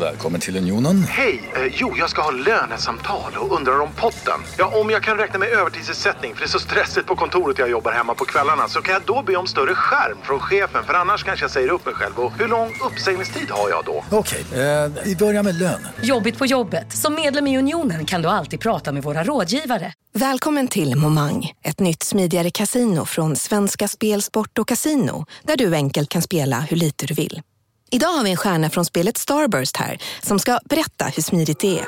Välkommen 0.00 0.40
till 0.40 0.56
Unionen. 0.56 1.02
Hej! 1.02 1.50
Eh, 1.56 1.72
jo, 1.76 1.94
jag 1.96 2.10
ska 2.10 2.22
ha 2.22 2.30
lönesamtal 2.30 3.32
och 3.36 3.56
undrar 3.56 3.80
om 3.80 3.88
potten. 4.00 4.40
Ja, 4.58 4.80
om 4.80 4.90
jag 4.90 5.02
kan 5.02 5.16
räkna 5.16 5.38
med 5.38 5.48
övertidsersättning 5.48 6.34
för 6.34 6.40
det 6.40 6.46
är 6.46 6.48
så 6.48 6.58
stressigt 6.58 7.06
på 7.06 7.16
kontoret 7.16 7.58
jag 7.58 7.70
jobbar 7.70 7.92
hemma 7.92 8.14
på 8.14 8.24
kvällarna 8.24 8.68
så 8.68 8.80
kan 8.82 8.92
jag 8.92 9.02
då 9.02 9.22
be 9.22 9.36
om 9.36 9.46
större 9.46 9.74
skärm 9.74 10.18
från 10.22 10.40
chefen 10.40 10.84
för 10.84 10.94
annars 10.94 11.24
kanske 11.24 11.44
jag 11.44 11.50
säger 11.50 11.68
upp 11.68 11.86
mig 11.86 11.94
själv. 11.94 12.18
Och 12.18 12.32
hur 12.38 12.48
lång 12.48 12.72
uppsägningstid 12.86 13.50
har 13.50 13.70
jag 13.70 13.84
då? 13.84 14.04
Okej, 14.10 14.44
eh, 14.52 14.92
vi 15.04 15.16
börjar 15.16 15.42
med 15.42 15.54
lön. 15.58 15.86
Jobbigt 16.02 16.38
på 16.38 16.46
jobbet. 16.46 16.92
Som 16.96 17.14
medlem 17.14 17.46
i 17.46 17.58
Unionen 17.58 18.04
kan 18.06 18.22
du 18.22 18.28
alltid 18.28 18.60
prata 18.60 18.92
med 18.92 19.02
våra 19.02 19.24
rådgivare. 19.24 19.92
Välkommen 20.12 20.68
till 20.68 20.96
Momang, 20.96 21.52
ett 21.62 21.80
nytt 21.80 22.02
smidigare 22.02 22.50
casino 22.50 23.04
från 23.04 23.36
Svenska 23.36 23.88
Spel, 23.88 24.22
Sport 24.22 24.58
och 24.58 24.68
Casino 24.68 25.26
där 25.42 25.56
du 25.56 25.74
enkelt 25.74 26.08
kan 26.08 26.22
spela 26.22 26.60
hur 26.60 26.76
lite 26.76 27.06
du 27.06 27.14
vill. 27.14 27.42
Idag 27.94 28.08
har 28.08 28.24
vi 28.24 28.30
en 28.30 28.36
stjärna 28.36 28.70
från 28.70 28.84
spelet 28.84 29.16
Starburst 29.16 29.76
här 29.76 29.98
som 30.22 30.38
ska 30.38 30.58
berätta 30.64 31.04
hur 31.04 31.22
smidigt 31.22 31.58
det 31.58 31.78
är. 31.78 31.86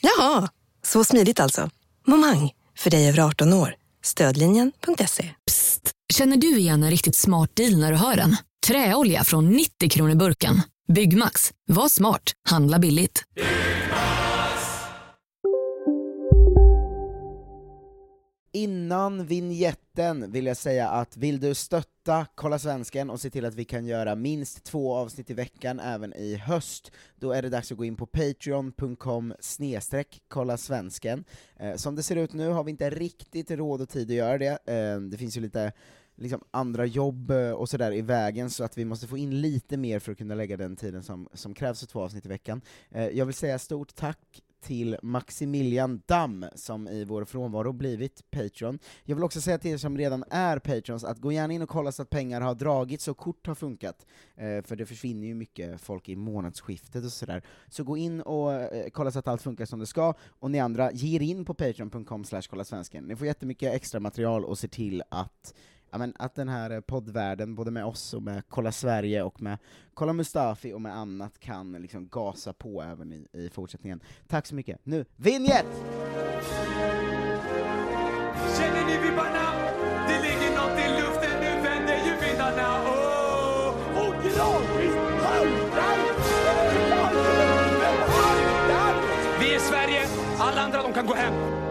Jaha, 0.00 0.48
så 0.82 1.04
smidigt 1.04 1.40
alltså. 1.40 1.70
Momang, 2.06 2.50
för 2.78 2.90
dig 2.90 3.08
över 3.08 3.20
18 3.20 3.52
år. 3.52 3.74
Stödlinjen.se. 4.04 5.30
Psst! 5.46 5.90
Känner 6.12 6.36
du 6.36 6.58
igen 6.58 6.82
en 6.82 6.90
riktigt 6.90 7.16
smart 7.16 7.50
deal 7.56 7.76
när 7.76 7.92
du 7.92 7.98
hör 7.98 8.16
den? 8.16 8.36
Träolja 8.66 9.24
från 9.24 9.48
90 9.50 9.90
kronor 9.90 10.14
burken. 10.14 10.62
Byggmax. 10.92 11.52
Var 11.68 11.88
smart. 11.88 12.32
Handla 12.48 12.78
billigt. 12.78 13.22
Innan 18.56 19.26
vignetten 19.26 20.32
vill 20.32 20.46
jag 20.46 20.56
säga 20.56 20.88
att 20.88 21.16
vill 21.16 21.40
du 21.40 21.54
stötta 21.54 22.26
Kolla 22.34 22.58
Svensken 22.58 23.10
och 23.10 23.20
se 23.20 23.30
till 23.30 23.44
att 23.44 23.54
vi 23.54 23.64
kan 23.64 23.86
göra 23.86 24.14
minst 24.14 24.64
två 24.64 24.94
avsnitt 24.94 25.30
i 25.30 25.34
veckan 25.34 25.80
även 25.80 26.12
i 26.12 26.36
höst, 26.36 26.92
då 27.16 27.32
är 27.32 27.42
det 27.42 27.48
dags 27.48 27.72
att 27.72 27.78
gå 27.78 27.84
in 27.84 27.96
på 27.96 28.06
patreon.com 28.06 29.34
snedstreck 29.40 30.22
kolla 30.28 30.56
svensken. 30.56 31.24
Eh, 31.56 31.76
som 31.76 31.94
det 31.94 32.02
ser 32.02 32.16
ut 32.16 32.32
nu 32.32 32.48
har 32.48 32.64
vi 32.64 32.70
inte 32.70 32.90
riktigt 32.90 33.50
råd 33.50 33.80
och 33.80 33.88
tid 33.88 34.10
att 34.10 34.16
göra 34.16 34.38
det, 34.38 34.58
eh, 34.66 35.00
det 35.00 35.18
finns 35.18 35.36
ju 35.36 35.40
lite 35.40 35.72
liksom 36.16 36.40
andra 36.50 36.86
jobb 36.86 37.30
eh, 37.30 37.50
och 37.50 37.68
sådär 37.68 37.92
i 37.92 38.02
vägen, 38.02 38.50
så 38.50 38.64
att 38.64 38.78
vi 38.78 38.84
måste 38.84 39.06
få 39.06 39.18
in 39.18 39.40
lite 39.40 39.76
mer 39.76 39.98
för 39.98 40.12
att 40.12 40.18
kunna 40.18 40.34
lägga 40.34 40.56
den 40.56 40.76
tiden 40.76 41.02
som, 41.02 41.28
som 41.32 41.54
krävs 41.54 41.80
för 41.80 41.86
två 41.86 42.00
avsnitt 42.00 42.26
i 42.26 42.28
veckan. 42.28 42.60
Eh, 42.90 43.08
jag 43.08 43.26
vill 43.26 43.34
säga 43.34 43.58
stort 43.58 43.94
tack 43.94 44.42
till 44.64 44.96
Maximilian 45.02 46.02
Damm, 46.06 46.46
som 46.54 46.88
i 46.88 47.04
vår 47.04 47.24
frånvaro 47.24 47.72
blivit 47.72 48.30
Patreon. 48.30 48.78
Jag 49.04 49.16
vill 49.16 49.24
också 49.24 49.40
säga 49.40 49.58
till 49.58 49.70
er 49.70 49.76
som 49.76 49.98
redan 49.98 50.24
är 50.30 50.58
Patrons 50.58 51.04
att 51.04 51.18
gå 51.18 51.32
gärna 51.32 51.54
in 51.54 51.62
och 51.62 51.68
kolla 51.68 51.92
så 51.92 52.02
att 52.02 52.10
pengar 52.10 52.40
har 52.40 52.54
dragits 52.54 53.08
och 53.08 53.16
kort 53.16 53.46
har 53.46 53.54
funkat, 53.54 54.06
eh, 54.36 54.62
för 54.62 54.76
det 54.76 54.86
försvinner 54.86 55.26
ju 55.26 55.34
mycket 55.34 55.80
folk 55.80 56.08
i 56.08 56.16
månadsskiftet 56.16 57.04
och 57.04 57.12
sådär. 57.12 57.42
Så 57.68 57.84
gå 57.84 57.96
in 57.96 58.20
och 58.20 58.52
eh, 58.52 58.90
kolla 58.90 59.10
så 59.10 59.18
att 59.18 59.28
allt 59.28 59.42
funkar 59.42 59.64
som 59.64 59.80
det 59.80 59.86
ska, 59.86 60.14
och 60.24 60.50
ni 60.50 60.60
andra, 60.60 60.92
ge 60.92 61.16
er 61.16 61.22
in 61.22 61.44
på 61.44 61.54
patreon.com 61.54 62.24
slash 62.24 62.42
kolla 62.50 62.64
svensken. 62.64 63.04
Ni 63.04 63.16
får 63.16 63.26
jättemycket 63.26 63.74
extra 63.74 64.00
material 64.00 64.44
och 64.44 64.58
ser 64.58 64.68
till 64.68 65.02
att 65.08 65.54
ja, 65.94 65.98
men 65.98 66.12
att 66.18 66.34
den 66.34 66.48
här 66.48 66.70
eh, 66.70 66.80
poddvärlden, 66.80 67.54
både 67.54 67.70
med 67.70 67.84
oss 67.84 68.14
och 68.14 68.22
med 68.22 68.42
Kolla 68.48 68.72
Sverige 68.72 69.22
och 69.22 69.42
med 69.42 69.58
Kolla 69.94 70.12
Mustafi 70.12 70.72
och 70.72 70.80
med 70.80 70.96
annat 70.96 71.38
kan 71.38 71.72
liksom 71.72 72.08
gasa 72.08 72.52
på 72.52 72.82
även 72.82 73.12
i, 73.12 73.26
i 73.32 73.50
fortsättningen. 73.50 74.00
Tack 74.28 74.46
så 74.46 74.54
mycket. 74.54 74.80
Nu, 74.82 75.04
vinjett! 75.16 75.66
Känner 78.58 78.86
ni 78.86 79.08
vibbarna? 79.08 79.52
Det 80.08 80.22
ligger 80.22 80.50
nåt 80.56 80.78
i 80.78 80.88
luften, 81.00 81.40
nu 81.40 81.62
vänder 81.62 81.96
ju 82.06 82.26
vindarna. 82.26 82.84
Oh! 82.84 83.68
Och 83.98 84.14
gradvis 84.22 84.94
haltar 85.22 85.94
Vi 89.40 89.54
är 89.54 89.58
Sverige, 89.58 90.06
alla 90.38 90.60
andra 90.60 90.82
de 90.82 90.92
kan 90.92 91.06
gå 91.06 91.14
hem. 91.14 91.63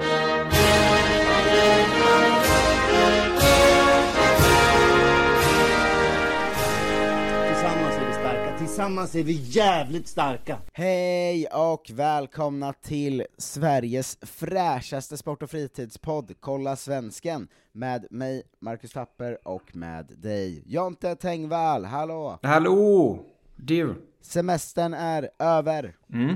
Tillsammans 8.74 9.16
är 9.16 9.24
vi 9.24 9.34
jävligt 9.34 10.08
starka. 10.08 10.58
Hej 10.74 11.48
och 11.48 11.92
välkomna 11.94 12.74
till 12.74 13.26
Sveriges 13.38 14.18
fräschaste 14.22 15.18
sport 15.18 15.44
och 15.44 15.50
fritidspodd, 15.50 16.34
Kolla 16.40 16.76
Svensken, 16.76 17.48
med 17.72 18.08
mig, 18.12 18.44
Marcus 18.60 18.92
Tapper, 18.92 19.48
och 19.48 19.76
med 19.76 20.06
dig, 20.18 20.64
Jonte 20.66 21.16
Tengvall, 21.16 21.86
hallå! 21.86 22.40
Hallå! 22.44 23.20
Du. 23.56 23.96
Semestern 24.22 24.94
är 24.94 25.30
över. 25.40 25.96
Mm. 26.14 26.36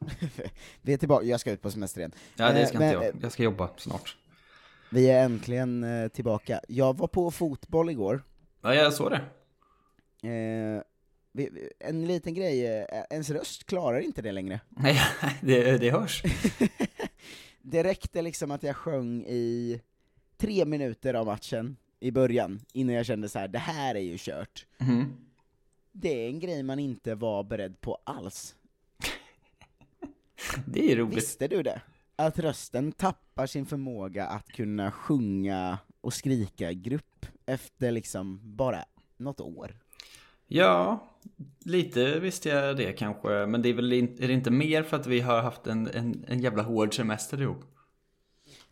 vi 0.82 0.92
är 0.92 0.96
tillbaka, 0.96 1.24
jag 1.26 1.40
ska 1.40 1.50
ut 1.50 1.62
på 1.62 1.70
semester 1.70 2.00
igen. 2.00 2.12
Ja, 2.36 2.52
det 2.52 2.60
Eh, 2.60 2.68
ska 2.68 2.78
men, 2.78 2.88
inte 2.88 3.06
eh, 3.06 3.12
jag. 3.14 3.24
Jag 3.24 3.32
ska 3.32 3.42
jobba 3.42 3.68
snart. 3.76 4.16
Vi 4.90 5.10
är 5.10 5.24
äntligen 5.24 5.84
eh, 5.84 6.08
tillbaka. 6.08 6.60
Jag 6.68 6.98
var 6.98 7.08
på 7.08 7.30
fotboll 7.30 7.90
igår. 7.90 8.22
Ja, 8.62 8.74
jag 8.74 8.92
såg 8.92 9.10
det. 9.10 9.20
Eh, 10.28 10.82
en 11.78 12.06
liten 12.06 12.34
grej, 12.34 12.66
eh, 12.66 13.04
ens 13.10 13.30
röst 13.30 13.64
klarar 13.66 14.00
inte 14.00 14.22
det 14.22 14.32
längre. 14.32 14.60
Nej, 14.68 15.00
det, 15.42 15.78
det 15.78 15.90
hörs. 15.90 16.22
Det 17.68 17.84
räckte 17.84 18.22
liksom 18.22 18.50
att 18.50 18.62
jag 18.62 18.76
sjöng 18.76 19.24
i 19.26 19.80
tre 20.36 20.64
minuter 20.64 21.14
av 21.14 21.26
matchen 21.26 21.76
i 22.00 22.10
början, 22.10 22.60
innan 22.72 22.94
jag 22.94 23.06
kände 23.06 23.28
så 23.28 23.38
här: 23.38 23.48
det 23.48 23.58
här 23.58 23.94
är 23.94 24.00
ju 24.00 24.16
kört. 24.18 24.66
Mhm. 24.78 25.16
Det 25.92 26.24
är 26.24 26.28
en 26.28 26.40
grej 26.40 26.62
man 26.62 26.78
inte 26.78 27.14
var 27.14 27.44
beredd 27.44 27.80
på 27.80 27.98
alls. 28.04 28.56
Det 30.66 30.92
är 30.92 30.96
roligt. 30.96 31.16
Visste 31.16 31.48
du 31.48 31.62
det? 31.62 31.80
Att 32.16 32.38
rösten 32.38 32.92
tappar 32.92 33.46
sin 33.46 33.66
förmåga 33.66 34.26
att 34.26 34.48
kunna 34.48 34.92
sjunga 34.92 35.78
och 36.00 36.14
skrika 36.14 36.70
i 36.70 36.74
grupp 36.74 37.26
efter 37.46 37.90
liksom 37.90 38.40
bara 38.56 38.84
något 39.16 39.40
år. 39.40 39.76
Ja, 40.48 41.08
lite 41.64 42.20
visste 42.20 42.48
jag 42.48 42.76
det 42.76 42.92
kanske. 42.92 43.28
Men 43.46 43.62
det 43.62 43.68
är 43.68 43.74
väl 43.74 43.92
in, 43.92 44.16
är 44.20 44.28
det 44.28 44.32
inte 44.34 44.50
mer 44.50 44.82
för 44.82 44.96
att 44.96 45.06
vi 45.06 45.20
har 45.20 45.42
haft 45.42 45.66
en, 45.66 45.86
en, 45.86 46.24
en 46.28 46.40
jävla 46.40 46.62
hård 46.62 46.96
semester 46.96 47.40
ihop? 47.42 47.64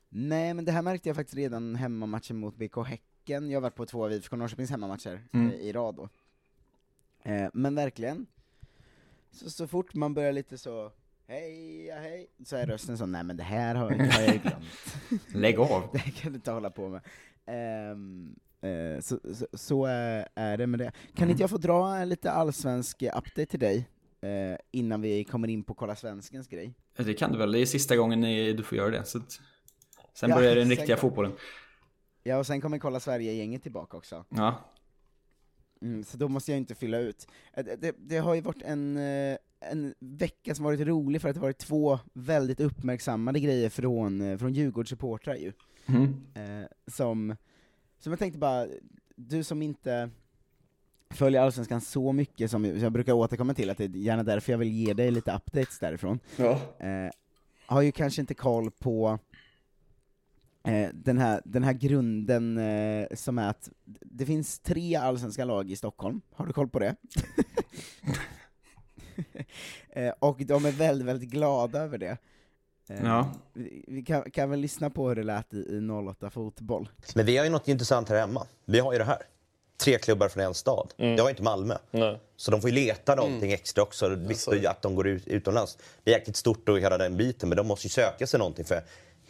Nej, 0.09 0.55
men 0.55 0.65
det 0.65 0.73
här 0.73 0.83
märkte 0.83 1.09
jag 1.09 1.17
faktiskt 1.17 1.37
redan 1.37 1.75
hemmamatchen 1.77 2.37
mot 2.37 2.57
BK 2.57 2.77
Häcken. 2.87 3.51
Jag 3.51 3.57
har 3.57 3.63
varit 3.63 3.75
på 3.75 3.87
två 3.87 4.05
av 4.05 4.13
IFK 4.13 4.37
Norrköpings 4.37 4.71
hemmamatcher 4.71 5.21
Mm. 5.33 5.51
eh, 5.51 5.55
i 5.57 5.73
rad 5.73 5.95
då. 5.95 6.09
Eh, 7.23 7.49
men 7.55 7.75
verkligen, 7.75 8.27
så, 9.31 9.51
så 9.51 9.67
fort 9.67 9.95
man 9.95 10.15
börjar 10.15 10.33
lite 10.33 10.59
så, 10.59 10.93
hej, 11.27 11.87
ja, 11.87 11.95
hej, 11.95 12.27
så 12.45 12.57
är 12.57 12.67
rösten 12.67 12.99
så, 12.99 13.07
nej 13.07 13.25
men 13.25 13.37
det 13.37 13.43
här 13.43 13.75
har, 13.75 13.91
har 13.91 14.23
jag 14.23 14.43
glömt. 14.43 14.97
Lägg 15.35 15.59
av. 15.59 15.89
det 15.93 15.99
här 15.99 16.11
kan 16.13 16.33
du 16.33 16.37
inte 16.37 16.51
hålla 16.51 16.71
på 16.71 16.89
med. 16.89 17.01
Eh, 17.47 17.97
så, 19.01 19.19
så, 19.35 19.47
så 19.53 19.85
är, 19.87 20.29
är 20.35 20.57
det 20.57 20.67
med 20.67 20.79
det. 20.81 20.93
Kan 21.15 21.31
inte 21.31 21.43
jag 21.43 21.51
få 21.51 21.57
dra 21.57 21.97
en 21.97 22.09
lite 22.09 22.31
allsvensk 22.31 23.03
update 23.03 23.47
till 23.47 23.61
dig, 23.61 23.89
eh, 24.21 24.59
innan 24.71 25.01
vi 25.01 25.25
kommer 25.25 25.49
in 25.49 25.63
på 25.65 25.75
Kolla 25.75 25.97
Svenskens 25.97 26.49
grej? 26.49 26.75
Det 26.97 27.15
kan 27.15 27.33
du 27.33 27.39
väl, 27.39 27.53
det 27.53 27.59
är 27.59 27.67
sista 27.67 27.97
gången 27.97 28.21
ni- 28.21 28.53
du 28.53 28.63
får 28.63 28.79
göra 28.79 28.91
det. 28.91 29.05
Så 29.05 29.21
sen 30.15 30.31
Ja, 30.31 30.37
börjar 30.37 30.57
den 30.57 30.69
riktiga 30.71 30.97
fotbollen. 30.97 31.33
Ja, 32.23 32.39
och 32.39 32.47
sen 32.47 32.61
kommer 32.61 32.79
Kolla 32.79 33.01
Sverige-gänget 33.01 33.63
tillbaka 33.63 33.97
också. 33.97 34.25
Ja. 34.29 34.61
Mm, 35.83 36.05
så 36.05 36.17
då 36.17 36.29
måste 36.29 36.51
jag 36.51 36.59
inte 36.59 36.75
fylla 36.75 36.99
ut. 36.99 37.27
Eh, 37.53 37.65
Det, 37.65 37.77
det, 37.77 37.95
det 37.99 38.17
har 38.19 38.35
ju 38.35 38.41
varit 38.41 38.63
en, 38.63 38.97
eh, 38.97 39.37
en 39.61 39.95
vecka 40.01 40.55
som 40.55 40.65
varit 40.65 40.81
rolig 40.81 41.21
för 41.23 41.29
att 41.29 41.35
det 41.35 41.41
varit 41.41 41.59
två 41.59 41.99
väldigt 42.13 42.61
uppmärksammade 42.61 43.41
grejer 43.41 43.69
från, 43.71 44.21
eh, 44.21 44.39
från 44.39 44.53
Djurgårdssupportrar 44.53 45.35
ju. 45.35 45.53
Mhm. 45.87 46.27
Eh, 46.35 46.67
som, 46.93 47.37
som 48.05 48.13
jag 48.13 48.19
tänkte 48.19 48.39
bara, 48.39 48.67
du 49.17 49.45
som 49.45 49.63
inte 49.63 50.11
följer 51.11 51.41
Allsvenskan 51.41 51.81
så 51.81 52.13
mycket 52.13 52.51
som 52.51 52.65
jag 52.65 52.93
brukar 52.93 53.13
återkomma 53.13 53.55
till, 53.55 53.71
att 53.71 53.79
det 53.79 53.85
är 53.85 53.89
gärna 53.89 54.23
därför 54.23 54.53
jag 54.53 54.59
vill 54.59 54.73
ge 54.73 54.95
dig 54.95 55.11
lite 55.11 55.33
updates 55.33 55.79
därifrån. 55.79 56.19
Ja. 56.37 56.61
Eh, 56.79 57.11
har 57.67 57.83
ju 57.83 57.93
kanske 57.93 58.21
inte 58.21 58.35
koll 58.35 58.71
på 58.71 59.19
eh, 60.65 60.89
den, 60.95 61.19
här, 61.19 61.43
den 61.45 61.63
här 61.63 61.73
grunden 61.73 62.59
eh, 62.59 63.07
som 63.15 63.39
är 63.39 63.49
att 63.49 63.71
det 64.01 64.27
finns 64.27 64.59
tre 64.59 64.97
allsvenska 64.97 65.45
lag 65.45 65.71
i 65.71 65.77
Stockholm, 65.77 66.21
har 66.33 66.47
du 66.47 66.53
koll 66.53 66.69
på 66.69 66.79
det? 66.79 66.97
eh, 69.91 70.13
och 70.19 70.41
de 70.47 70.65
är 70.65 70.73
väldigt, 70.73 71.07
väldigt 71.07 71.31
glada 71.31 71.81
över 71.81 71.99
det. 71.99 72.19
Eh, 72.89 72.97
Ja. 73.05 73.31
Vi, 73.53 73.85
vi 73.89 74.03
kan, 74.03 74.31
kan 74.31 74.51
väl 74.51 74.61
lyssna 74.61 74.91
på 74.91 75.09
hur 75.09 75.15
det 75.17 75.23
lät 75.23 75.55
i, 75.55 75.57
i 75.57 75.89
08 76.11 76.31
Fotboll. 76.31 76.89
Men 77.15 77.27
vi 77.27 77.37
har 77.37 77.45
ju 77.45 77.51
något 77.51 77.69
intressant 77.69 78.09
här 78.09 78.17
hemma. 78.17 78.47
Vi 78.65 78.79
har 78.79 78.93
ju 78.93 78.99
det 78.99 79.05
här. 79.05 79.19
Tre 79.77 79.99
klubbar 79.99 80.29
från 80.29 80.43
en 80.45 80.55
stad. 80.55 80.93
Det 80.97 81.19
har 81.19 81.25
ju 81.29 81.31
inte 81.31 81.43
Malmö. 81.43 81.77
Så 82.37 82.51
de 82.51 82.61
får 82.61 82.71
ju 82.71 82.77
leta 82.77 83.15
någonting 83.15 83.53
extra 83.53 83.83
också. 83.83 84.09
Visst 84.09 84.49
att 84.49 84.83
de 84.83 84.95
går 84.95 85.07
ut, 85.09 85.27
utomlands. 85.27 85.79
Det 86.05 86.11
är 86.15 86.19
jäkligt 86.19 86.37
stort 86.37 86.69
och 86.69 86.79
hela 86.81 86.99
den 86.99 87.17
biten, 87.17 87.49
men 87.49 87.57
de 87.57 87.67
måste 87.67 87.87
ju 87.87 87.91
söka 87.91 88.27
sig 88.27 88.39
någonting 88.39 88.65
för 88.65 88.83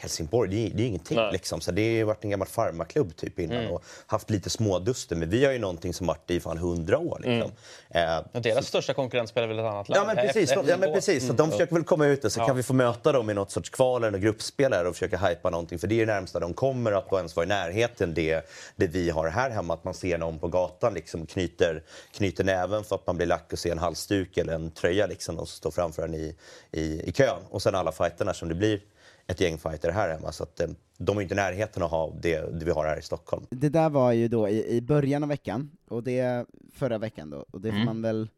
Helsingborg, 0.04 0.50
det 0.50 0.66
är, 0.66 0.70
det 0.76 0.82
är 0.82 0.86
ingenting. 0.86 1.16
Nej. 1.16 1.32
Liksom. 1.32 1.60
Så 1.60 1.70
det 1.70 1.82
har 1.82 1.88
ju 1.90 2.04
varit 2.04 2.24
en 2.24 2.30
gammal 2.30 2.48
farmaklubb 2.48 3.16
typ 3.16 3.38
innan 3.38 3.56
Mm. 3.56 3.72
och 3.72 3.84
haft 4.06 4.30
lite 4.30 4.50
småduster. 4.50 5.16
Men 5.16 5.30
vi 5.30 5.44
har 5.44 5.52
ju 5.52 5.58
någonting 5.58 5.94
som 5.94 6.06
varit 6.06 6.30
i 6.30 6.40
fan 6.40 6.58
hundra 6.58 6.98
år. 6.98 7.20
Liksom. 7.24 7.52
Eh, 7.90 8.20
Men 8.32 8.42
deras 8.42 8.66
största 8.66 8.94
konkurrent 8.94 9.28
spelar 9.28 9.48
väl 9.48 9.58
ett 9.58 9.64
annat 9.64 9.88
lag? 9.88 9.98
Ja 9.98 10.04
men 10.06 10.16
precis, 10.16 10.50
Efter- 10.50 10.62
de, 10.64 10.68
ja, 10.70 10.76
men 10.76 10.92
precis. 10.92 11.22
Så 11.22 11.24
Mm. 11.24 11.36
de 11.36 11.50
försöker 11.50 11.74
väl 11.74 11.84
komma 11.84 12.06
ut 12.06 12.24
och 12.24 12.32
så 12.32 12.40
Ja. 12.40 12.46
kan 12.46 12.56
vi 12.56 12.62
få 12.62 12.72
möta 12.72 13.12
dem 13.12 13.30
i 13.30 13.34
något 13.34 13.50
sorts 13.50 13.70
kval 13.70 14.04
eller 14.04 14.18
gruppspel 14.18 14.72
här 14.72 14.86
och 14.86 14.94
försöka 14.94 15.16
hypa 15.18 15.50
någonting. 15.50 15.78
För 15.78 15.86
det 15.86 15.94
är 15.94 15.96
ju 15.96 16.06
närmsta 16.06 16.40
de 16.40 16.54
kommer 16.54 16.92
att 16.92 17.12
ens 17.12 17.36
vara 17.36 17.44
i 17.46 17.48
närheten 17.48 18.14
det, 18.14 18.46
det 18.76 18.86
vi 18.86 19.10
har 19.10 19.28
här 19.28 19.50
hemma. 19.50 19.74
Att 19.74 19.84
man 19.84 19.94
ser 19.94 20.18
någon 20.18 20.38
på 20.38 20.48
gatan 20.48 20.94
liksom 20.94 21.26
knyter, 21.26 21.82
knyter 22.16 22.44
näven 22.44 22.84
för 22.84 22.94
att 22.96 23.06
man 23.06 23.16
blir 23.16 23.26
lack 23.26 23.52
och 23.52 23.58
ser 23.58 23.72
en 23.72 23.78
halsduk 23.78 24.36
eller 24.36 24.52
en 24.54 24.70
tröja 24.70 25.06
liksom 25.06 25.38
och 25.38 25.48
står 25.48 25.70
framför 25.70 26.02
en 26.02 26.14
i, 26.14 26.36
i, 26.72 27.02
i 27.08 27.12
kön. 27.12 27.38
Och 27.50 27.62
sen 27.62 27.74
alla 27.74 27.92
fighterna 27.92 28.34
som 28.34 28.48
det 28.48 28.54
blir 28.54 28.80
ett 29.26 29.40
gäng 29.40 29.58
fighter 29.58 29.90
här 29.90 30.08
hemma. 30.08 30.32
Så 30.32 30.42
att, 30.42 30.60
eh, 30.60 30.66
de 30.98 31.16
är 31.18 31.22
inte 31.22 31.34
i 31.34 31.36
närheten 31.36 31.82
att 31.82 31.90
ha 31.90 32.14
det, 32.22 32.58
det 32.58 32.64
vi 32.64 32.70
har 32.70 32.84
här 32.84 32.98
i 32.98 33.02
Stockholm. 33.02 33.46
Det 33.50 33.68
där 33.68 33.90
var 33.90 34.12
ju 34.12 34.28
då 34.28 34.48
i, 34.48 34.76
i 34.76 34.80
början 34.82 35.22
av 35.22 35.28
veckan, 35.28 35.70
och 35.88 36.02
det 36.02 36.46
förra 36.72 36.98
veckan 36.98 37.30
då, 37.30 37.44
och 37.50 37.60
det 37.60 37.68
får 37.70 37.76
Mm. 37.76 37.86
man 37.86 38.02
väl 38.02 38.28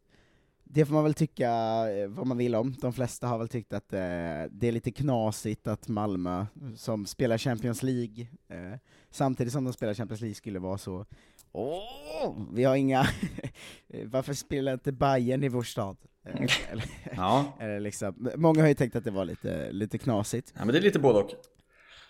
det 0.69 0.87
får 0.87 0.95
man 0.95 1.05
väl 1.05 1.15
tycka 1.15 1.51
eh, 1.91 2.09
vad 2.09 2.27
man 2.27 2.37
vill 2.37 2.55
om. 2.55 2.75
De 2.81 2.93
flesta 2.93 3.27
har 3.27 3.39
väl 3.39 3.49
tyckt 3.49 3.73
att 3.73 3.93
eh, 3.93 3.99
det 4.51 4.69
är 4.69 4.73
lite 4.73 4.91
knasigt 4.93 5.67
att 5.67 5.89
Malmö, 5.89 6.47
som 6.77 7.07
spelar 7.07 7.39
Champions 7.39 7.83
League, 7.83 8.27
eh, 8.49 8.79
samtidigt 9.11 9.53
som 9.53 9.65
de 9.65 9.73
spelar 9.73 9.95
Champions 9.95 10.21
League, 10.21 10.35
skulle 10.35 10.59
vara 10.59 10.79
så 10.79 11.05
Åh, 11.53 12.35
vi 12.53 12.65
har 12.65 12.77
inga... 12.77 13.07
Varför 14.05 14.35
spelar 14.35 14.73
inte 14.73 14.93
Bayern 14.93 15.45
i 15.45 15.49
vår 15.49 15.63
stad? 15.63 15.97
Eh, 16.27 16.73
eller, 16.73 16.85
Ja. 17.17 17.57
eller 17.61 17.81
liksom, 17.81 18.31
många 18.37 18.61
har 18.61 18.69
ju 18.69 18.75
tänkt 18.75 18.97
att 18.97 19.05
det 19.05 19.11
var 19.11 19.25
lite, 19.25 19.73
lite 19.73 19.99
knasigt. 19.99 20.53
Ja, 20.57 20.65
men 20.65 20.73
det 20.73 20.79
är 20.79 20.83
lite 20.83 20.99
både 20.99 21.19
och. 21.19 21.31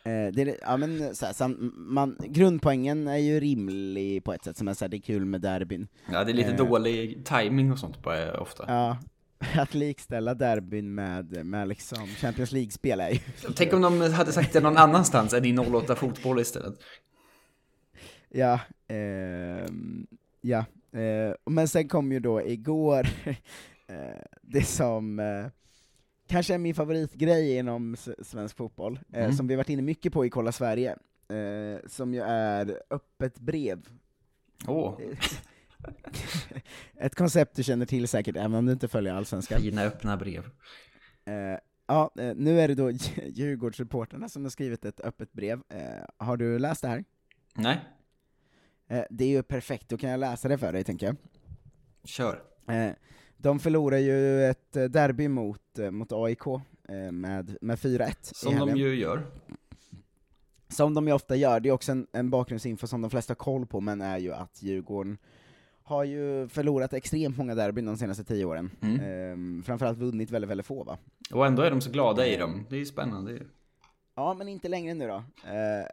Eh, 0.06 0.32
det 0.32 0.42
är, 0.42 0.56
ja, 0.62 0.76
men, 0.76 1.14
så 1.14 1.26
här, 1.26 1.32
sam, 1.32 1.72
man, 1.76 2.16
grundpoängen 2.24 3.08
är 3.08 3.16
ju 3.16 3.40
rimlig 3.40 4.24
på 4.24 4.32
ett 4.32 4.44
sätt, 4.44 4.56
som 4.56 4.68
är 4.68 4.74
så 4.74 4.84
här, 4.84 4.88
det 4.90 4.96
är 4.96 5.00
kul 5.00 5.24
med 5.24 5.40
derbyn. 5.40 5.88
Ja, 6.12 6.24
det 6.24 6.32
är 6.32 6.34
lite 6.34 6.50
Eh, 6.50 6.56
dålig 6.56 7.24
timing 7.24 7.72
och 7.72 7.78
sånt 7.78 8.06
eh, 8.06 8.42
ofta. 8.42 8.64
Ja, 8.68 8.98
att 9.62 9.74
likställa 9.74 10.34
derbyn 10.34 10.94
med, 10.94 11.46
med 11.46 11.68
liksom 11.68 12.06
Champions 12.06 12.52
League-spel 12.52 13.00
är 13.00 13.10
ju... 13.10 13.18
Tänk 13.56 13.72
om 13.72 13.82
de 13.82 14.00
hade 14.12 14.32
sagt 14.32 14.52
det 14.52 14.60
någon 14.60 14.76
annanstans 14.76 15.32
än 15.32 15.44
i 15.44 15.58
08 15.58 15.94
fotboll 15.94 16.40
istället. 16.40 16.74
Ja, 18.28 18.60
ehm, 18.88 20.06
ja. 20.40 20.64
Eh, 20.92 21.34
men 21.44 21.68
sen 21.68 21.88
kom 21.88 22.12
ju 22.12 22.20
då 22.20 22.42
igår 22.42 23.06
eh, 23.24 23.36
det 24.42 24.62
som 24.62 25.18
eh, 25.18 25.46
kanske 26.26 26.54
är 26.54 26.58
min 26.58 26.74
favoritgrej 26.74 27.56
inom 27.56 27.96
svensk 28.22 28.56
fotboll, 28.56 28.98
eh, 29.12 29.24
Mm. 29.24 29.32
som 29.36 29.46
vi 29.46 29.54
har 29.54 29.56
varit 29.56 29.68
inne 29.68 29.82
mycket 29.82 30.12
på 30.12 30.26
i 30.26 30.30
Kolla 30.30 30.52
Sverige, 30.52 30.90
eh, 31.28 31.88
som 31.88 32.14
ju 32.14 32.20
är 32.22 32.80
öppet 32.90 33.38
brev. 33.40 33.88
Åh. 34.66 34.98
Ett 36.94 37.14
koncept 37.14 37.56
du 37.56 37.62
känner 37.62 37.86
till 37.86 38.08
säkert, 38.08 38.36
även 38.36 38.54
om 38.54 38.66
du 38.66 38.72
inte 38.72 38.88
följer 38.88 39.14
Allsvenskan. 39.14 39.60
Fina 39.60 39.82
öppna 39.82 40.16
brev. 40.16 40.44
Eh, 41.24 41.58
ja, 41.86 42.10
eh, 42.18 42.34
nu 42.36 42.60
är 42.60 42.68
det 42.68 42.74
då 42.74 42.90
Djurgårdsreportrarna 43.26 44.28
som 44.28 44.42
har 44.42 44.50
skrivit 44.50 44.84
ett 44.84 45.00
öppet 45.00 45.32
brev. 45.32 45.60
Eh, 45.68 46.04
har 46.16 46.36
du 46.36 46.58
läst 46.58 46.82
det 46.82 46.88
här? 46.88 47.04
Nej. 47.54 47.80
Eh, 48.88 49.04
det 49.10 49.24
är 49.24 49.28
ju 49.28 49.42
perfekt, 49.42 49.88
då 49.88 49.96
kan 49.98 50.10
jag 50.10 50.20
läsa 50.20 50.48
det 50.48 50.58
för 50.58 50.72
dig, 50.72 50.84
tänker 50.84 51.06
jag. 51.06 51.16
Kör. 52.04 52.42
Eh, 53.36 53.42
de 53.42 53.58
förlorar 53.58 53.98
ju 53.98 54.44
ett 54.44 54.76
eh, 54.76 54.84
derby 54.84 55.28
mot, 55.28 55.78
eh, 55.78 55.90
mot 55.90 56.12
AIK 56.12 56.46
eh, 56.88 57.12
med, 57.12 57.56
med 57.60 57.78
4-1 57.78 58.08
i 58.08 58.14
Som 58.22 58.58
de 58.58 58.76
ju 58.76 58.94
gör. 58.94 59.26
Som 60.68 60.94
de 60.94 61.06
ju 61.06 61.12
ofta 61.12 61.36
gör, 61.36 61.60
det 61.60 61.68
är 61.68 61.72
också 61.72 61.92
en, 61.92 62.06
en 62.12 62.30
bakgrundsinfo 62.30 62.86
som 62.86 63.02
de 63.02 63.10
flesta 63.10 63.30
har 63.30 63.36
koll 63.36 63.66
på, 63.66 63.80
men 63.80 64.00
är 64.00 64.18
ju 64.18 64.32
att 64.32 64.62
Djurgården 64.62 65.18
har 65.82 66.04
ju 66.04 66.48
förlorat 66.48 66.92
extremt 66.92 67.36
många 67.36 67.54
derbyn 67.54 67.86
de 67.86 67.96
senaste 67.96 68.24
tio 68.24 68.44
åren. 68.44 68.70
Mm. 68.82 69.00
Ehm, 69.00 69.62
framförallt 69.66 69.98
vunnit 69.98 70.30
väldigt, 70.30 70.50
väldigt 70.50 70.66
få 70.66 70.84
va? 70.84 70.98
Och 71.30 71.46
ändå 71.46 71.62
är 71.62 71.70
de 71.70 71.80
så 71.80 71.90
glada 71.90 72.26
i 72.26 72.36
dem. 72.36 72.66
Det 72.68 72.76
är 72.76 72.78
ju 72.78 72.86
spännande. 72.86 73.42
Ja, 74.14 74.34
men 74.34 74.48
inte 74.48 74.68
längre 74.68 74.94
nu 74.94 75.06
då. 75.06 75.24
Eh, 75.50 75.86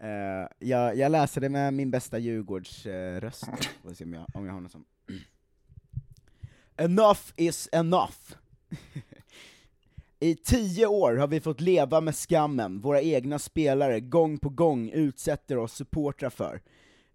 eh, 0.08 0.48
jag, 0.58 0.96
jag 0.96 1.12
läser 1.12 1.40
det 1.40 1.48
med 1.48 1.74
min 1.74 1.90
bästa 1.90 2.18
Djurgårds-röst, 2.18 3.48
får 3.82 3.94
se 3.94 4.04
om 4.04 4.12
jag, 4.12 4.26
om 4.34 4.46
jag 4.46 4.52
har 4.52 4.60
något 4.60 4.72
som... 4.72 4.84
Enough 6.78 7.20
is 7.36 7.68
enough! 7.72 8.34
I 10.20 10.34
tio 10.34 10.86
år 10.86 11.16
har 11.16 11.26
vi 11.26 11.40
fått 11.40 11.60
leva 11.60 12.00
med 12.00 12.14
skammen 12.14 12.80
våra 12.80 13.02
egna 13.02 13.38
spelare 13.38 14.00
gång 14.00 14.38
på 14.38 14.48
gång 14.48 14.90
utsätter 14.90 15.58
oss 15.58 15.72
supportrar 15.72 16.30
för. 16.30 16.62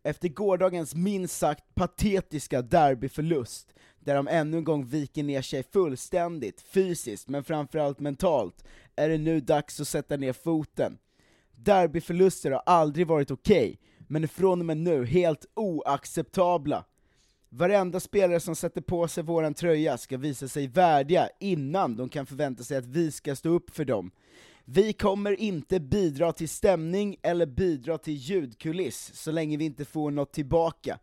Efter 0.04 0.30
gårdagens 0.30 0.96
minst 0.96 1.38
sagt 1.38 1.76
patetiska 1.76 2.62
derbyförlust, 2.62 3.74
där 4.00 4.16
de 4.16 4.28
ännu 4.28 4.58
en 4.58 4.64
gång 4.64 4.86
viker 4.86 5.24
ner 5.24 5.42
sig 5.42 5.64
fullständigt, 5.64 6.62
fysiskt 6.62 7.30
men 7.30 7.44
framförallt 7.44 8.00
mentalt, 8.00 8.64
är 8.96 9.10
det 9.10 9.18
nu 9.18 9.40
dags 9.40 9.80
att 9.80 9.88
sätta 9.88 10.18
ner 10.18 10.34
foten. 10.34 10.98
Derbyförluster 11.56 12.52
har 12.52 12.64
aldrig 12.66 13.08
varit 13.08 13.32
okej, 13.32 13.80
men 14.08 14.24
är 14.24 14.28
från 14.28 14.60
och 14.60 14.66
med 14.66 14.78
nu 14.78 15.06
helt 15.06 15.46
oacceptabla. 15.54 16.86
Varenda 17.52 18.00
spelare 18.00 18.40
som 18.40 18.56
sätter 18.56 18.82
på 18.82 19.08
sig 19.08 19.24
våran 19.24 19.54
tröja 19.54 19.98
ska 19.98 20.18
visa 20.18 20.48
sig 20.48 20.68
värdiga 20.68 21.30
innan 21.40 21.96
de 21.96 22.10
kan 22.10 22.26
förvänta 22.26 22.64
sig 22.64 22.78
att 22.78 22.86
vi 22.86 23.12
ska 23.12 23.36
stå 23.36 23.50
upp 23.50 23.76
för 23.76 23.86
dem. 23.86 24.12
Vi 24.66 24.94
kommer 24.94 25.40
inte 25.40 25.80
bidra 25.80 26.34
till 26.34 26.50
stämning 26.50 27.18
eller 27.22 27.46
bidra 27.46 27.98
till 27.98 28.14
ljudkuliss 28.14 29.12
så 29.14 29.32
länge 29.32 29.58
vi 29.58 29.66
inte 29.66 29.86
får 29.86 30.12
något 30.12 30.34
tillbaka. 30.34 31.00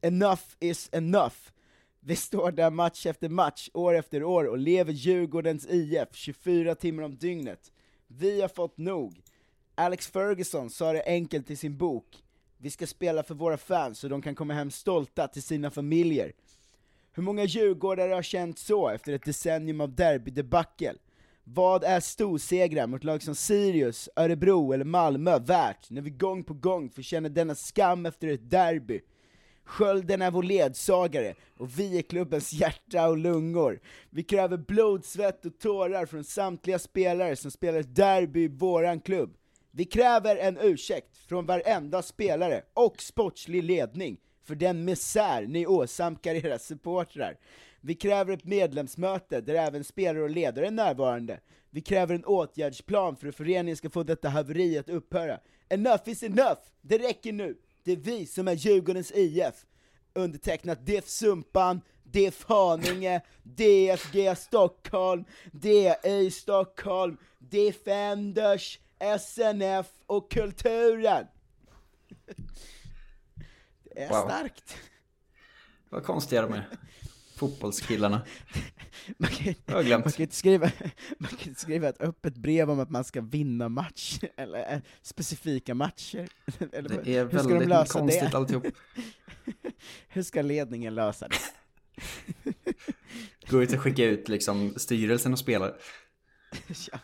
Enough 0.00 0.42
is 0.60 0.88
enough. 0.92 1.36
Vi 2.00 2.16
står 2.16 2.52
där 2.52 2.70
match 2.70 3.06
efter 3.06 3.28
match, 3.28 3.70
år 3.74 3.94
efter 3.94 4.22
år 4.22 4.44
och 4.44 4.58
lever 4.58 4.92
Djurgårdens 4.92 5.66
IF 5.66 6.08
24 6.12 6.74
timmar 6.74 7.02
om 7.02 7.16
dygnet. 7.16 7.72
Vi 8.06 8.40
har 8.40 8.48
fått 8.48 8.78
nog. 8.78 9.22
Alex 9.74 10.06
Ferguson 10.08 10.70
sa 10.70 10.92
det 10.92 11.04
enkelt 11.06 11.50
i 11.50 11.56
sin 11.56 11.76
bok. 11.76 12.25
Vi 12.58 12.70
ska 12.70 12.86
spela 12.86 13.22
för 13.22 13.34
våra 13.34 13.56
fans 13.56 13.98
så 13.98 14.08
de 14.08 14.22
kan 14.22 14.34
komma 14.34 14.54
hem 14.54 14.70
stolta 14.70 15.28
till 15.28 15.42
sina 15.42 15.70
familjer. 15.70 16.32
Hur 17.12 17.22
många 17.22 17.44
djurgårdare 17.44 18.14
har 18.14 18.22
känt 18.22 18.58
så 18.58 18.88
efter 18.88 19.12
ett 19.12 19.24
decennium 19.24 19.80
av 19.80 19.94
derbydebacle? 19.94 20.94
Vad 21.44 21.84
är 21.84 22.00
storsegrar 22.00 22.86
mot 22.86 23.04
lag 23.04 23.22
som 23.22 23.34
Sirius, 23.34 24.08
Örebro 24.16 24.72
eller 24.72 24.84
Malmö 24.84 25.38
värt 25.38 25.90
när 25.90 26.02
vi 26.02 26.10
gång 26.10 26.44
på 26.44 26.54
gång 26.54 26.90
får 26.90 27.02
känna 27.02 27.28
denna 27.28 27.54
skam 27.54 28.06
efter 28.06 28.28
ett 28.28 28.50
derby? 28.50 29.00
Skölden 29.64 30.22
är 30.22 30.30
vår 30.30 30.42
ledsagare, 30.42 31.34
och 31.56 31.78
vi 31.78 31.98
är 31.98 32.02
klubbens 32.02 32.52
hjärta 32.52 33.08
och 33.08 33.16
lungor. 33.16 33.80
Vi 34.10 34.22
kräver 34.22 34.56
blod, 34.56 35.04
svett 35.04 35.44
och 35.44 35.58
tårar 35.58 36.06
från 36.06 36.24
samtliga 36.24 36.78
spelare 36.78 37.36
som 37.36 37.50
spelar 37.50 37.78
ett 37.78 37.96
derby 37.96 38.44
i 38.44 38.48
våran 38.48 39.00
klubb. 39.00 39.36
Vi 39.76 39.84
kräver 39.84 40.36
en 40.36 40.58
ursäkt 40.58 41.16
från 41.16 41.46
varenda 41.46 42.02
spelare 42.02 42.62
och 42.74 43.02
sportslig 43.02 43.64
ledning 43.64 44.16
för 44.44 44.54
den 44.54 44.84
misär 44.84 45.46
ni 45.46 45.66
åsamkar 45.66 46.34
era 46.34 46.58
supportrar. 46.58 47.38
Vi 47.80 47.94
kräver 47.94 48.32
ett 48.32 48.44
medlemsmöte 48.44 49.40
där 49.40 49.54
även 49.54 49.84
spelare 49.84 50.22
och 50.22 50.30
ledare 50.30 50.66
är 50.66 50.70
närvarande. 50.70 51.40
Vi 51.70 51.80
kräver 51.80 52.14
en 52.14 52.24
åtgärdsplan 52.24 53.16
för 53.16 53.28
att 53.28 53.36
föreningen 53.36 53.76
ska 53.76 53.90
få 53.90 54.02
detta 54.02 54.28
haveri 54.28 54.78
att 54.78 54.88
upphöra. 54.88 55.40
Enough 55.68 56.08
is 56.08 56.22
enough! 56.22 56.60
Det 56.82 56.98
räcker 56.98 57.32
nu! 57.32 57.56
Det 57.84 57.92
är 57.92 57.96
vi 57.96 58.26
som 58.26 58.48
är 58.48 58.54
Djurgårdens 58.54 59.12
IF. 59.14 59.66
Undertecknat 60.14 60.86
DIF 60.86 61.08
Sumpan, 61.08 61.80
DIF 62.02 62.44
Haninge, 62.44 63.20
DFG 63.42 64.36
Stockholm, 64.36 65.24
DI 65.52 66.30
Stockholm, 66.30 67.16
Defenders, 67.38 68.78
SNF 69.00 69.86
och 70.06 70.30
Kulturen! 70.30 71.26
Det 73.84 74.02
är 74.02 74.08
Wow. 74.08 74.28
starkt! 74.28 74.76
Vad 75.88 76.04
konstiga 76.04 76.42
de 76.42 76.52
är. 76.52 76.68
Fotbollskillarna. 77.36 78.26
Man 79.18 79.30
kan, 79.30 79.54
man 79.66 80.02
kan 80.02 80.20
inte 80.22 80.36
skriva, 80.36 80.70
man 81.18 81.30
kan 81.30 81.48
inte 81.48 81.60
skriva 81.60 81.88
ett 81.88 82.00
öppet 82.00 82.36
brev 82.36 82.70
om 82.70 82.80
att 82.80 82.90
man 82.90 83.04
ska 83.04 83.20
vinna 83.20 83.68
match, 83.68 84.18
eller 84.36 84.72
eh, 84.74 84.80
specifika 85.02 85.74
matcher. 85.74 86.28
Eller, 86.72 87.00
Det 87.04 87.16
är 87.16 87.24
hur 87.26 87.38
ska 87.38 87.48
de 87.58 87.66
lösa 87.66 87.98
konstigt 87.98 88.30
det? 88.30 88.36
alltihop. 88.36 88.64
Hur 90.08 90.22
ska 90.22 90.42
ledningen 90.42 90.94
lösa 90.94 91.28
det? 91.28 91.36
Gå 93.50 93.62
ut 93.62 93.72
och 93.72 93.80
skicka 93.80 94.04
ut 94.04 94.28
liksom 94.28 94.74
styrelsen 94.76 95.32
och 95.32 95.38
spelare. 95.38 95.74
ja. 96.92 96.98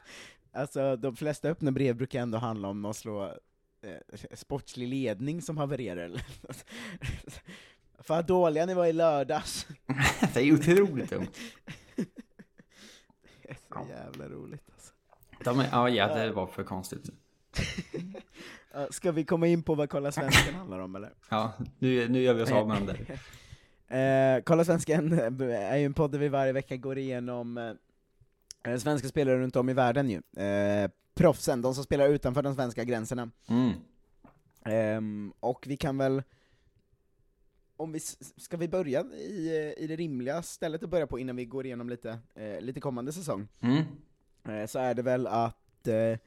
Alltså, 0.53 0.97
de 0.97 1.17
flesta 1.17 1.49
öppna 1.49 1.73
brev 1.73 1.97
brukar 1.97 2.21
ändå 2.21 2.39
handla 2.39 2.69
om 2.69 2.85
att 2.85 2.97
slå 2.97 3.25
eh, 3.83 4.35
sportslig 4.35 4.89
ledning 4.89 5.43
som 5.43 5.59
havererar 5.59 6.05
eller 6.05 6.27
något. 6.43 6.65
Fan 7.99 8.17
vad 8.17 8.27
dåliga 8.27 8.67
ni 8.67 8.75
var 8.75 8.87
i 8.87 8.93
lördags. 8.93 9.67
Det 10.35 10.41
är 10.41 10.53
otroligt 10.53 11.11
dumt. 11.11 11.27
Det 13.43 13.51
är 13.51 13.57
så 13.69 13.87
jävla 13.89 14.29
roligt 14.29 14.63
alltså. 14.73 14.93
De 15.45 15.61
är, 15.61 15.69
ja, 15.73 15.89
ja, 15.89 16.15
det 16.15 16.33
var 16.33 16.47
för 16.47 16.65
konstigt. 16.65 17.11
Ska 18.91 19.13
vi 19.13 19.25
komma 19.25 19.47
in 19.47 19.63
på 19.63 19.75
vad 19.75 19.91
Kolla 19.91 20.13
Svensken 20.13 20.55
handlar 20.55 20.79
om 20.79 20.97
eller? 20.97 21.13
Ja, 21.29 21.53
nu, 21.79 22.09
nu 22.09 22.23
gör 22.23 22.35
vi 22.35 22.43
oss 22.43 22.51
av 22.51 22.69
med 22.69 22.77
dem 22.77 22.87
där. 22.87 23.19
Eh, 23.99 24.43
Kolla 24.43 24.65
Svensken 24.65 25.13
är 25.43 25.77
ju 25.77 25.85
en 25.85 25.95
podd 25.95 26.13
där 26.13 26.19
vi 26.19 26.29
varje 26.29 26.53
vecka 26.53 26.77
går 26.77 26.99
igenom 26.99 27.59
eh, 27.59 27.73
svenska 28.79 29.09
spelare 29.09 29.39
runt 29.39 29.57
om 29.57 29.69
i 29.69 29.73
världen 29.73 30.11
ju. 30.11 30.43
Eh, 30.43 30.91
proffsen, 31.15 31.63
de 31.63 31.75
som 31.75 31.85
spelar 31.85 32.09
utanför 32.09 32.43
de 32.43 32.55
svenska 32.55 32.85
gränserna. 32.85 33.31
Mm. 33.49 33.73
Ehm, 34.65 35.33
och 35.41 35.65
vi 35.69 35.77
kan 35.77 35.99
väl, 35.99 36.23
om 37.77 37.93
vi, 37.93 38.01
ska 38.37 38.57
vi 38.57 38.69
börja 38.69 39.05
i, 39.15 39.49
eh, 39.49 39.85
i 39.85 39.87
det 39.87 39.97
rimliga 39.97 40.43
stället 40.43 40.83
att 40.83 40.91
börja 40.91 41.07
på 41.07 41.19
innan 41.19 41.37
vi 41.37 41.45
går 41.45 41.67
igenom 41.67 41.89
lite, 41.89 42.19
eh, 42.35 42.61
lite 42.61 42.81
kommande 42.81 43.13
säsong? 43.13 43.49
Mm. 43.61 43.83
Eh, 44.49 44.67
så 44.67 44.79
är 44.79 44.95
det 44.95 45.03
väl 45.03 45.27
att 45.27 45.89
eh, 45.89 46.19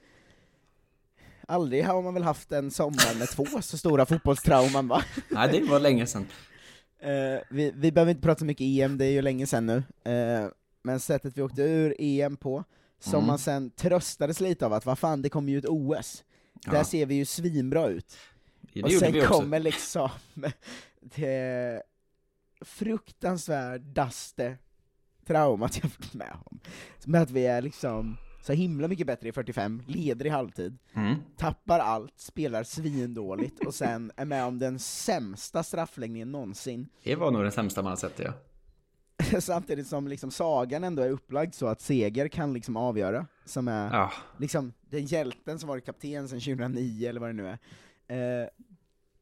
aldrig 1.47 1.85
har 1.85 2.01
man 2.01 2.13
väl 2.13 2.23
haft 2.23 2.51
en 2.51 2.71
sommar 2.71 3.19
med 3.19 3.27
två 3.27 3.45
så 3.61 3.77
stora 3.77 4.05
fotbollstrauman 4.05 4.87
va? 4.87 5.01
Nej, 5.29 5.49
det 5.51 5.69
var 5.69 5.79
länge 5.79 6.07
sedan. 6.07 6.27
Eh, 6.99 7.41
vi, 7.49 7.71
vi 7.75 7.91
behöver 7.91 8.11
inte 8.11 8.23
prata 8.23 8.39
så 8.39 8.45
mycket 8.45 8.65
EM, 8.65 8.97
det 8.97 9.05
är 9.05 9.11
ju 9.11 9.21
länge 9.21 9.47
sedan 9.47 9.65
nu, 9.65 9.83
eh, 10.11 10.47
men 10.85 10.99
sättet 10.99 11.37
vi 11.37 11.41
åkte 11.41 11.61
ur 11.61 11.95
EM 11.99 12.37
på, 12.37 12.63
som 12.99 13.13
Mm. 13.13 13.27
man 13.27 13.39
sen 13.39 13.69
tröstades 13.69 14.39
lite 14.39 14.65
av 14.65 14.73
att 14.73 14.85
vad 14.85 14.99
fan, 14.99 15.21
det 15.21 15.29
kommer 15.29 15.51
ju 15.51 15.57
ett 15.57 15.65
OS. 15.65 16.23
Där 16.65 16.75
Ja. 16.75 16.83
ser 16.83 17.05
vi 17.05 17.15
ju 17.15 17.25
svinbra 17.25 17.87
ut. 17.87 18.17
Det 18.73 18.83
och 18.83 18.91
sen 18.91 19.21
kommer 19.27 19.59
liksom 19.59 20.09
det 21.01 21.83
fruktansvärdaste 22.61 24.57
traumat 25.25 25.77
jag 25.83 25.83
varit 25.99 26.13
med 26.13 26.37
om. 26.45 26.59
Med 27.05 27.21
att 27.21 27.31
vi 27.31 27.45
är 27.45 27.61
liksom 27.61 28.17
så 28.43 28.53
himla 28.53 28.87
mycket 28.87 29.07
bättre 29.07 29.27
i 29.29 29.31
45, 29.31 29.83
leder 29.87 30.25
i 30.25 30.29
halvtid, 30.29 30.77
Mm. 30.93 31.15
tappar 31.37 31.79
allt, 31.79 32.19
spelar 32.19 32.63
svindåligt 32.63 33.65
och 33.65 33.75
sen 33.75 34.11
är 34.15 34.25
med 34.25 34.45
om 34.45 34.59
den 34.59 34.79
sämsta 34.79 35.63
straffläggningen 35.63 36.31
någonsin. 36.31 36.87
Det 37.03 37.15
var 37.15 37.31
nog 37.31 37.43
den 37.43 37.51
sämsta 37.51 37.81
man 37.81 37.89
har 37.91 37.97
sett, 37.97 38.19
ja. 38.19 38.33
Samtidigt 39.39 39.87
som 39.87 40.07
liksom 40.07 40.31
sagan 40.31 40.83
ändå 40.83 41.01
är 41.03 41.09
upplagd 41.09 41.53
så 41.53 41.67
att 41.67 41.81
seger 41.81 42.27
kan 42.27 42.53
liksom 42.53 42.77
avgöra, 42.77 43.27
som 43.45 43.67
är 43.67 43.93
Ja. 43.93 44.11
liksom 44.39 44.73
den 44.89 45.05
hjälten 45.05 45.59
som 45.59 45.69
varit 45.69 45.85
kapten 45.85 46.27
sedan 46.29 46.39
2009 46.39 47.09
eller 47.09 47.19
vad 47.19 47.29
det 47.29 47.33
nu 47.33 47.47
är. 47.47 48.43
Eh, 48.43 48.47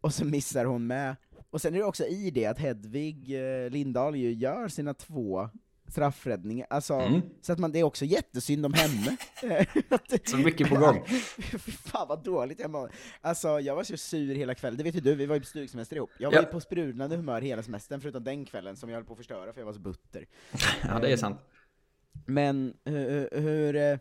och 0.02 0.14
så 0.14 0.26
missar 0.26 0.66
hon 0.66 0.88
med. 0.88 1.16
Och 1.50 1.62
sen 1.62 1.74
är 1.74 1.78
det 1.78 1.86
också 1.86 2.06
i 2.06 2.32
det 2.32 2.46
att 2.46 2.60
Hedvig 2.60 3.34
eh, 3.64 3.70
Lindahl 3.70 4.16
ju 4.16 4.34
gör 4.34 4.68
sina 4.68 4.94
två 4.94 5.50
straffräddningar, 5.94 6.68
alltså, 6.70 6.94
Mm. 6.94 7.22
så 7.42 7.54
att 7.54 7.60
man, 7.60 7.72
det 7.72 7.80
är 7.80 7.84
också 7.84 8.06
jättesynd 8.06 8.66
om 8.66 8.74
henne. 8.74 9.18
Så 10.26 10.38
mycket 10.38 10.70
på 10.70 10.76
gång. 10.76 11.06
Fy 11.40 11.72
fan 11.72 12.08
vad 12.08 12.24
dåligt 12.24 12.60
jag 12.60 12.72
mår. 12.72 12.92
Alltså 13.22 13.60
jag 13.60 13.76
var 13.76 13.84
så 13.84 13.98
sur 13.98 14.36
hela 14.36 14.56
kvällen, 14.56 14.78
det 14.78 14.84
vet 14.84 14.96
ju 14.96 15.00
du, 15.00 15.16
vi 15.16 15.26
var 15.26 15.36
ju 15.36 15.40
på 15.42 15.48
stugsemester 15.48 15.96
ihop. 15.96 16.10
Jag 16.20 16.32
var 16.32 16.38
Ja. 16.38 16.44
på 16.44 16.60
sprudlande 16.60 17.16
humör 17.16 17.42
hela 17.42 17.64
semestern, 17.64 18.02
förutom 18.02 18.24
den 18.24 18.46
kvällen 18.46 18.76
som 18.76 18.90
jag 18.90 18.96
höll 18.98 19.06
på 19.06 19.14
att 19.14 19.18
förstöra 19.18 19.54
för 19.54 19.62
jag 19.62 19.66
var 19.66 19.74
så 19.74 19.80
butter. 19.80 20.26
Ja, 20.84 21.00
det 21.00 21.12
är 21.12 21.18
sant. 21.18 21.40
Men 22.26 22.74
hur, 22.86 23.30
hur 23.42 23.76
eh, 23.76 23.98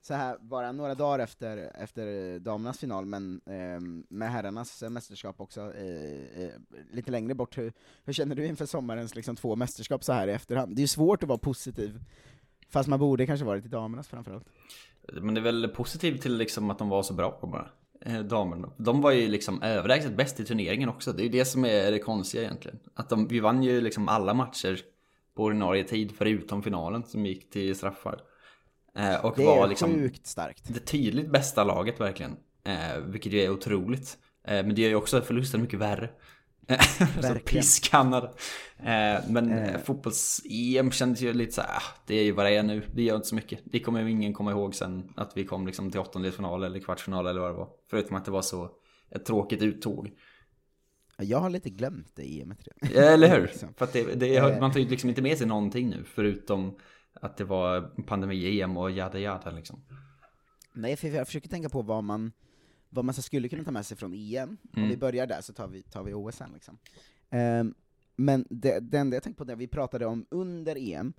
så 0.00 0.14
här, 0.14 0.38
bara 0.40 0.72
några 0.72 0.94
dagar 0.94 1.18
efter, 1.18 1.72
efter 1.74 2.38
damernas 2.38 2.78
final, 2.78 3.06
men 3.06 3.40
eh, 3.46 3.80
med 4.08 4.30
herrarnas 4.32 4.82
mästerskap 4.82 5.40
också, 5.40 5.60
eh, 5.74 6.42
eh, 6.42 6.50
lite 6.90 7.10
längre 7.10 7.34
bort, 7.34 7.58
hur, 7.58 7.72
hur 8.04 8.12
känner 8.12 8.34
du 8.36 8.46
inför 8.46 8.66
sommarens 8.66 9.14
liksom, 9.14 9.36
två 9.36 9.56
mästerskap 9.56 10.04
så 10.04 10.12
här 10.12 10.28
i 10.28 10.32
efterhand? 10.32 10.76
Det 10.76 10.80
är 10.80 10.82
ju 10.82 10.88
svårt 10.88 11.22
att 11.22 11.28
vara 11.28 11.38
positiv, 11.38 12.00
fast 12.68 12.88
man 12.88 12.98
borde 12.98 13.26
kanske 13.26 13.46
varit 13.46 13.64
i 13.64 13.68
damernas 13.68 14.08
framförallt. 14.08 14.46
Men 15.12 15.34
det 15.34 15.40
är 15.40 15.42
väl 15.42 15.68
positivt 15.68 16.22
till 16.22 16.36
liksom 16.36 16.70
att 16.70 16.78
de 16.78 16.88
var 16.88 17.02
så 17.02 17.14
bra 17.14 17.38
bara. 17.42 17.68
Eh, 18.00 18.20
damerna. 18.20 18.70
De 18.76 19.00
var 19.00 19.10
ju 19.10 19.28
liksom 19.28 19.62
överlägset 19.62 20.16
bäst 20.16 20.40
i 20.40 20.44
turneringen 20.44 20.88
också. 20.88 21.12
Det 21.12 21.22
är 21.22 21.24
ju 21.24 21.30
det 21.30 21.44
som 21.44 21.64
är 21.64 21.90
det 21.90 21.98
konstiga 21.98 22.42
egentligen. 22.42 22.78
Att 22.94 23.08
de, 23.08 23.28
vi 23.28 23.40
vann 23.40 23.62
ju 23.62 23.80
liksom 23.80 24.08
alla 24.08 24.34
matcher 24.34 24.80
på 25.34 25.42
ordinarie 25.42 25.84
tid 25.84 26.12
förutom 26.16 26.62
finalen 26.62 27.04
som 27.04 27.26
gick 27.26 27.50
till 27.50 27.76
straffar. 27.76 28.20
Eh, 28.98 29.24
och 29.24 29.34
Det 29.36 29.44
var 29.44 29.64
är 29.64 29.68
liksom 29.68 29.94
sjukt 29.94 30.26
starkt. 30.26 30.74
det 30.74 30.80
tydligt 30.80 31.30
bästa 31.32 31.64
laget 31.64 32.00
verkligen. 32.00 32.36
Eh, 32.64 32.98
vilket 33.06 33.32
ju 33.32 33.40
är 33.40 33.50
otroligt. 33.50 34.18
Eh, 34.48 34.54
men 34.66 34.74
det 34.74 34.82
gör 34.82 34.88
ju 34.88 34.94
också 34.94 35.20
förlusten 35.20 35.60
mycket 35.62 35.78
värre. 35.78 36.10
så 37.22 37.34
pisskannad. 37.44 38.24
Eh, 38.78 39.20
men 39.28 39.52
Eh. 39.52 39.80
fotbolls-EM 39.84 40.90
kändes 40.90 41.20
ju 41.20 41.32
lite 41.32 41.52
så 41.52 41.60
här, 41.60 41.70
ah, 41.76 41.82
det 42.06 42.14
är 42.14 42.24
ju 42.24 42.32
vad 42.32 42.46
det 42.46 42.56
är 42.56 42.62
nu. 42.62 42.82
Det 42.94 43.02
gör 43.02 43.16
inte 43.16 43.28
så 43.28 43.34
mycket. 43.34 43.60
Det 43.64 43.80
kommer 43.80 44.02
ju 44.02 44.10
ingen 44.10 44.32
komma 44.34 44.50
ihåg 44.50 44.74
sen 44.74 45.12
att 45.16 45.36
vi 45.36 45.44
kom 45.44 45.66
liksom 45.66 45.90
till 45.90 46.00
åttondelsfinal 46.00 46.64
eller 46.64 46.80
kvartsfinal 46.80 47.26
eller 47.26 47.40
vad 47.40 47.50
det 47.50 47.56
var. 47.56 47.68
Förutom 47.90 48.16
att 48.16 48.24
det 48.24 48.30
var 48.30 48.42
så 48.42 48.70
ett 49.10 49.24
tråkigt 49.24 49.62
uttåg. 49.62 50.10
Jag 51.22 51.38
har 51.38 51.50
lite 51.50 51.70
glömt 51.70 52.12
det 52.16 52.40
EMet 52.40 52.58
redan. 52.64 52.96
Ja, 53.04 53.10
Eller 53.10 53.36
hur? 53.36 53.46
Liksom. 53.46 53.74
För 53.76 53.84
att 53.84 53.92
det, 53.92 54.14
det, 54.14 54.36
Eh. 54.36 54.60
man 54.60 54.72
tar 54.72 54.80
ju 54.80 54.88
liksom 54.88 55.08
inte 55.08 55.22
med 55.22 55.38
sig 55.38 55.46
någonting 55.46 55.88
nu 55.90 56.04
förutom 56.14 56.78
att 57.20 57.36
det 57.36 57.44
var 57.44 57.80
pandemi-EM 58.06 58.76
och 58.76 58.90
jada 58.90 59.18
jada 59.18 59.50
liksom. 59.50 59.80
Nej, 60.72 60.96
för 60.96 61.08
jag 61.08 61.26
försöker 61.26 61.48
tänka 61.48 61.68
på 61.68 61.82
vad 61.82 62.04
man, 62.04 62.32
vad 62.90 63.04
man 63.04 63.14
så 63.14 63.22
skulle 63.22 63.48
kunna 63.48 63.64
ta 63.64 63.70
med 63.70 63.86
sig 63.86 63.96
från 63.96 64.14
EM. 64.14 64.48
Om 64.48 64.58
Mm. 64.76 64.88
vi 64.88 64.96
börjar 64.96 65.26
där 65.26 65.40
så 65.40 65.52
tar 65.52 65.68
vi, 65.68 65.82
tar 65.82 66.02
vi 66.02 66.14
OS 66.14 66.36
sen 66.36 66.50
liksom. 66.54 66.78
Ehm, 67.30 67.74
men 68.16 68.46
det, 68.50 68.80
det 68.80 68.98
enda 68.98 69.16
jag 69.16 69.22
tänkte 69.22 69.38
på 69.38 69.44
det 69.44 69.54
vi 69.54 69.66
pratade 69.66 70.06
om 70.06 70.26
under 70.30 70.76
EM, 70.92 71.12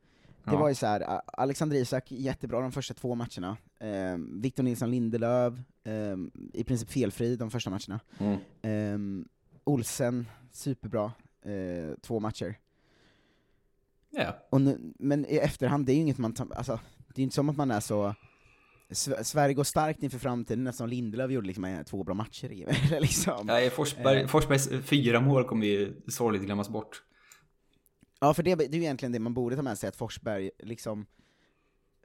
det 0.44 0.52
Ja. 0.54 0.60
var 0.60 0.70
ju 0.70 0.76
så 0.76 0.86
här, 0.86 1.22
Alexander 1.28 1.76
Isak, 1.78 2.12
jättebra 2.12 2.62
de 2.62 2.72
första 2.72 2.94
två 2.94 3.16
matcherna. 3.16 3.58
Um, 4.14 4.42
Victor 4.42 4.64
Nilsson 4.64 4.92
Lindelöf, 4.92 5.54
ehm, 5.84 6.32
i 6.54 6.64
princip 6.64 6.90
felfri 6.90 7.36
de 7.36 7.52
första 7.52 7.70
matcherna. 7.70 8.00
Mm. 8.64 9.28
Olsen, 9.64 10.26
superbra, 10.52 11.12
eh, 11.42 11.96
två 12.02 12.20
matcher. 12.20 12.56
Ja. 14.12 14.36
Och 14.50 14.62
nu, 14.62 14.94
men 15.00 15.26
i 15.26 15.38
efterhand, 15.38 15.86
det 15.86 15.92
är 15.92 15.94
ju 15.96 16.02
inget 16.02 16.18
man 16.18 16.36
alltså, 16.56 16.80
det 17.16 17.22
är 17.22 17.24
inte 17.24 17.36
som 17.36 17.50
att 17.50 17.58
man 17.58 17.72
är 17.72 17.80
så 17.80 18.16
Sv- 18.90 19.24
Sverige 19.24 19.54
går 19.54 19.64
starkt 19.64 20.04
inför 20.04 20.20
framtiden, 20.20 20.64
nästan 20.64 20.90
Lindelöf 20.90 21.32
gjorde 21.32 21.48
liksom 21.48 21.66
eh, 21.66 21.84
två 21.84 22.04
bra 22.04 22.14
matcher 22.14 22.52
i 22.52 22.66
liksom. 23.00 23.46
Nej, 23.48 23.70
Forsberg, 23.70 24.22
Eh. 24.22 24.28
Forsbergs 24.28 24.70
fyra 24.84 25.20
mål 25.22 25.44
kommer 25.44 25.66
ju 25.68 26.02
sorgligt 26.08 26.44
glömmas 26.44 26.70
bort. 26.70 27.04
Ja, 28.20 28.34
för 28.34 28.44
det, 28.44 28.56
det 28.56 28.64
är 28.66 28.74
ju 28.74 28.82
egentligen 28.82 29.12
det 29.12 29.20
man 29.20 29.34
borde 29.34 29.56
ta 29.56 29.62
med 29.62 29.78
sig, 29.78 29.88
att 29.88 29.96
Forsberg 29.96 30.52
liksom 30.60 31.06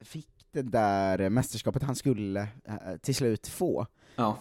fick 0.03 0.29
det 0.53 0.63
där 0.63 1.29
mästerskapet 1.31 1.83
han 1.83 1.97
skulle 1.97 2.41
eh, 2.65 2.97
till 3.03 3.15
slut 3.15 3.49
få. 3.49 3.87
Ja. 4.17 4.39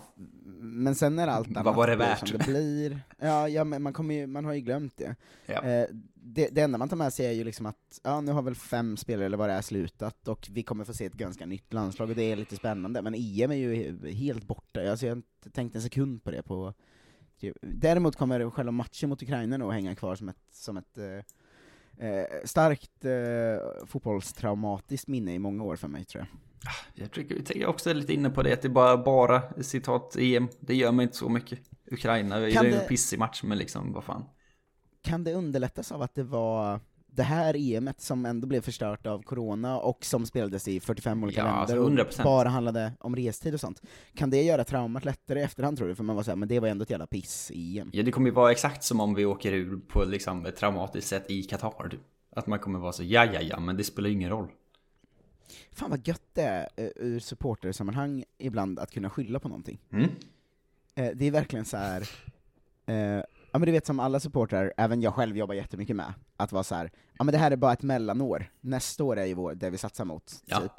Men 0.60 0.96
sen 0.96 1.15
när 1.15 1.27
allt 1.27 1.48
Vad 1.48 1.58
annat 1.58 1.75
var 1.75 1.88
det 1.88 1.96
värt? 1.96 2.27
som 2.27 2.38
det 2.38 2.46
blir, 2.46 3.00
ja, 3.20 3.50
ja 3.50 3.63
men 3.63 3.82
man, 3.82 3.94
kommer 3.94 4.15
ju, 4.15 4.27
man 4.27 4.46
har 4.46 4.53
ju 4.53 4.62
glömt 4.62 4.98
det. 4.98 5.15
Ja. 5.46 5.63
Eh, 5.63 5.88
det. 6.13 6.48
Det 6.51 6.62
enda 6.62 6.77
man 6.77 6.89
tar 6.89 6.98
med 6.98 7.13
sig 7.13 7.25
är 7.25 7.32
ju 7.32 7.44
liksom 7.44 7.65
att, 7.65 8.00
ja 8.03 8.22
nu 8.22 8.32
har 8.32 8.42
väl 8.42 8.56
fem 8.56 8.98
spelare 8.98 9.25
eller 9.25 9.38
vad 9.38 9.50
det 9.50 9.53
är 9.53 9.62
slutat, 9.62 10.27
och 10.27 10.48
vi 10.51 10.63
kommer 10.63 10.84
få 10.86 10.94
se 10.94 11.06
ett 11.06 11.13
ganska 11.13 11.46
nytt 11.46 11.74
landslag, 11.74 12.10
och 12.10 12.15
det 12.15 12.24
är 12.32 12.36
lite 12.36 12.56
spännande, 12.56 13.01
men 13.01 13.13
EM 13.13 13.51
är 13.51 13.56
ju 13.56 13.74
he- 13.75 14.12
helt 14.12 14.48
borta, 14.48 14.89
alltså, 14.92 15.06
jag 15.06 15.12
har 15.12 15.15
inte 15.18 15.50
tänkt 15.51 15.75
en 15.75 15.82
sekund 15.82 16.24
på 16.24 16.32
det 16.32 16.44
på 16.44 16.74
Däremot 17.62 18.15
kommer 18.15 18.50
själva 18.50 18.72
matchen 18.72 19.10
mot 19.10 19.24
Ukraina 19.24 19.58
nog 19.58 19.74
hänga 19.74 19.96
kvar 19.96 20.15
som 20.15 20.30
ett, 20.30 20.38
som 20.51 20.77
ett 20.77 20.98
eh, 20.98 22.08
eh, 22.08 22.25
starkt 22.46 23.06
eh, 23.06 23.86
fotbollstraumatiskt 23.86 25.08
minne 25.08 25.34
i 25.34 25.39
många 25.39 25.63
år 25.63 25.75
för 25.75 25.88
mig 25.88 26.06
tror 26.06 26.22
jag. 26.30 26.39
Jag 26.93 27.12
tycker 27.12 27.36
jag 27.36 27.55
är 27.62 27.65
också 27.67 27.93
lite 27.93 28.13
inne 28.13 28.29
på 28.29 28.43
det, 28.43 28.53
att 28.53 28.62
det 28.62 28.67
är 28.67 28.70
bara, 28.70 28.98
bara 28.98 29.63
citat 29.63 30.15
EM. 30.20 30.48
Det 30.60 30.75
gör 30.75 30.91
mig 30.91 31.03
inte 31.03 31.17
så 31.17 31.29
mycket. 31.29 31.60
Ukraina 31.91 32.36
är 32.36 32.51
Kan 32.51 32.65
ju 32.65 32.72
det- 32.72 32.82
en 32.82 32.88
pissig 32.88 33.20
match, 33.20 33.43
men 33.43 33.58
liksom, 33.58 33.93
vad 33.93 34.03
fan. 34.03 34.24
Kan 35.03 35.24
det 35.24 35.34
underlättas 35.34 35.91
av 35.91 36.01
att 36.01 36.15
det 36.15 36.24
var 36.24 36.79
det 37.15 37.24
här 37.24 37.55
EMet 37.58 38.01
som 38.01 38.25
ändå 38.25 38.48
blev 38.48 38.62
förstört 38.62 39.08
av 39.08 39.22
corona 39.24 39.79
och 39.79 40.05
som 40.05 40.25
spelades 40.25 40.67
i 40.67 40.79
45 40.79 41.24
olika 41.24 41.39
Ja, 41.41 41.48
alltså 41.48 41.75
länder 41.75 41.91
och 42.03 42.08
100%. 42.10 42.24
bara 42.24 42.50
handlade 42.50 42.91
om 43.00 43.15
restid 43.15 43.53
och 43.53 43.60
sånt. 43.60 43.82
Kan 44.15 44.29
det 44.29 44.41
göra 44.43 44.63
traumat 44.63 45.05
lättare 45.05 45.39
i 45.39 45.43
efterhand 45.43 45.77
tror 45.77 45.88
du? 45.88 45.96
För 45.96 46.03
man 46.03 46.15
var 46.15 46.24
såhär, 46.24 46.36
men 46.36 46.48
det 46.48 46.60
var 46.60 46.67
ändå 46.67 46.84
ett 46.84 46.89
jävla 46.89 47.08
piss 47.08 47.51
i 47.53 47.79
EM. 47.79 47.89
Ja, 47.93 48.03
det 48.03 48.12
kommer 48.12 48.27
ju 48.27 48.34
vara 48.34 48.51
exakt 48.51 48.84
som 48.84 49.00
om 49.00 49.13
vi 49.15 49.25
åker 49.25 49.53
ur 49.53 49.77
på 49.77 50.03
liksom 50.03 50.46
ett 50.46 50.55
traumatiskt 50.55 51.10
sätt 51.10 51.32
i 51.32 51.43
Qatar. 51.43 51.89
typ. 51.89 52.00
Att 52.36 52.48
man 52.48 52.60
kommer 52.60 52.79
vara 52.79 52.91
så, 52.91 53.03
ja, 53.03 53.25
ja, 53.25 53.41
ja, 53.41 53.60
men 53.60 53.77
det 53.77 53.84
spelar 53.84 54.10
ju 54.10 54.15
ingen 54.15 54.29
roll. 54.29 54.48
Fan 55.72 55.89
vad 55.89 56.07
gött 56.07 56.22
det 56.33 56.41
är 56.41 56.67
eh, 56.75 56.89
ur 56.95 57.19
supportersammanhang 57.19 58.24
ibland 58.38 58.79
att 58.79 58.91
kunna 58.91 59.10
skylla 59.10 59.39
på 59.39 59.48
någonting. 59.48 59.79
Mm. 59.91 60.10
Eh, 60.95 61.12
det 61.15 61.25
är 61.25 61.31
verkligen 61.31 61.65
så 61.65 61.77
här. 61.77 62.10
Eh, 62.86 62.95
ja 63.51 63.60
men 63.60 63.62
du 63.62 63.72
vet 63.72 63.86
som 63.86 64.00
alla 64.00 64.19
supportrar, 64.19 64.74
även 64.77 65.01
jag 65.01 65.13
själv 65.13 65.38
jobbar 65.38 65.55
jättemycket 65.55 65.95
med, 65.95 66.13
att 66.38 66.51
vara 66.51 66.63
så 66.63 66.75
här. 66.75 66.91
ja 67.17 67.24
men 67.24 67.31
det 67.31 67.38
här 67.38 67.51
är 67.51 67.55
bara 67.55 67.74
ett 67.74 67.81
mellanår, 67.83 68.51
nästa 68.62 69.03
år 69.03 69.17
är 69.17 69.25
ju 69.25 69.33
vår, 69.33 69.55
det 69.55 69.69
vi 69.69 69.77
satsar 69.77 70.05
mot, 70.05 70.43
Ja. 70.45 70.60
typ. 70.60 70.72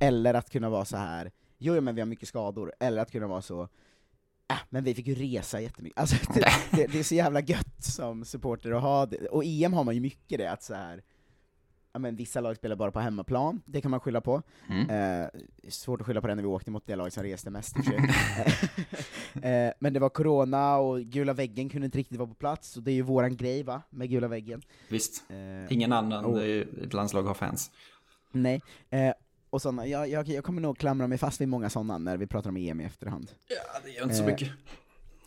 Eller 0.00 0.34
att 0.34 0.50
kunna 0.50 0.70
vara 0.70 0.84
så 0.84 0.96
här. 0.96 1.30
jo 1.58 1.74
jo, 1.74 1.80
men 1.80 1.94
vi 1.94 2.00
har 2.00 2.06
mycket 2.06 2.28
skador, 2.28 2.72
eller 2.80 3.02
att 3.02 3.10
kunna 3.12 3.26
vara 3.26 3.42
så, 3.42 3.62
äh, 4.50 4.58
men 4.70 4.84
vi 4.84 4.94
fick 4.94 5.06
ju 5.06 5.14
resa 5.14 5.60
jättemycket. 5.60 5.98
Alltså, 6.00 6.16
det, 6.34 6.44
det, 6.70 6.86
det 6.86 6.98
är 6.98 7.02
så 7.02 7.14
jävla 7.14 7.40
gött 7.40 7.84
som 7.84 8.24
supporter 8.24 8.72
att 8.72 8.82
ha 8.82 9.06
det, 9.06 9.26
och 9.26 9.42
EM 9.44 9.72
har 9.72 9.84
man 9.84 9.94
ju 9.94 10.00
mycket 10.00 10.38
det, 10.38 10.50
att 10.50 10.62
så 10.62 10.74
här. 10.74 11.02
Men 11.98 12.16
vissa 12.16 12.40
lag 12.40 12.56
spelar 12.56 12.76
bara 12.76 12.90
på 12.90 13.00
hemmaplan, 13.00 13.62
det 13.66 13.80
kan 13.80 13.90
man 13.90 14.00
skylla 14.00 14.20
på. 14.20 14.42
Mm. 14.68 14.90
Eh, 15.22 15.28
svårt 15.68 16.00
att 16.00 16.06
skylla 16.06 16.20
på 16.20 16.26
det 16.26 16.34
när 16.34 16.42
vi 16.42 16.48
åkte 16.48 16.70
mot 16.70 16.86
det 16.86 16.96
lag 16.96 17.12
som 17.12 17.22
reste 17.22 17.50
mest 17.50 17.76
sig. 17.84 17.96
eh, 19.42 19.72
Men 19.78 19.92
det 19.92 20.00
var 20.00 20.08
corona, 20.08 20.76
och 20.76 21.00
gula 21.00 21.32
väggen 21.32 21.68
kunde 21.68 21.84
inte 21.84 21.98
riktigt 21.98 22.18
vara 22.18 22.28
på 22.28 22.34
plats, 22.34 22.76
och 22.76 22.82
det 22.82 22.90
är 22.90 22.94
ju 22.94 23.02
våran 23.02 23.36
grej 23.36 23.62
va, 23.62 23.82
med 23.90 24.10
gula 24.10 24.28
väggen. 24.28 24.62
Visst. 24.88 25.24
Eh, 25.30 25.72
Ingen 25.72 25.92
annan 25.92 26.24
och- 26.24 26.42
eh, 26.44 26.66
landslag 26.92 27.22
har 27.22 27.34
fans. 27.34 27.70
Nej, 28.32 28.62
eh, 28.90 29.12
och 29.50 29.62
såna, 29.62 29.86
jag, 29.86 30.08
jag, 30.08 30.28
jag 30.28 30.44
kommer 30.44 30.60
nog 30.62 30.78
klamra 30.78 31.06
mig 31.06 31.18
fast 31.18 31.40
vid 31.40 31.48
många 31.48 31.70
sådana 31.70 31.98
när 31.98 32.16
vi 32.16 32.26
pratar 32.26 32.50
om 32.50 32.56
EM 32.56 32.80
i 32.80 32.84
efterhand. 32.84 33.30
Ja, 33.48 33.80
det 33.84 33.90
gör 33.90 34.02
inte 34.02 34.14
så 34.14 34.22
Eh, 34.22 34.26
mycket. 34.26 34.48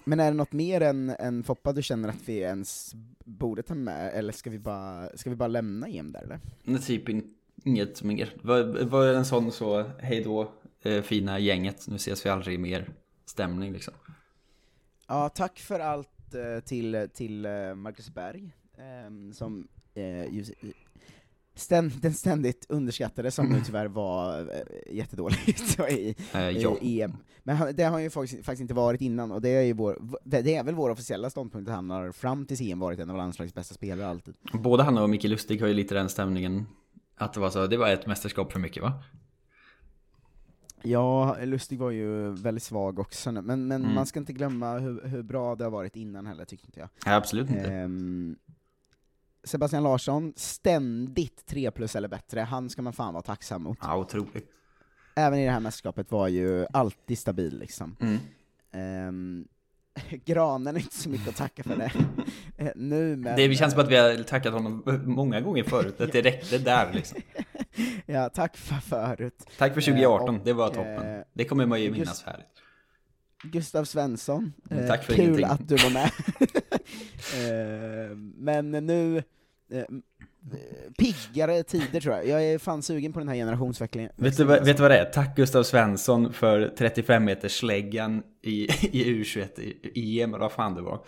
Men 0.06 0.20
är 0.20 0.32
det 0.32 0.38
något 0.38 0.52
mer 0.52 0.82
än, 0.82 1.10
än 1.10 1.44
Foppa 1.44 1.74
du 1.74 1.84
känner 1.84 2.10
att 2.10 2.30
vi 2.30 2.38
ens 2.38 2.96
borde 3.26 3.64
ta 3.64 3.76
med, 3.76 4.14
eller 4.14 4.34
ska 4.34 4.50
vi 4.50 4.60
bara, 4.60 5.18
ska 5.18 5.30
vi 5.30 5.36
bara 5.36 5.48
lämna 5.48 5.88
EM 5.88 6.12
där 6.12 6.24
eller? 6.24 6.40
Nej, 6.64 6.82
typ 6.82 7.10
in, 7.10 7.34
inget 7.64 8.04
mer. 8.04 8.34
Var, 8.42 8.86
var 8.86 9.08
en 9.08 9.26
sån 9.26 9.52
så, 9.52 9.84
hej 10.00 10.24
då, 10.24 10.52
eh, 10.82 11.02
fina 11.02 11.40
gänget, 11.40 11.88
nu 11.88 11.96
ses 11.96 12.26
vi 12.26 12.30
aldrig 12.30 12.60
mer 12.60 12.90
stämning 13.26 13.74
liksom. 13.74 13.94
Ja, 15.08 15.30
tack 15.30 15.60
för 15.60 15.80
allt 15.80 16.34
eh, 16.34 16.64
till, 16.64 17.10
till 17.14 17.46
eh, 17.46 17.76
Marcus 17.76 18.10
Berg, 18.10 18.52
ehm, 18.78 19.34
som 19.34 19.68
eh, 19.94 20.26
ständ, 21.56 21.92
den 22.02 22.14
ständigt 22.14 22.66
underskattade, 22.70 23.32
som 23.32 23.46
nu 23.50 23.62
tyvärr 23.66 23.88
var 23.88 24.40
eh, 24.40 24.96
jättedåligt 24.96 25.80
i, 25.90 26.16
ja. 26.34 26.78
i 26.82 27.02
EM. 27.02 27.14
Men 27.44 27.56
han, 27.56 27.76
det 27.76 27.84
har 27.84 27.92
han 27.92 28.04
ju 28.04 28.10
faktiskt, 28.10 28.46
faktiskt 28.46 28.62
inte 28.62 28.74
varit 28.74 29.02
innan, 29.02 29.32
och 29.32 29.42
det 29.42 29.50
är 29.50 29.62
ju 29.62 29.74
vår, 29.74 30.02
det 30.24 30.42
det 30.42 30.56
är 30.56 30.64
väl 30.64 30.76
vår 30.76 30.90
officiella 30.90 31.30
ståndpunkt 31.30 31.70
att 31.70 31.76
han 31.76 31.90
har 31.90 32.12
fram 32.12 32.46
till 32.46 32.72
EM 32.72 32.80
varit 32.80 33.00
en 33.00 33.10
av 33.10 33.18
landslagets 33.18 33.56
bästa 33.56 33.74
spelare 33.76 34.08
alltid. 34.10 34.34
Både 34.54 34.84
han 34.84 34.98
och 34.98 35.10
Micke 35.10 35.24
Lustig 35.24 35.62
har 35.62 35.68
ju 35.68 35.74
lite 35.74 35.96
den 35.96 36.10
stämningen 36.10 36.66
att 37.18 37.34
det 37.34 37.40
var 37.40 37.50
så, 37.50 37.68
det 37.68 37.78
var 37.78 37.90
ett 37.90 38.08
mästerskap 38.08 38.52
för 38.52 38.60
mycket 38.60 38.84
va? 38.84 38.94
Ja, 40.84 41.38
Lustig 41.44 41.80
var 41.80 41.92
ju 41.92 42.30
väldigt 42.30 42.64
svag 42.64 43.00
också, 43.00 43.32
men, 43.32 43.46
men 43.46 43.72
Mm. 43.72 43.94
man 43.94 44.06
ska 44.06 44.20
inte 44.20 44.34
glömma 44.34 44.78
hur, 44.80 45.08
hur 45.08 45.24
bra 45.24 45.56
det 45.56 45.64
har 45.64 45.72
varit 45.72 45.96
innan 45.96 46.26
heller, 46.26 46.46
tycker 46.46 46.66
inte 46.66 46.80
jag. 46.80 46.90
Nej, 47.06 47.16
absolut 47.16 47.50
inte. 47.50 47.72
Ehm, 47.72 48.36
Sebastian 49.46 49.84
Larsson, 49.84 50.34
ständigt 50.36 51.46
3 51.46 51.72
plus 51.72 51.96
eller 51.96 52.08
bättre, 52.08 52.40
han 52.40 52.70
ska 52.70 52.82
man 52.82 52.94
fan 52.94 53.14
vara 53.14 53.24
tacksam 53.24 53.64
mot. 53.64 53.78
Ja, 53.82 53.98
otroligt. 53.98 54.52
Även 55.16 55.40
i 55.40 55.46
det 55.46 55.52
här 55.52 55.60
mästerskapet 55.60 56.12
var 56.12 56.28
ju 56.28 56.66
alltid 56.74 57.18
stabil 57.20 57.60
liksom. 57.60 57.96
Mm. 58.02 58.18
Ehm, 58.72 59.48
granen 60.26 60.76
är 60.76 60.80
inte 60.80 60.96
så 60.98 61.10
mycket 61.10 61.28
att 61.30 61.36
tacka 61.36 61.64
för 61.64 61.76
det. 61.76 61.92
Eh, 62.58 62.72
nu 62.76 63.16
men... 63.16 63.36
Det 63.36 63.56
känns 63.56 63.74
som 63.74 63.82
att 63.82 63.90
vi 63.92 63.96
har 63.96 64.24
tackat 64.24 64.54
honom 64.54 64.84
många 65.06 65.42
gånger 65.42 65.64
förut, 65.64 66.02
att 66.02 66.12
det 66.12 66.22
räckte 66.26 66.58
där 66.58 66.94
liksom. 66.94 67.18
Ja, 68.06 68.30
tack 68.30 68.58
för 68.58 68.76
förut. 68.76 69.46
Tack 69.58 69.74
för 69.74 69.82
Eh, 69.82 69.86
2018, 69.86 70.36
och, 70.40 70.46
det 70.46 70.54
var 70.54 70.66
eh, 70.68 70.74
toppen. 70.74 71.24
Det 71.34 71.46
kommer 71.46 71.66
man 71.66 71.82
ju 71.82 71.88
Gust- 71.90 71.98
minnas 72.00 72.24
härligt. 72.24 72.48
Gustav 73.44 73.84
Svensson, 73.86 74.54
Mm, 74.70 74.84
eh, 74.84 74.90
tack 74.90 75.04
för 75.04 75.14
kul 75.14 75.24
ingenting. 75.26 75.46
att 75.46 75.68
du 75.70 75.76
var 75.76 75.90
med. 75.90 76.12
Eh, 77.36 78.16
men 78.36 78.72
nu, 78.72 79.24
eh, 79.72 79.84
piggare 80.98 81.64
tider 81.64 82.00
tror 82.02 82.16
jag. 82.16 82.28
Jag 82.28 82.44
är 82.44 82.58
fan 82.58 82.82
sugen 82.82 83.14
på 83.14 83.20
den 83.20 83.28
här 83.28 83.36
generationsväxlingen. 83.36 84.12
Vet 84.16 84.38
du, 84.38 84.44
vad, 84.44 84.66
vet 84.66 84.78
du 84.78 84.82
vad 84.82 84.92
det 84.92 84.98
är? 85.00 85.06
Tack 85.06 85.36
Gustav 85.36 85.64
Svensson 85.64 86.34
för 86.34 86.74
35 86.78 87.26
meters 87.26 87.60
släggan 87.60 88.24
i, 88.42 88.64
i 88.98 89.24
U21 89.24 89.60
i 89.94 90.22
EM, 90.22 90.30
eller 90.34 90.40
vad 90.42 90.52
fan 90.52 90.76
det 90.76 90.82
var. 90.82 91.00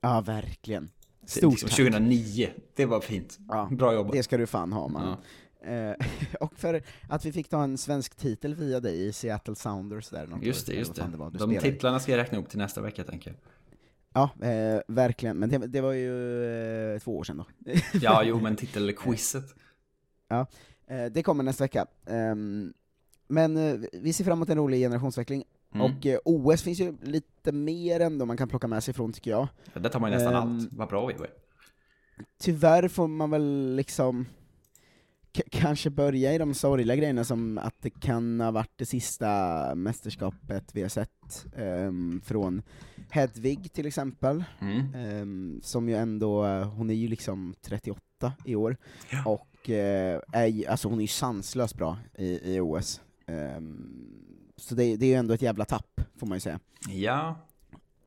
Ja, 0.00 0.20
verkligen. 0.20 0.90
Det- 1.20 1.28
Stort 1.30 1.50
liksom 1.52 1.68
tack. 1.68 1.76
2009, 1.76 2.48
det 2.76 2.86
var 2.86 3.00
fint. 3.00 3.38
Ja, 3.48 3.68
Bra 3.72 3.94
jobbat. 3.94 4.12
Det 4.12 4.22
ska 4.22 4.36
du 4.38 4.46
fan 4.46 4.72
ha 4.72 4.88
man. 4.88 5.16
Eh, 5.66 5.92
och 6.40 6.58
för 6.58 6.82
att 7.08 7.24
vi 7.24 7.32
fick 7.32 7.48
ta 7.48 7.62
en 7.62 7.78
svensk 7.78 8.14
titel 8.16 8.54
via 8.54 8.80
dig 8.80 9.06
i 9.06 9.12
Seattle 9.12 9.54
Sounders 9.54 10.08
där 10.08 10.26
något 10.26 10.42
Just 10.42 10.66
det, 10.66 10.72
just 10.74 10.94
det. 10.94 11.02
var 11.02 11.30
du 11.30 11.38
De 11.38 11.44
spelade 11.48 11.60
titlarna 11.60 12.00
ska 12.00 12.12
jag 12.12 12.18
räkna 12.18 12.38
upp 12.38 12.48
till 12.48 12.58
nästa 12.58 12.80
vecka 12.80 13.04
tänker 13.04 13.30
jag. 13.30 13.38
Ja, 14.14 14.30
eh, 14.42 14.80
verkligen. 14.88 15.36
Men 15.36 15.48
det, 15.48 15.58
det 15.58 15.80
var 15.80 15.92
ju 15.92 16.44
eh, 16.94 16.98
två 17.00 17.18
år 17.18 17.24
sedan 17.24 17.36
då. 17.36 17.72
Ja, 18.02 18.22
jo 18.22 18.40
men 18.40 18.56
titelquizet. 18.56 19.54
Ja, 20.28 20.46
eh, 20.86 21.04
det 21.04 21.22
kommer 21.22 21.44
nästa 21.44 21.64
vecka. 21.64 21.86
Ehm, 22.06 22.72
men 23.28 23.56
eh, 23.56 23.80
vi 23.92 24.12
ser 24.12 24.24
fram 24.24 24.38
emot 24.38 24.48
en 24.48 24.58
rolig 24.58 24.78
generationsväxling. 24.78 25.44
Mm. 25.74 25.84
Och 25.86 26.06
eh, 26.06 26.18
OS 26.24 26.62
finns 26.62 26.80
ju 26.80 26.96
lite 27.02 27.52
mer 27.52 28.00
ändå 28.00 28.26
man 28.26 28.36
kan 28.36 28.48
plocka 28.48 28.66
med 28.66 28.84
sig 28.84 28.92
ifrån 28.92 29.12
tycker 29.12 29.30
jag. 29.30 29.48
Ja, 29.74 29.80
Där 29.80 29.90
tar 29.90 30.00
man 30.00 30.10
ju 30.10 30.16
nästan 30.16 30.34
Ehm, 30.34 30.56
allt. 30.58 30.68
Vad 30.72 30.88
bra 30.88 31.06
vi 31.06 31.14
var. 31.14 31.28
Tyvärr 32.40 32.88
får 32.88 33.08
man 33.08 33.30
väl 33.30 33.74
liksom 33.76 34.26
kanske 35.50 35.90
börja 35.90 36.34
i 36.34 36.38
de 36.38 36.54
sorgliga 36.54 36.96
grejerna 36.96 37.24
som 37.24 37.58
att 37.58 37.74
det 37.82 37.90
kan 37.90 38.40
ha 38.40 38.50
varit 38.50 38.72
det 38.76 38.86
sista 38.86 39.74
mästerskapet 39.74 40.64
vi 40.72 40.82
har 40.82 40.88
sett 40.88 41.46
ehm, 41.56 42.20
från 42.24 42.62
Hedvig 43.10 43.72
till 43.72 43.86
exempel, 43.86 44.44
Mm. 44.60 44.94
Ehm, 44.94 45.60
som 45.62 45.88
ju 45.88 45.96
ändå, 45.96 46.46
hon 46.64 46.90
är 46.90 46.94
ju 46.94 47.08
liksom 47.08 47.54
38 47.62 48.32
i 48.44 48.54
år, 48.54 48.76
och 49.24 49.70
eh, 49.70 50.20
är, 50.32 50.68
alltså 50.70 50.88
hon 50.88 50.98
är 50.98 51.02
ju 51.02 51.08
sanslöst 51.08 51.76
bra 51.76 51.98
i, 52.18 52.54
i 52.54 52.60
OS. 52.60 53.00
Ehm, 53.26 54.14
så 54.56 54.74
det, 54.74 54.96
det 54.96 55.06
är 55.06 55.10
ju 55.10 55.14
ändå 55.14 55.34
ett 55.34 55.42
jävla 55.42 55.64
tapp, 55.64 56.00
får 56.16 56.26
man 56.26 56.36
ju 56.36 56.40
säga. 56.40 56.60
Ja, 56.88 57.36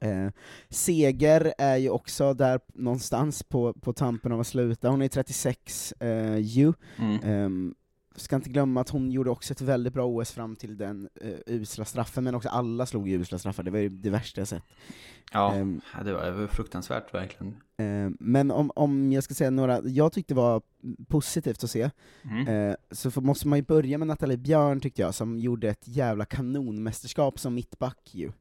Eh, 0.01 0.27
Seger 0.69 1.53
är 1.57 1.77
ju 1.77 1.89
också 1.89 2.33
där 2.33 2.59
någonstans 2.73 3.43
på, 3.43 3.73
på 3.73 3.93
tampen 3.93 4.31
av 4.31 4.39
att 4.39 4.47
sluta, 4.47 4.89
hon 4.89 5.01
är 5.01 5.07
36 5.07 5.93
eh, 5.99 6.37
ju. 6.37 6.73
Mm. 6.97 7.19
Ehm, 7.23 7.75
ska 8.15 8.35
inte 8.35 8.49
glömma 8.49 8.81
att 8.81 8.89
hon 8.89 9.11
gjorde 9.11 9.29
också 9.29 9.53
ett 9.53 9.61
väldigt 9.61 9.93
bra 9.93 10.05
OS 10.05 10.31
fram 10.31 10.55
till 10.55 10.77
den 10.77 11.09
uh, 11.25 11.31
usla 11.45 11.85
straffen, 11.85 12.23
men 12.23 12.35
också 12.35 12.49
alla 12.49 12.85
slog 12.85 13.09
ju 13.09 13.21
usla 13.21 13.37
straffar, 13.37 13.63
det 13.63 13.71
var 13.71 13.79
ju 13.79 13.89
det 13.89 14.09
värsta 14.09 14.41
jag 14.41 14.47
sett. 14.47 14.63
ja 15.33 15.53
Ehm, 15.53 15.81
det 16.05 16.13
var 16.13 16.47
fruktansvärt 16.47 17.13
verkligen. 17.13 17.55
Eh, 17.77 18.11
men 18.19 18.51
om, 18.51 18.71
om 18.75 19.11
jag 19.11 19.23
ska 19.23 19.33
säga 19.33 19.49
några, 19.49 19.81
jag 19.83 20.11
tyckte 20.13 20.33
det 20.33 20.37
var 20.41 20.61
positivt 21.07 21.63
att 21.63 21.71
se, 21.71 21.89
Mm. 22.23 22.47
eh, 22.47 22.75
så 22.91 23.11
för, 23.11 23.21
måste 23.21 23.47
man 23.47 23.59
ju 23.59 23.65
börja 23.65 23.97
med 23.97 24.07
Nathalie 24.07 24.37
Björn 24.37 24.79
tyckte 24.79 25.01
jag, 25.01 25.15
som 25.15 25.39
gjorde 25.39 25.69
ett 25.69 25.87
jävla 25.87 26.25
kanonmästerskap 26.25 27.39
som 27.39 27.53
mittback 27.55 28.09
ju. 28.11 28.31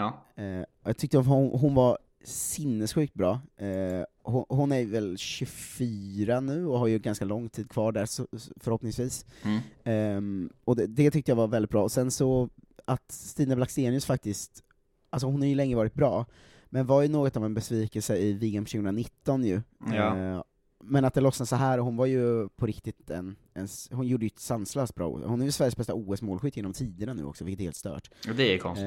Ja. 0.00 0.42
Eh, 0.42 0.64
jag 0.84 0.96
tyckte 0.96 1.18
att 1.18 1.26
hon, 1.26 1.58
hon 1.60 1.74
var 1.74 1.98
sinnessjukt 2.24 3.14
bra. 3.14 3.40
Eh, 3.56 4.04
hon, 4.22 4.44
hon 4.48 4.72
är 4.72 4.84
väl 4.84 5.18
24 5.18 6.40
nu 6.40 6.66
och 6.66 6.78
har 6.78 6.86
ju 6.86 6.98
ganska 6.98 7.24
lång 7.24 7.48
tid 7.48 7.70
kvar 7.70 7.92
där 7.92 8.06
så, 8.06 8.26
förhoppningsvis. 8.56 9.26
Mm. 9.42 9.60
Ehm, 9.84 10.50
och 10.64 10.76
det, 10.76 10.86
det 10.86 11.10
tyckte 11.10 11.30
jag 11.30 11.36
var 11.36 11.48
väldigt 11.48 11.70
bra. 11.70 11.82
Och 11.82 11.92
sen 11.92 12.10
så 12.10 12.48
att 12.84 13.12
Stina 13.12 13.56
Blackstenius 13.56 14.06
faktiskt, 14.06 14.64
alltså 15.10 15.26
hon 15.26 15.40
har 15.40 15.48
ju 15.48 15.54
länge 15.54 15.76
varit 15.76 15.94
bra, 15.94 16.26
men 16.68 16.86
var 16.86 17.02
ju 17.02 17.08
något 17.08 17.36
av 17.36 17.44
en 17.44 17.54
besvikelse 17.54 18.16
i 18.16 18.32
VM 18.32 18.64
2019 18.64 19.44
ju. 19.44 19.62
Ja. 19.92 20.18
Eh, 20.18 20.42
men 20.84 21.04
att 21.04 21.14
det 21.14 21.20
lossnade 21.20 21.46
så 21.46 21.56
här, 21.56 21.78
hon 21.78 21.96
var 21.96 22.06
ju 22.06 22.48
på 22.48 22.66
riktigt 22.66 23.10
en, 23.10 23.36
en 23.54 23.68
hon 23.90 24.06
gjorde 24.06 24.24
ju 24.24 24.26
ett 24.26 24.40
sanslöst 24.40 24.94
bra 24.94 25.08
Hon 25.08 25.40
är 25.40 25.44
ju 25.44 25.52
Sveriges 25.52 25.76
bästa 25.76 25.94
OS-målskytt 25.94 26.56
genom 26.56 26.72
tiderna 26.72 27.14
nu 27.14 27.24
också, 27.24 27.44
vilket 27.44 27.60
är 27.60 27.64
helt 27.64 27.76
stört. 27.76 28.10
Det 28.36 28.54
är 28.54 28.58
konstigt. 28.58 28.86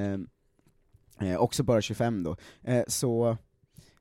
Eh, 1.19 1.35
också 1.35 1.63
bara 1.63 1.81
25 1.81 2.23
då. 2.23 2.35
Eh, 2.63 2.83
så, 2.87 3.37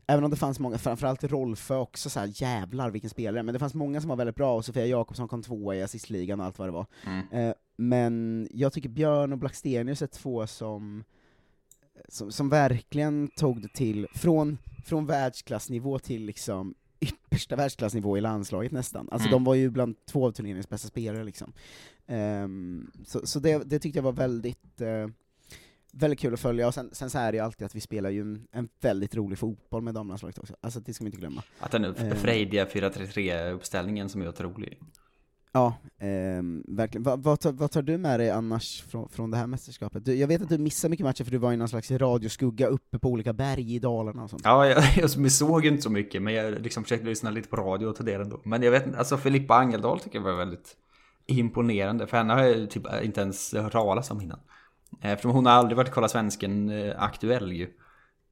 även 0.07 0.25
om 0.25 0.31
det 0.31 0.37
fanns 0.37 0.59
många, 0.59 0.79
framförallt 0.79 1.25
Rolfö 1.25 1.77
också, 1.77 2.11
så 2.11 2.21
här, 2.21 2.31
jävlar 2.35 2.91
vilken 2.91 3.11
spelare, 3.11 3.43
men 3.43 3.53
det 3.53 3.59
fanns 3.59 3.75
många 3.75 4.01
som 4.01 4.09
var 4.09 4.17
väldigt 4.17 4.37
bra, 4.37 4.57
och 4.57 4.65
Sofia 4.65 4.87
Jakobsson 4.87 5.29
kom 5.29 5.43
tvåa 5.43 5.77
i 5.77 5.83
assistligan 5.83 6.41
och 6.41 6.47
allt 6.47 6.59
vad 6.59 6.69
det 6.69 6.73
var. 6.73 6.87
Mm. 7.07 7.49
Eh, 7.49 7.55
men 7.77 8.49
jag 8.51 8.73
tycker 8.73 8.89
Björn 8.89 9.33
och 9.33 9.39
Blackstenius 9.39 10.03
är 10.03 10.07
två 10.07 10.47
som, 10.47 11.05
som, 12.09 12.33
som 12.33 12.49
verkligen 12.49 13.29
tog 13.37 13.63
det 13.63 13.69
till, 13.75 14.07
från, 14.15 14.59
från 14.85 15.07
världsklassnivå 15.07 15.99
till 15.99 16.25
liksom 16.25 16.75
yppersta 17.01 17.57
världsklassnivå 17.57 18.19
i 18.19 18.21
landslaget 18.21 18.73
nästan. 18.73 19.09
Alltså 19.13 19.29
Mm. 19.29 19.33
de 19.37 19.45
var 19.45 19.55
ju 19.55 19.71
bland 19.71 20.07
två 20.07 20.27
av 20.27 20.33
turneringens 20.33 20.69
bästa 20.69 20.89
spelare 20.89 21.25
liksom. 21.25 21.53
Ehm, 22.07 22.91
så 23.07 23.27
så 23.27 23.39
det, 23.41 23.71
det 23.71 23.79
tyckte 23.79 23.99
jag 23.99 24.05
var 24.05 24.13
väldigt, 24.13 24.81
eh, 24.81 25.09
väldigt 25.93 26.19
kul 26.19 26.35
att 26.35 26.41
följa, 26.41 26.67
och 26.67 26.75
sen, 26.75 26.91
sen 26.93 27.11
så 27.11 27.19
är 27.19 27.33
det 27.33 27.37
ju 27.37 27.45
alltid 27.45 27.67
att 27.67 27.75
vi 27.75 27.81
spelar 27.81 28.11
ju 28.11 28.21
en, 28.21 28.47
en 28.53 28.69
väldigt 28.81 29.15
rolig 29.15 29.39
fotboll 29.39 29.83
med 29.83 29.95
damlandslaget 29.95 30.39
också, 30.39 30.55
alltså 30.61 30.81
det 30.81 30.95
ska 30.95 31.05
man 31.05 31.07
inte 31.07 31.19
glömma. 31.19 31.43
Att 31.59 31.71
den 31.71 31.85
Ehm, 31.85 32.17
frejdiga 32.17 32.65
4-3-3-uppställningen 32.65 34.09
som 34.09 34.23
är 34.23 34.29
otrolig. 34.29 34.79
Ja, 35.53 35.75
ehm, 35.99 36.65
verkligen. 36.69 37.03
Va, 37.03 37.17
vad, 37.17 37.41
tar, 37.41 37.53
vad 37.53 37.71
tar 37.71 37.83
du 37.83 37.99
med 37.99 38.21
dig 38.21 38.31
annars 38.31 38.83
från, 38.83 39.09
från 39.09 39.31
det 39.31 39.37
här 39.37 39.47
mästerskapet? 39.47 40.05
Du, 40.05 40.15
jag 40.15 40.29
vet 40.29 40.43
att 40.43 40.49
du 40.49 40.59
missade 40.59 40.91
mycket 40.91 41.07
matcher 41.07 41.25
för 41.25 41.31
du 41.31 41.39
var 41.39 41.53
i 41.53 41.57
någon 41.57 41.69
slags 41.69 41.91
radioskugga 41.91 42.67
uppe 42.67 42.99
på 42.99 43.09
olika 43.09 43.33
berg 43.33 43.75
i 43.75 43.79
Dalarna 43.79 44.23
och 44.23 44.31
sånt. 44.31 44.43
Ja, 44.45 44.67
jag, 44.67 44.85
jag 44.97 45.33
såg 45.33 45.67
inte 45.67 45.83
så 45.83 45.91
mycket, 45.91 46.23
men 46.23 46.35
jag 46.35 46.63
liksom 46.63 46.83
försökte 46.83 47.07
lyssna 47.07 47.31
lite 47.31 47.49
på 47.49 47.57
radio 47.57 47.87
och 47.87 47.97
ta 47.97 48.03
del 48.03 48.21
ändå. 48.21 48.41
Men 48.45 48.63
jag 48.63 48.71
vet 48.71 48.87
inte, 48.87 48.99
alltså 48.99 49.17
Filippa 49.17 49.55
Angeldal 49.55 50.01
tycker 50.01 50.19
jag 50.19 50.25
var 50.25 50.37
väldigt 50.37 50.77
imponerande, 51.27 52.07
för 52.07 52.17
henne 52.17 52.33
har 52.33 52.43
jag 52.43 52.71
typ 52.71 52.87
inte 53.03 53.21
ens 53.21 53.55
hört 53.55 53.73
talas 53.73 54.11
om 54.11 54.21
innan. 54.21 54.39
Eftersom 55.01 55.31
hon 55.31 55.47
har 55.47 55.53
aldrig 55.53 55.77
varit 55.77 55.91
Kolla 55.91 56.09
Svensken 56.09 56.71
eh, 56.71 57.03
aktuell 57.03 57.53
ju. 57.53 57.71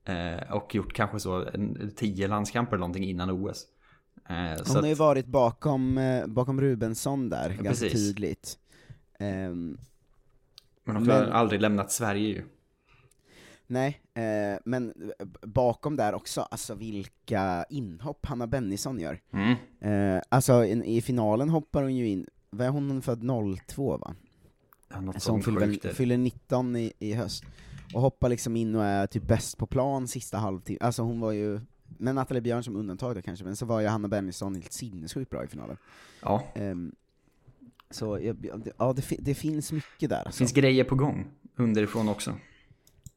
Eh, 0.04 0.52
och 0.52 0.74
gjort 0.74 0.92
kanske 0.92 1.20
så 1.20 1.44
en, 1.54 1.92
tio 1.96 2.28
landskamper 2.28 2.72
eller 2.72 2.80
någonting 2.80 3.04
innan 3.04 3.30
OS. 3.30 3.64
Eh, 4.28 4.36
Hon 4.66 4.76
har 4.76 4.86
ju 4.86 4.94
varit 4.94 5.26
bakom, 5.26 5.98
eh, 5.98 6.26
bakom 6.26 6.60
Rubensson 6.60 7.28
där, 7.28 7.50
Ja, 7.56 7.62
ganska 7.62 7.84
precis. 7.86 7.92
tydligt. 8.08 8.58
Ehm, 9.18 9.78
men 10.84 10.96
hon 10.96 11.08
har 11.10 11.20
men- 11.22 11.32
aldrig 11.32 11.60
lämnat 11.60 11.92
Sverige 11.92 12.28
ju. 12.28 12.44
nej, 13.66 14.00
eh, 14.14 14.58
men 14.64 14.94
bakom 15.42 15.96
där 15.96 16.14
också, 16.14 16.40
alltså 16.40 16.74
vilka 16.74 17.64
inhopp 17.70 18.26
Hanna 18.26 18.46
Bennison 18.46 19.00
gör. 19.00 19.20
Mm. 19.32 19.54
Eh, 20.16 20.22
alltså 20.28 20.64
i, 20.64 20.96
i 20.96 21.00
finalen 21.02 21.48
hoppar 21.48 21.82
hon 21.82 21.96
ju 21.96 22.08
in, 22.08 22.26
vad 22.50 22.66
är 22.66 22.70
hon 22.70 23.02
född 23.02 23.22
02 23.66 23.96
va? 23.96 24.14
Något 25.00 25.22
sånt 25.22 25.44
fyller, 25.44 25.92
fyller 25.94 26.16
19 26.18 26.76
i, 26.76 26.92
i 26.98 27.12
höst. 27.14 27.44
Och 27.94 28.00
hoppar 28.00 28.28
liksom 28.28 28.56
in 28.56 28.74
och 28.74 28.84
är 28.84 29.06
typ 29.06 29.22
bäst 29.22 29.58
på 29.58 29.66
plan 29.66 30.08
sista 30.08 30.38
halvtimmen, 30.38 30.78
alltså 30.82 31.02
hon 31.02 31.20
var 31.20 31.32
ju, 31.32 31.60
med 31.98 32.14
Nathalie 32.14 32.40
Björn 32.40 32.64
som 32.64 32.76
undantag 32.76 33.14
då 33.16 33.22
kanske, 33.22 33.44
men 33.44 33.56
så 33.56 33.66
var 33.66 33.80
ju 33.80 33.86
Hanna 33.86 34.08
Bennison 34.08 34.54
helt 34.54 34.72
sinnessjukt 34.72 35.30
bra 35.30 35.44
i 35.44 35.46
finalen. 35.46 35.76
Ja, 36.22 36.42
Ehm, 36.54 36.94
så 37.90 38.18
ja, 38.22 38.32
det- 38.92 39.16
det 39.18 39.34
finns 39.34 39.72
mycket 39.72 40.08
där 40.10 40.16
det 40.16 40.22
alltså. 40.22 40.38
finns 40.38 40.52
grejer 40.52 40.84
på 40.84 40.94
gång. 40.94 41.26
Underifrån 41.56 42.08
också. 42.08 42.34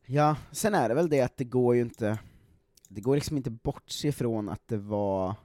Ja, 0.06 0.36
sen 0.52 0.74
är 0.76 0.90
det 0.90 0.96
väl 0.96 1.10
det 1.10 1.22
att 1.22 1.38
det 1.38 1.44
går 1.44 1.76
ju 1.76 1.82
inte, 1.82 2.18
det 2.90 3.02
går 3.02 3.16
liksom 3.16 3.38
inte 3.38 3.50
bortse 3.50 4.08
ifrån 4.08 4.50
att 4.50 4.68
det 4.68 4.78
var 4.78 5.36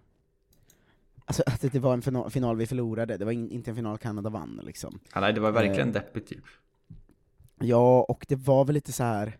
Alltså 1.29 1.43
att 1.47 1.61
det 1.73 1.79
var 1.79 1.93
en 1.95 2.03
final, 2.03 2.31
final 2.31 2.57
vi 2.57 2.67
förlorade, 2.67 3.17
det 3.17 3.25
var 3.25 3.33
in, 3.33 3.51
inte 3.51 3.71
en 3.71 3.77
final 3.77 3.99
Kanada 3.99 4.31
vann 4.31 4.61
liksom. 4.65 4.99
Ja, 5.15 5.21
nej, 5.21 5.33
det 5.33 5.41
var 5.41 5.51
verkligen 5.53 5.89
Eh. 5.89 5.95
deppigt 5.95 6.33
ju. 6.33 6.41
Ja, 7.61 8.03
och 8.09 8.27
det 8.29 8.37
var 8.37 8.65
väl 8.65 8.75
lite 8.75 8.93
så 8.93 9.03
här. 9.05 9.37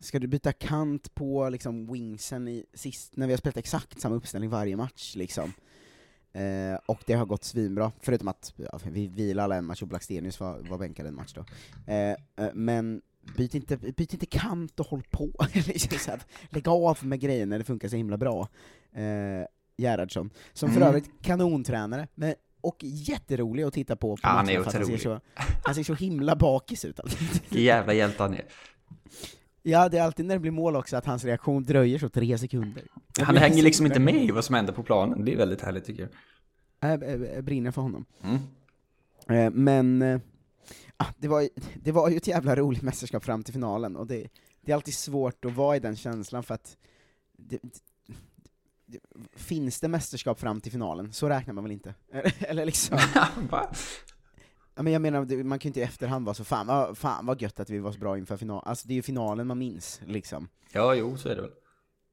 Ska 0.00 0.18
du 0.18 0.26
byta 0.26 0.52
kant 0.52 1.14
på 1.14 1.48
liksom 1.48 1.92
wingsen 1.92 2.48
i 2.48 2.64
sist, 2.74 3.16
när 3.16 3.26
vi 3.26 3.32
har 3.32 3.38
spelat 3.38 3.56
exakt 3.56 4.00
samma 4.00 4.14
uppställning 4.16 4.50
varje 4.50 4.76
match 4.76 5.14
liksom? 5.16 5.52
Eh, 6.32 6.78
och 6.86 7.02
det 7.06 7.12
har 7.14 7.26
gått 7.26 7.44
svinbra, 7.44 7.92
förutom 8.00 8.28
att 8.28 8.54
ja, 8.56 8.80
vi 8.90 9.06
vilade 9.06 9.44
alla 9.44 9.56
en 9.56 9.64
match 9.64 9.82
och 9.82 9.88
Blackstenius 9.88 10.40
var, 10.40 10.58
var 10.58 10.78
bänkad 10.78 11.06
en 11.06 11.14
match 11.14 11.32
då. 11.34 11.44
Eh, 11.92 12.10
eh, 12.36 12.54
men 12.54 13.02
byt 13.36 13.54
inte, 13.54 13.76
byt 13.76 14.12
inte 14.12 14.26
kant 14.26 14.80
och 14.80 14.86
håll 14.86 15.02
på, 15.10 15.30
Liksom 15.54 15.98
så 15.98 16.10
här, 16.10 16.20
lägg 16.50 16.68
av 16.68 16.98
med 17.06 17.20
grejer 17.20 17.46
när 17.46 17.58
det 17.58 17.64
funkar 17.64 17.88
så 17.88 17.96
himla 17.96 18.16
bra. 18.16 18.48
Eh, 18.92 19.46
Gerhardsson, 19.78 20.30
som 20.52 20.68
för 20.70 20.76
Mm. 20.76 20.88
övrigt 20.88 21.10
kanontränare, 21.22 22.08
men, 22.14 22.34
och 22.60 22.76
jätterolig 22.82 23.62
att 23.62 23.74
titta 23.74 23.96
på, 23.96 24.16
på 24.16 24.20
Ja, 24.22 24.28
han 24.28 24.48
är 24.48 24.60
otrolig. 24.60 24.86
ser 24.86 24.96
så, 24.98 25.20
han 25.64 25.74
ser 25.74 25.82
så 25.82 25.94
himla 25.94 26.36
bakis 26.36 26.84
ut. 26.84 27.00
Vilken 27.04 27.62
jävla 27.62 27.94
hjälte 27.94 28.22
han 28.22 28.34
är. 28.34 28.44
Ja, 29.62 29.88
det 29.88 29.98
är 29.98 30.02
alltid 30.02 30.26
när 30.26 30.34
det 30.34 30.40
blir 30.40 30.50
mål 30.50 30.76
också 30.76 30.96
att 30.96 31.06
hans 31.06 31.24
reaktion 31.24 31.62
dröjer 31.64 31.98
så 31.98 32.08
tre 32.08 32.38
sekunder. 32.38 32.82
Han 33.20 33.36
hänger 33.36 33.62
liksom 33.62 33.86
inte 33.86 34.00
med 34.00 34.24
i 34.24 34.30
vad 34.30 34.44
som 34.44 34.54
händer 34.54 34.72
på 34.72 34.82
planen. 34.82 35.24
Det 35.24 35.32
är 35.32 35.36
väldigt 35.36 35.60
härligt 35.60 35.84
tycker 35.84 36.02
jag. 36.80 36.90
Jag, 36.90 37.02
jag, 37.10 37.34
jag 37.36 37.44
brinner 37.44 37.70
för 37.70 37.82
honom. 37.82 38.04
Mm. 38.22 38.38
Eh, 39.28 39.50
men, 39.52 40.02
eh, 40.02 40.20
ah, 40.96 41.06
det, 41.18 41.28
var, 41.28 41.48
det 41.74 41.92
var 41.92 42.08
ju 42.10 42.16
ett 42.16 42.26
jävla 42.26 42.56
roligt 42.56 42.82
mästerskap 42.82 43.24
fram 43.24 43.42
till 43.42 43.52
finalen, 43.54 43.96
och 43.96 44.06
det, 44.06 44.26
det 44.60 44.72
är 44.72 44.76
alltid 44.76 44.94
svårt 44.94 45.44
att 45.44 45.52
vara 45.56 45.76
i 45.76 45.80
den 45.80 45.96
känslan 45.96 46.42
för 46.42 46.54
att 46.54 46.76
det, 47.38 47.58
finns 49.36 49.80
det 49.80 49.88
mästerskap 49.88 50.40
fram 50.40 50.60
till 50.60 50.72
finalen, 50.72 51.12
så 51.12 51.28
räknar 51.28 51.54
man 51.54 51.64
väl 51.64 51.72
inte? 51.72 51.94
Eller 52.38 52.64
liksom, 52.66 52.98
ja, 54.74 54.82
men 54.82 54.92
jag 54.92 55.02
menar, 55.02 55.42
man 55.44 55.58
kan 55.58 55.68
ju 55.68 55.70
inte 55.70 55.80
i 55.80 55.82
efterhand 55.82 56.24
vara 56.24 56.34
så 56.34 56.44
fan, 56.44 56.66
vad- 56.66 56.98
fan 56.98 57.26
vad 57.26 57.42
gött 57.42 57.60
att 57.60 57.70
vi 57.70 57.78
var 57.78 57.92
så 57.92 57.98
bra 57.98 58.18
inför 58.18 58.36
finalen, 58.36 58.62
alltså 58.66 58.88
det 58.88 58.92
är 58.94 58.96
ju 58.96 59.02
finalen 59.02 59.46
man 59.46 59.58
minns, 59.58 60.00
liksom. 60.06 60.48
Ja, 60.72 60.94
jo, 60.94 61.16
så 61.16 61.28
är 61.28 61.36
det 61.36 61.42
väl. 61.42 61.52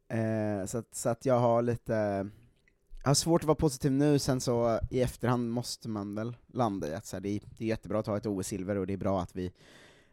Eh, 0.09 0.65
så, 0.65 0.77
att, 0.77 0.95
så 0.95 1.09
att 1.09 1.25
jag 1.25 1.39
har 1.39 1.61
lite, 1.61 2.29
jag 3.03 3.09
har 3.09 3.13
svårt 3.13 3.41
att 3.41 3.47
vara 3.47 3.55
positiv 3.55 3.91
nu, 3.91 4.19
sen 4.19 4.41
så 4.41 4.79
i 4.89 5.01
efterhand 5.01 5.51
måste 5.51 5.89
man 5.89 6.15
väl 6.15 6.35
landa 6.47 6.87
i 6.89 6.93
att 6.93 7.05
så 7.05 7.15
här, 7.15 7.21
det, 7.21 7.29
är, 7.29 7.41
det 7.57 7.63
är 7.63 7.67
jättebra 7.67 7.99
att 7.99 8.05
ta 8.05 8.17
ett 8.17 8.25
OS-silver, 8.25 8.75
och 8.75 8.87
det 8.87 8.93
är 8.93 8.97
bra 8.97 9.21
att 9.21 9.35
vi 9.35 9.51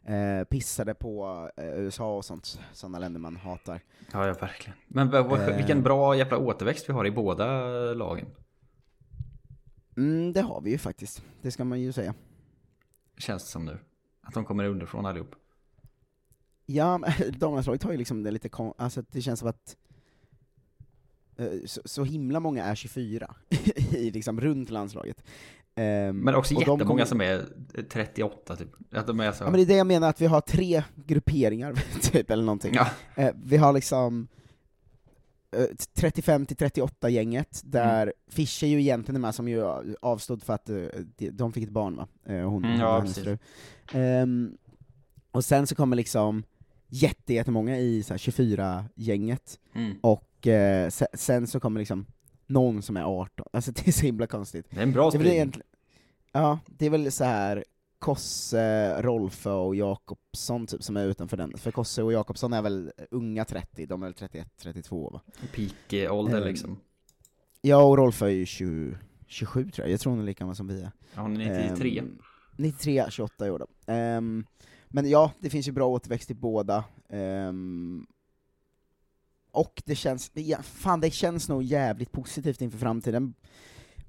eh, 0.05 0.43
pissade 0.43 0.93
på 0.93 1.49
eh, 1.57 1.65
USA 1.79 2.17
och 2.17 2.25
sånt, 2.25 2.59
sådana 2.73 2.99
länder 2.99 3.19
man 3.19 3.35
hatar. 3.35 3.81
Ja, 4.11 4.27
ja, 4.27 4.33
verkligen. 4.33 4.77
Men 4.87 5.09
vad- 5.09 5.49
Eh. 5.49 5.57
vilken 5.57 5.83
bra 5.83 6.15
jävla 6.15 6.37
återväxt 6.37 6.89
vi 6.89 6.93
har 6.93 7.05
i 7.07 7.11
båda 7.11 7.47
lagen. 7.93 8.27
Mm, 9.97 10.33
det 10.33 10.41
har 10.41 10.61
vi 10.61 10.71
ju 10.71 10.77
faktiskt, 10.77 11.23
det 11.41 11.51
ska 11.51 11.63
man 11.63 11.79
ju 11.81 11.91
säga. 11.91 12.13
Känns 13.17 13.43
det 13.43 13.49
som 13.49 13.65
nu. 13.65 13.77
Att 14.21 14.33
de 14.33 14.45
kommer 14.45 14.63
underifrån 14.65 15.05
allihop. 15.05 15.35
Ja, 16.65 16.99
damlandslaget 17.37 17.83
har 17.83 17.91
ju 17.91 17.97
liksom 17.97 18.23
det 18.23 18.31
lite 18.31 18.49
kon- 18.49 18.73
alltså 18.77 19.03
det 19.11 19.21
känns 19.21 19.39
som 19.39 19.49
att 19.49 19.77
eh, 21.37 21.51
så, 21.65 21.81
så 21.85 22.03
himla 22.03 22.39
många 22.39 22.63
är 22.63 22.75
24 22.75 23.35
i 23.91 24.11
liksom 24.11 24.41
runt 24.41 24.69
landslaget. 24.69 25.23
Ehm, 25.75 26.17
Men 26.19 26.35
också 26.35 26.55
och 26.55 26.61
jättemånga 26.61 26.85
kommer- 26.85 27.05
som 27.05 27.21
är 27.21 27.45
38 27.89 28.55
typ. 28.55 28.67
Att 28.93 29.07
de 29.07 29.19
är 29.19 29.31
så... 29.31 29.43
Ja 29.43 29.49
men 29.49 29.53
det 29.59 29.61
är 29.63 29.65
det 29.65 29.75
jag 29.75 29.87
menar, 29.87 30.09
att 30.09 30.21
vi 30.21 30.25
har 30.25 30.41
tre 30.41 30.83
grupperingar, 31.05 31.73
typ, 32.01 32.31
eller 32.31 32.43
någonting. 32.43 32.73
Ja. 32.75 32.87
Eh, 33.15 33.31
vi 33.43 33.57
har 33.57 33.73
liksom 33.73 34.27
eh, 35.57 35.65
35 35.93 36.45
till 36.45 36.57
38 36.57 37.09
gänget, 37.09 37.61
där 37.65 38.01
Mm. 38.03 38.13
Fischer 38.27 38.67
ju 38.67 38.79
egentligen 38.81 39.15
är 39.15 39.19
med, 39.19 39.35
som 39.35 39.47
ju 39.47 39.63
avstod 40.01 40.43
för 40.43 40.53
att 40.53 40.69
eh, 40.69 40.75
de, 41.31 41.53
fick 41.53 41.63
ett 41.63 41.69
barn 41.69 41.95
va? 41.95 42.07
Eh, 42.25 42.49
hon, 42.49 42.65
Mm, 42.65 42.79
ja, 42.79 42.95
och 42.95 43.01
hennes 43.01 43.19
fru. 43.19 43.37
Ehm, 43.93 44.57
och 45.31 45.45
sen 45.45 45.67
så 45.67 45.75
kommer 45.75 45.95
liksom 45.95 46.43
jätte, 46.87 47.33
jättemånga 47.33 47.77
i 47.79 48.03
så 48.03 48.13
här 48.13 48.17
24-gänget, 48.17 49.59
Mm. 49.75 49.97
och 50.01 50.47
eh, 50.47 50.89
se, 50.89 51.05
sen 51.13 51.47
så 51.47 51.59
kommer 51.59 51.79
liksom 51.79 52.05
någon 52.51 52.81
som 52.81 52.97
är 52.97 53.03
18, 53.03 53.45
alltså 53.53 53.71
det 53.75 53.87
är 53.87 53.91
så 53.91 54.05
himla 54.05 54.27
konstigt. 54.27 54.65
Det 54.69 54.79
är 54.79 54.83
en 54.83 54.91
bra 54.91 55.11
spridning. 55.11 55.33
egentligen, 55.33 55.67
ja, 56.31 56.59
det 56.65 56.85
är 56.85 56.89
väl 56.89 57.11
så 57.11 57.23
här 57.23 57.63
Kosse, 57.99 59.01
Rolfö 59.01 59.51
och 59.51 59.75
Jakobsson 59.75 60.67
typ 60.67 60.83
som 60.83 60.97
är 60.97 61.05
utanför 61.05 61.37
den, 61.37 61.57
för 61.57 61.71
Kosse 61.71 62.03
och 62.03 62.13
Jakobsson 62.13 62.53
är 62.53 62.61
väl 62.61 62.91
unga 63.11 63.45
30, 63.45 63.85
de 63.85 64.03
är 64.03 64.07
väl 64.07 64.13
31, 64.13 64.47
32 64.57 65.09
va? 65.09 65.21
Peak-ålder 65.55 66.41
Ehm, 66.41 66.47
liksom. 66.47 66.79
Ja, 67.61 67.83
och 67.83 67.97
Rolfö 67.97 68.25
är 68.25 68.29
ju 68.29 68.45
20, 68.45 68.97
27 69.27 69.69
tror 69.71 69.87
jag, 69.87 69.93
jag 69.93 69.99
tror 69.99 70.11
hon 70.11 70.21
är 70.21 70.25
lika 70.25 70.39
gammal 70.39 70.55
som 70.55 70.67
vi 70.67 70.81
är. 70.81 70.91
Ja, 71.15 71.21
hon 71.21 71.41
är 71.41 71.69
93. 71.69 71.99
Ehm, 71.99 72.19
93, 72.57 73.05
28 73.09 73.47
i 73.47 73.49
år 73.51 73.59
då. 73.59 73.93
Ehm, 73.93 74.45
men 74.87 75.09
ja, 75.09 75.31
det 75.39 75.49
finns 75.49 75.67
ju 75.67 75.71
bra 75.71 75.87
återväxt 75.87 76.31
i 76.31 76.33
båda. 76.33 76.83
Ehm, 77.09 78.05
och 79.51 79.81
det 79.85 79.95
känns, 79.95 80.29
det, 80.29 80.57
fan 80.63 80.99
det 80.99 81.11
känns 81.11 81.49
nog 81.49 81.63
jävligt 81.63 82.11
positivt 82.11 82.61
inför 82.61 82.77
framtiden, 82.77 83.33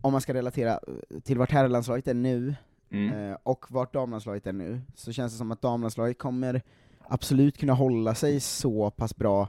om 0.00 0.12
man 0.12 0.20
ska 0.20 0.34
relatera 0.34 0.72
eh, 0.72 1.20
till 1.20 1.38
vart 1.38 1.50
herrlandslaget 1.50 2.08
är 2.08 2.14
nu, 2.14 2.54
Mm. 2.90 3.30
eh, 3.30 3.36
och 3.42 3.64
vart 3.68 3.92
damlandslaget 3.92 4.46
är 4.46 4.52
nu, 4.52 4.80
så 4.94 5.12
känns 5.12 5.32
det 5.32 5.38
som 5.38 5.50
att 5.52 5.62
damlandslaget 5.62 6.18
kommer 6.18 6.62
absolut 7.08 7.58
kunna 7.58 7.72
hålla 7.72 8.14
sig 8.14 8.40
så 8.40 8.90
pass 8.90 9.16
bra 9.16 9.48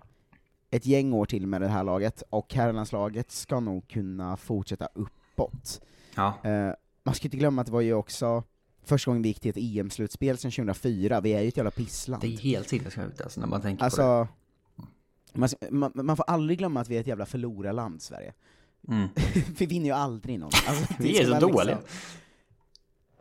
ett 0.72 0.86
gäng 0.86 1.14
år 1.14 1.26
till 1.26 1.48
med 1.48 1.62
det 1.62 1.68
här 1.68 1.84
laget, 1.84 2.24
och 2.30 2.54
herrlandslaget 2.54 3.32
ska 3.32 3.60
nog 3.60 3.88
kunna 3.88 4.38
fortsätta 4.38 4.88
uppåt. 4.94 5.82
Ja. 6.16 6.34
Eh, 6.44 6.72
man 7.04 7.16
ska 7.16 7.28
inte 7.28 7.38
glömma 7.38 7.62
att 7.62 7.66
det 7.68 7.74
var 7.74 7.82
ju 7.82 7.94
också 7.94 8.44
första 8.84 9.12
gången 9.12 9.22
vi 9.22 9.28
gick 9.30 9.40
till 9.40 9.50
ett 9.50 9.58
EM-slutspel 9.58 10.38
sedan 10.38 10.52
2004, 10.52 11.22
vi 11.22 11.34
är 11.34 11.42
ju 11.42 11.48
ett 11.48 11.58
jävla 11.58 11.72
pissland. 11.72 12.22
Det 12.22 12.34
är 12.34 12.38
helt 12.38 12.70
sinnessjukt 12.70 13.22
alltså 13.22 13.40
när 13.40 13.48
man 13.48 13.62
tänker 13.62 13.80
på 13.80 13.86
Alltså, 13.86 14.28
man, 15.34 15.50
man, 15.72 15.92
man 15.96 16.18
får 16.18 16.24
aldrig 16.24 16.58
glömma 16.58 16.82
att 16.82 16.90
vi 16.90 16.96
är 16.96 17.02
ett 17.02 17.08
jävla 17.08 17.26
förlorarland, 17.26 18.02
Sverige. 18.02 18.34
Mm. 18.88 19.10
vi 19.58 19.66
vinner 19.66 19.86
ju 19.86 19.92
aldrig 19.92 20.40
någon. 20.40 20.52
Alltså, 20.68 20.94
Vi 21.00 21.18
är 21.20 21.26
så 21.26 21.48
dåliga. 21.48 21.80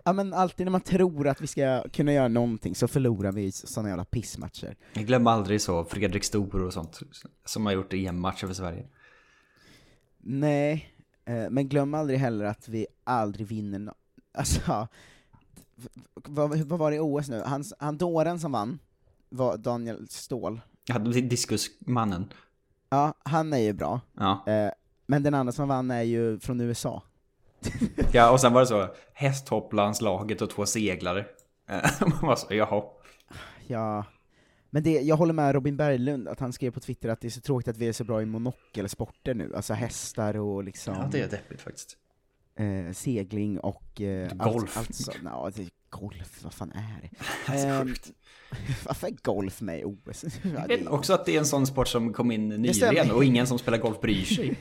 Ja 0.05 0.13
men 0.13 0.35
alltid 0.35 0.67
när 0.67 0.71
man 0.71 0.81
tror 0.81 1.29
att 1.29 1.41
vi 1.41 1.47
ska 1.47 1.89
kunna 1.89 2.13
göra 2.13 2.29
någonting 2.29 2.75
så 2.75 2.89
förlorar 2.89 3.33
vi 3.33 3.53
sådana 3.53 3.89
jävla 3.89 4.05
pissmatcher. 4.05 4.77
Jag 4.93 5.07
glömmer 5.07 5.31
aldrig 5.31 5.61
så 5.61 5.85
Fredrik 5.85 6.25
Stor 6.25 6.63
och 6.63 6.73
sånt 6.73 7.01
som 7.45 7.67
har 7.67 7.73
gjort 7.73 7.93
EM-matcher 7.93 8.47
för 8.47 8.55
Sverige. 8.55 8.89
Nej, 10.19 10.95
eh, 11.25 11.51
men 11.51 11.69
glöm 11.69 11.95
aldrig 11.95 12.19
heller 12.19 12.45
att 12.45 12.69
vi 12.69 12.87
aldrig 13.05 13.47
vinner 13.47 13.79
no- 13.79 13.95
Alltså, 14.35 14.61
vad, 16.15 16.59
vad 16.59 16.79
var 16.79 16.91
det 16.91 16.97
i 16.97 17.01
OS 17.01 17.29
nu? 17.29 17.43
Han, 17.47 17.65
han 17.79 17.99
dåren 17.99 18.41
som 18.41 18.53
vann 18.53 18.79
var 19.29 19.57
Daniel 19.57 20.09
Ståhl. 20.09 20.61
Ja, 20.87 20.99
diskusmannen. 20.99 22.33
Ja, 22.91 23.15
han 23.23 23.53
är 23.53 23.59
ju 23.59 23.73
bra. 23.73 24.01
Ja. 24.19 24.45
Eh, 24.47 24.71
men 25.07 25.23
den 25.23 25.35
andra 25.35 25.53
som 25.53 25.69
vann 25.69 25.91
är 25.91 26.03
ju 26.03 26.41
från 26.41 26.61
USA. 26.61 27.03
ja, 28.13 28.31
och 28.31 28.41
sen 28.41 28.53
var 28.53 28.61
det 28.61 28.67
så 28.67 28.89
hästhopplandslaget 29.13 30.43
och 30.43 30.51
två 30.51 30.67
seglare. 30.67 31.25
Eh, 31.69 31.91
Man 32.01 32.19
var 32.23 32.37
så, 32.37 32.55
jaha. 32.55 32.83
Ja, 33.67 34.05
men 34.71 34.83
det, 34.83 34.91
jag 34.91 35.17
håller 35.17 35.33
med 35.33 35.55
Robin 35.55 35.77
Berglund, 35.77 36.29
att 36.29 36.41
han 36.41 36.53
skrev 36.53 36.71
på 36.71 36.81
Twitter 36.81 37.09
att 37.09 37.21
det 37.21 37.29
är 37.29 37.31
så 37.31 37.41
tråkigt 37.41 37.69
att 37.69 37.77
vi 37.77 37.89
är 37.89 37.93
så 37.93 38.05
bra 38.05 38.23
i 38.23 38.27
monokelsporter 38.27 39.35
nu, 39.35 39.55
alltså 39.57 39.75
hästar 39.75 40.37
och 40.37 40.65
liksom 40.65 40.95
Ja, 40.95 41.09
det 41.13 41.21
är 41.21 41.29
deppigt 41.29 41.61
faktiskt. 41.61 41.97
Eh, 42.57 42.93
segling 42.93 43.59
och 43.61 44.01
eh, 44.01 44.29
Golf. 44.35 44.77
Allt, 44.77 44.77
allt 44.77 44.95
så, 44.95 45.13
ja, 45.25 45.51
det 45.57 45.69
golf, 45.91 46.41
vad 46.45 46.55
fan 46.55 46.73
är 46.73 47.01
det? 47.03 47.17
Sjukt. 47.87 48.11
varför 48.87 49.07
är 49.07 49.17
golf 49.23 49.61
med 49.61 49.81
i 49.81 49.85
OS? 49.85 50.25
Ja, 50.43 50.51
Jag 50.61 50.69
vet 50.69 50.87
också 50.87 51.13
att 51.13 51.27
det 51.27 51.35
är 51.35 51.39
en 51.39 51.47
sån 51.47 51.67
sport 51.67 51.89
som 51.89 52.13
kom 52.13 52.31
in 52.31 52.49
nyligen 52.49 53.11
och 53.11 53.25
ingen 53.25 53.47
som 53.47 53.59
spelar 53.59 53.79
golf 53.79 54.01
bryr 54.01 54.25
sig. 54.25 54.57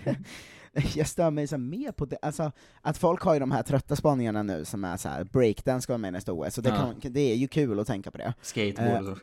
jag 0.95 1.07
stör 1.07 1.31
mig 1.31 1.47
så 1.47 1.57
mer 1.57 1.91
på 1.91 2.05
det, 2.05 2.17
alltså 2.21 2.51
att 2.81 2.97
folk 2.97 3.21
har 3.21 3.33
ju 3.33 3.39
de 3.39 3.51
här 3.51 3.63
trötta 3.63 3.95
spaningarna 3.95 4.43
nu 4.43 4.65
som 4.65 4.83
är 4.83 4.97
så 4.97 5.09
här: 5.09 5.23
breakdance 5.23 5.83
ska 5.83 5.93
vara 5.93 5.97
med 5.97 6.13
nästa 6.13 6.33
OS, 6.33 6.57
och 6.57 6.63
det, 6.63 6.69
Ja. 6.69 6.93
kan, 7.01 7.13
det 7.13 7.19
är 7.31 7.35
ju 7.35 7.47
kul 7.47 7.79
att 7.79 7.87
tänka 7.87 8.11
på 8.11 8.17
det. 8.17 8.33
Skateboard 8.41 9.05
så. 9.05 9.17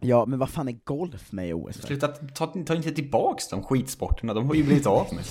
Ja, 0.00 0.26
men 0.26 0.38
vad 0.38 0.50
fan 0.50 0.68
är 0.68 0.78
golf 0.84 1.32
med 1.32 1.48
i 1.48 1.52
OS? 1.52 1.76
Sluta, 1.76 2.08
ta, 2.08 2.46
ta 2.46 2.74
inte 2.74 2.90
tillbaks 2.92 3.48
de 3.48 3.62
skitsporterna, 3.62 4.34
de 4.34 4.46
har 4.46 4.54
ju 4.54 4.64
blivit 4.64 4.86
av 4.86 5.06
med. 5.14 5.24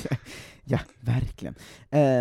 Ja, 0.65 0.79
verkligen. 0.99 1.55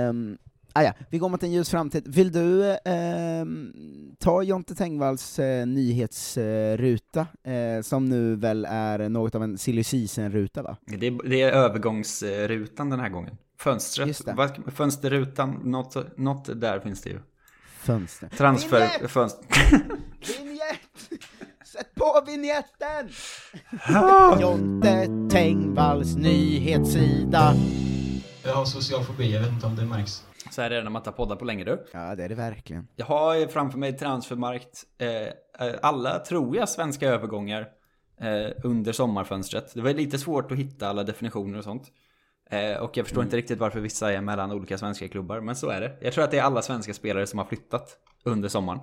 Um, 0.08 0.38
ah 0.72 0.82
ja, 0.82 0.92
vi 1.10 1.18
går 1.18 1.28
mot 1.28 1.42
en 1.42 1.52
ljus 1.52 1.70
framtid. 1.70 2.04
Vill 2.06 2.32
du 2.32 2.76
ehm, 2.84 3.72
ta 4.18 4.42
Jonte 4.42 4.74
Tengvalls 4.74 5.38
eh, 5.38 5.66
nyhetsruta, 5.66 7.26
eh, 7.44 7.82
som 7.82 8.08
nu 8.08 8.36
väl 8.36 8.64
är 8.64 9.08
något 9.08 9.34
av 9.34 9.42
en 9.42 9.58
silly 9.58 9.84
season-ruta 9.84 10.62
va? 10.62 10.76
Det 10.86 11.06
är, 11.06 11.28
det 11.28 11.42
är 11.42 11.52
övergångsrutan 11.52 12.90
den 12.90 13.00
här 13.00 13.08
gången. 13.08 13.36
Fönstret, 13.58 14.22
fönsterrutan, 14.74 15.50
något, 15.50 16.18
något 16.18 16.60
där 16.60 16.80
finns 16.80 17.02
det 17.02 17.10
ju. 17.10 17.18
Fönster. 17.78 18.28
Transfer, 18.28 18.78
Vinjett! 18.78 19.10
fönster. 19.10 19.46
Vinjett! 20.38 21.22
Sätt 21.64 21.94
på 21.94 22.24
vinjetten! 22.26 23.08
Jonte 24.40 25.08
Tengvalls 25.30 26.16
nyhetssida. 26.16 27.54
Jag 28.44 28.54
har 28.54 28.64
social 28.64 29.04
fobi, 29.04 29.32
jag 29.34 29.40
vet 29.40 29.50
inte 29.52 29.66
om 29.66 29.76
det 29.76 29.84
märks. 29.84 30.24
Så 30.50 30.62
här 30.62 30.70
är 30.70 30.76
det 30.76 30.82
när 30.82 30.90
man 30.90 31.02
tar 31.02 31.12
poddar 31.12 31.36
på 31.36 31.44
länge 31.44 31.64
du. 31.64 31.86
Ja, 31.92 32.14
det 32.14 32.24
är 32.24 32.28
det 32.28 32.34
verkligen. 32.34 32.88
Jag 32.96 33.06
har 33.06 33.46
framför 33.46 33.78
mig 33.78 33.98
transfermarkt, 33.98 34.84
eh, 34.98 35.08
eh, 35.66 35.74
alla 35.82 36.18
tror 36.18 36.56
jag 36.56 36.68
svenska 36.68 37.08
övergångar 37.08 37.68
eh, 38.20 38.50
under 38.64 38.92
sommarfönstret. 38.92 39.74
Det 39.74 39.80
var 39.80 39.90
lite 39.94 40.18
svårt 40.18 40.52
att 40.52 40.58
hitta 40.58 40.88
alla 40.88 41.04
definitioner 41.04 41.58
och 41.58 41.64
sånt. 41.64 41.92
Eh, 42.50 42.76
och 42.76 42.96
jag 42.96 43.06
förstår 43.06 43.20
Mm. 43.20 43.26
inte 43.26 43.36
riktigt 43.36 43.58
varför 43.58 43.80
vissa 43.80 44.12
är 44.12 44.20
mellan 44.20 44.52
olika 44.52 44.78
svenska 44.78 45.08
klubbar, 45.08 45.40
men 45.40 45.56
så 45.56 45.68
är 45.68 45.80
det. 45.80 45.96
Jag 46.00 46.12
tror 46.12 46.24
att 46.24 46.30
det 46.30 46.38
är 46.38 46.42
alla 46.42 46.62
svenska 46.62 46.94
spelare 46.94 47.26
som 47.26 47.38
har 47.38 47.46
flyttat 47.46 47.96
under 48.24 48.48
sommaren. 48.48 48.80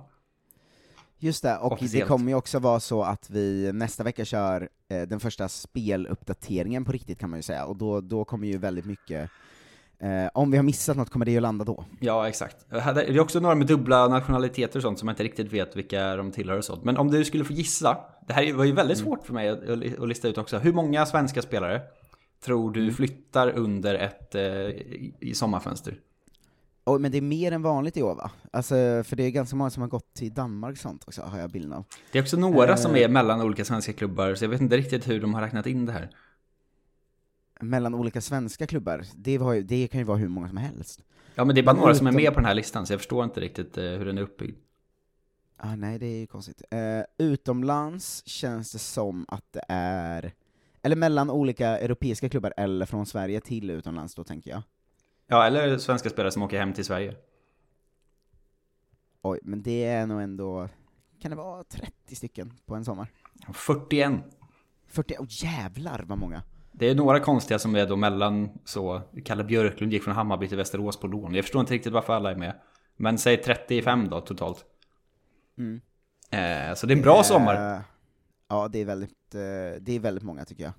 Just 1.22 1.42
det, 1.42 1.56
och 1.56 1.68
det 1.70 1.74
Officiellt. 1.74 2.08
kommer 2.08 2.28
ju 2.28 2.34
också 2.34 2.58
vara 2.58 2.80
så 2.80 3.02
att 3.02 3.30
vi 3.30 3.72
nästa 3.72 4.04
vecka 4.04 4.24
kör 4.24 4.68
eh, 4.88 5.02
den 5.02 5.20
första 5.20 5.48
speluppdateringen 5.48 6.84
på 6.84 6.92
riktigt 6.92 7.18
kan 7.18 7.30
man 7.30 7.38
ju 7.38 7.42
säga, 7.42 7.64
och 7.64 7.76
då, 7.76 8.00
då 8.00 8.24
kommer 8.24 8.46
ju 8.46 8.58
väldigt 8.58 8.84
mycket 8.84 9.30
eh, 9.98 10.26
om 10.34 10.50
vi 10.50 10.56
har 10.56 10.64
missat 10.64 10.96
något 10.96 11.10
kommer 11.10 11.26
det 11.26 11.32
ju 11.32 11.40
landa 11.40 11.64
då. 11.64 11.84
Ja, 12.00 12.28
exakt. 12.28 12.56
Det 12.70 12.78
är 12.80 13.20
också 13.20 13.40
några 13.40 13.54
med 13.54 13.66
dubbla 13.66 14.08
nationaliteter 14.08 14.78
och 14.78 14.82
sånt 14.82 14.98
som 14.98 15.08
jag 15.08 15.12
inte 15.12 15.22
riktigt 15.24 15.52
vet 15.52 15.76
vilka 15.76 16.16
de 16.16 16.30
tillhör 16.32 16.58
och 16.58 16.64
sånt. 16.64 16.84
Men 16.84 16.96
om 16.96 17.10
du 17.10 17.24
skulle 17.24 17.44
få 17.44 17.52
gissa, 17.52 17.98
det 18.26 18.32
här 18.32 18.52
var 18.52 18.64
ju 18.64 18.72
väldigt 18.72 18.98
Mm. 18.98 19.06
svårt 19.10 19.26
för 19.26 19.34
mig 19.34 19.48
att, 19.48 19.68
att 20.00 20.08
lista 20.08 20.28
ut 20.28 20.38
också. 20.38 20.58
Hur 20.58 20.72
många 20.72 21.06
svenska 21.06 21.42
spelare 21.42 21.80
tror 22.44 22.76
Mm. 22.76 22.86
du 22.86 22.92
flyttar 22.92 23.48
under 23.50 23.94
ett 23.94 24.34
eh, 24.34 25.32
sommarfönster? 25.34 25.94
Oj, 26.84 27.00
men 27.00 27.12
det 27.12 27.18
är 27.18 27.22
mer 27.22 27.52
än 27.52 27.62
vanligt 27.62 27.96
i 27.96 28.02
år 28.02 28.14
va? 28.14 28.30
Alltså, 28.52 28.74
för 29.04 29.16
det 29.16 29.22
är 29.22 29.30
ganska 29.30 29.56
många 29.56 29.70
som 29.70 29.80
har 29.80 29.88
gått 29.88 30.14
till 30.14 30.34
Danmark 30.34 30.72
och 30.72 30.78
sånt 30.78 31.04
också, 31.06 31.22
har 31.22 31.38
jag 31.38 31.50
bilden 31.50 31.72
av. 31.72 31.84
Det 32.12 32.18
är 32.18 32.22
också 32.22 32.36
några 32.36 32.70
Eh. 32.70 32.76
som 32.76 32.96
är 32.96 33.08
mellan 33.08 33.40
olika 33.40 33.64
svenska 33.64 33.92
klubbar, 33.92 34.34
så 34.34 34.44
jag 34.44 34.48
vet 34.48 34.60
inte 34.60 34.76
riktigt 34.76 35.08
hur 35.08 35.20
de 35.20 35.34
har 35.34 35.42
räknat 35.42 35.66
in 35.66 35.86
det 35.86 35.92
här. 35.92 36.10
Mellan 37.60 37.94
olika 37.94 38.20
svenska 38.20 38.66
klubbar, 38.66 39.04
det, 39.16 39.32
ju, 39.32 39.62
det 39.62 39.88
kan 39.88 40.00
ju 40.00 40.04
vara 40.04 40.18
hur 40.18 40.28
många 40.28 40.48
som 40.48 40.56
helst. 40.56 41.02
Ja, 41.34 41.44
men 41.44 41.54
det 41.54 41.60
är 41.60 41.62
bara 41.62 41.72
Men 41.72 41.80
några 41.80 41.94
som 41.94 42.06
är 42.06 42.12
med 42.12 42.32
på 42.32 42.40
den 42.40 42.44
här 42.44 42.54
listan, 42.54 42.86
så 42.86 42.92
jag 42.92 43.00
förstår 43.00 43.24
inte 43.24 43.40
riktigt 43.40 43.78
eh, 43.78 43.84
hur 43.84 44.04
den 44.04 44.18
är 44.18 44.22
uppbyggd. 44.22 44.56
Ah, 45.56 45.76
nej, 45.76 45.98
det 45.98 46.06
är 46.06 46.18
ju 46.18 46.26
konstigt. 46.26 46.62
Eh, 46.70 47.02
utomlands 47.26 48.22
känns 48.26 48.72
det 48.72 48.78
som 48.78 49.26
att 49.28 49.52
det 49.52 49.64
är, 49.68 50.32
eller 50.82 50.96
mellan 50.96 51.30
olika 51.30 51.78
europeiska 51.78 52.28
klubbar, 52.28 52.54
eller 52.56 52.86
från 52.86 53.06
Sverige 53.06 53.40
till 53.40 53.70
utomlands 53.70 54.14
då 54.14 54.24
tänker 54.24 54.50
jag. 54.50 54.62
Ja, 55.32 55.46
eller 55.46 55.78
svenska 55.78 56.10
spelare 56.10 56.32
som 56.32 56.42
åker 56.42 56.58
hem 56.58 56.72
till 56.72 56.84
Sverige. 56.84 57.16
Oj, 59.22 59.38
men 59.42 59.62
det 59.62 59.84
är 59.84 60.06
nog 60.06 60.22
ändå, 60.22 60.68
kan 61.22 61.30
det 61.30 61.36
vara 61.36 61.64
30 61.64 62.14
stycken 62.14 62.52
på 62.66 62.74
en 62.74 62.84
sommar? 62.84 63.08
41. 63.52 64.12
40, 64.86 65.14
åh 65.18 65.26
jävlar 65.28 66.04
vad 66.06 66.18
många! 66.18 66.42
Det 66.72 66.90
är 66.90 66.94
några 66.94 67.20
konstiga 67.20 67.58
som 67.58 67.74
är 67.74 67.86
då 67.86 67.96
mellan 67.96 68.48
så, 68.64 69.02
Kalle 69.24 69.44
Björklund 69.44 69.92
gick 69.92 70.02
från 70.02 70.14
Hammarby 70.14 70.48
till 70.48 70.56
Västerås 70.56 71.00
på 71.00 71.06
lån. 71.06 71.34
Jag 71.34 71.44
förstår 71.44 71.60
inte 71.60 71.74
riktigt 71.74 71.92
varför 71.92 72.12
alla 72.12 72.30
är 72.30 72.36
med. 72.36 72.60
Men 72.96 73.18
säg 73.18 73.36
35 73.36 74.08
då 74.08 74.20
totalt. 74.20 74.64
Mm. 75.58 75.80
Eh, 76.30 76.74
så 76.74 76.86
det 76.86 76.92
är 76.92 76.96
en 76.96 77.02
bra 77.02 77.22
sommar. 77.22 77.74
Eh, 77.74 77.80
ja, 78.48 78.68
det 78.68 78.78
är 78.78 78.84
väldigt, 78.84 79.34
eh, 79.34 79.80
det 79.80 79.92
är 79.92 80.00
väldigt 80.00 80.24
många 80.24 80.44
tycker 80.44 80.64
jag. 80.64 80.72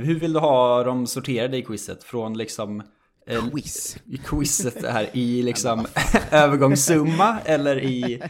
Hur 0.00 0.20
vill 0.20 0.32
du 0.32 0.38
ha 0.38 0.84
dem 0.84 1.06
sorterade 1.06 1.56
i 1.56 1.62
quizet? 1.62 2.04
Från 2.04 2.38
liksom... 2.38 2.82
eh, 3.30 3.50
Quiz. 3.50 3.96
I 4.06 4.16
quizet 4.16 4.84
här 4.84 5.08
i 5.12 5.42
liksom 5.42 5.86
övergångssumma 6.30 7.38
eller 7.44 7.80
i 7.84 8.22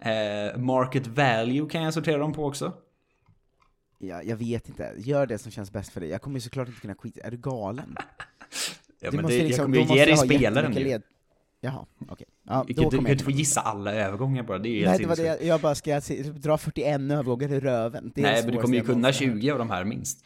eh, 0.00 0.58
market 0.60 1.06
value 1.06 1.68
kan 1.70 1.82
jag 1.82 1.94
sortera 1.94 2.18
dem 2.18 2.32
på 2.32 2.44
också. 2.46 2.72
Ja, 3.98 4.22
jag 4.22 4.36
vet 4.36 4.68
inte, 4.68 4.92
gör 4.96 5.26
det 5.26 5.38
som 5.38 5.50
känns 5.52 5.72
bäst 5.72 5.92
för 5.92 6.00
dig. 6.00 6.10
Jag 6.10 6.22
kommer 6.22 6.36
ju 6.36 6.40
såklart 6.40 6.68
inte 6.68 6.80
kunna 6.80 6.94
skita, 6.94 7.20
är 7.26 7.30
du 7.30 7.36
galen? 7.36 7.96
Ja, 9.00 9.10
Du 9.10 9.16
men 9.16 9.26
det, 9.26 9.32
liksom- 9.42 9.50
jag 9.74 9.84
kommer 9.84 9.94
ju 9.94 9.98
ge 9.98 10.04
dig 10.04 10.14
jag 10.14 10.18
spelaren 10.18 10.72
ju. 10.72 10.84
led- 10.84 11.02
Jaha, 11.60 11.86
okej. 12.08 12.26
Ja, 12.42 12.64
Du 12.68 12.74
kan 12.74 12.84
jag 12.92 13.10
inte 13.10 13.24
få 13.24 13.30
gissa 13.30 13.60
alla 13.60 13.92
övergångar 13.94 14.42
bara, 14.42 14.58
det 14.58 14.68
är 14.68 14.70
ju 14.78 14.86
Nej, 14.86 14.98
det 14.98 15.06
var 15.06 15.16
det, 15.16 15.22
jag- 15.22 15.42
jag 15.44 15.60
bara 15.60 15.74
ska 15.74 16.00
se- 16.00 16.22
dra 16.22 16.58
41 16.58 17.00
övergångar 17.10 17.52
i 17.52 17.60
röven. 17.60 18.12
Nej, 18.16 18.42
men 18.44 18.52
du 18.54 18.60
kommer 18.60 18.74
ju 18.74 18.78
jag 18.78 18.86
kunna 18.86 18.98
någonsin 18.98 19.28
har 19.30 19.36
20 19.40 19.50
av 19.50 19.58
de 19.58 19.70
här 19.70 19.84
minst. 19.84 20.24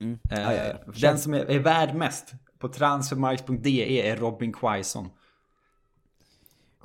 Mm. 0.00 0.18
Eh, 0.30 0.40
Ja, 0.42 0.54
ja, 0.54 0.64
ja. 0.86 0.92
Den 1.00 1.18
som 1.18 1.34
är, 1.34 1.38
är 1.50 1.58
värd 1.58 1.94
mest 1.94 2.32
på 2.60 2.68
transfermarkt.de 2.68 4.00
är 4.00 4.16
Robin 4.16 4.52
Quaison. 4.52 5.08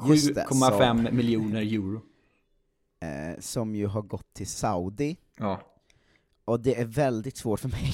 Just 0.10 0.36
det, 0.36 0.46
7,5 0.50 1.12
miljoner 1.12 1.62
euro. 1.62 2.02
eh, 3.00 3.40
som 3.40 3.76
ju 3.76 3.88
har 3.88 4.02
gått 4.02 4.34
till 4.34 4.48
Saudi, 4.48 5.18
Ja. 5.38 5.62
och 6.46 6.60
det 6.60 6.76
är 6.82 6.86
väldigt 6.86 7.38
svårt 7.38 7.60
för 7.60 7.70
mig 7.70 7.82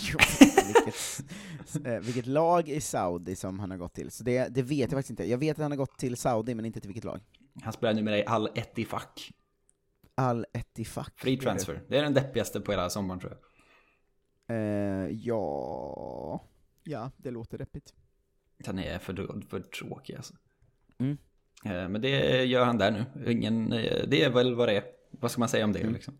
vilket, 0.67 1.87
eh, 1.87 1.99
vilket 1.99 2.25
lag 2.27 2.69
i 2.69 2.81
Saudi 2.81 3.35
som 3.35 3.59
han 3.59 3.71
har 3.71 3.77
gått 3.77 3.93
till, 3.93 4.11
så 4.11 4.23
det, 4.23 4.47
det 4.47 4.61
vet 4.61 4.79
jag 4.79 4.91
faktiskt 4.91 5.09
inte. 5.09 5.23
Jag 5.29 5.37
vet 5.37 5.57
att 5.57 5.61
han 5.61 5.71
har 5.71 5.77
gått 5.77 5.97
till 5.97 6.17
Saudi, 6.17 6.55
men 6.55 6.65
inte 6.65 6.79
till 6.79 6.87
vilket 6.87 7.03
lag. 7.03 7.19
Han 7.63 7.73
spelar 7.73 7.93
numera 7.93 8.17
i 8.17 8.25
Al 8.25 8.49
Ettifaq. 8.55 9.31
Al 10.15 10.45
Ettifaq. 10.53 11.13
Free 11.19 11.37
transfer. 11.37 11.81
Det 11.89 11.97
är 11.97 12.03
den 12.03 12.13
deppigaste 12.13 12.61
på 12.61 12.71
hela 12.71 12.89
sommaren 12.89 13.19
tror 13.19 13.31
jag. 13.31 14.57
Eh, 14.57 15.09
ja... 15.09 16.43
Ja, 16.83 17.11
det 17.17 17.31
låter 17.31 17.57
deppigt. 17.57 17.93
Han 18.65 18.79
är 18.79 18.99
för, 18.99 19.41
för 19.49 19.59
tråkig 19.59 20.15
alltså. 20.15 20.33
Mm. 20.97 21.17
Eh, 21.65 21.89
Men 21.89 22.01
det 22.01 22.43
gör 22.45 22.65
han 22.65 22.77
där 22.77 22.91
nu. 22.91 23.31
Ingen, 23.31 23.73
eh, 23.73 24.07
det 24.07 24.23
är 24.23 24.29
väl 24.29 24.55
vad 24.55 24.67
det 24.67 24.77
är. 24.77 24.83
Vad 25.11 25.31
ska 25.31 25.39
man 25.39 25.49
säga 25.49 25.65
om 25.65 25.71
det 25.73 25.79
Mm. 25.79 25.93
liksom? 25.93 26.17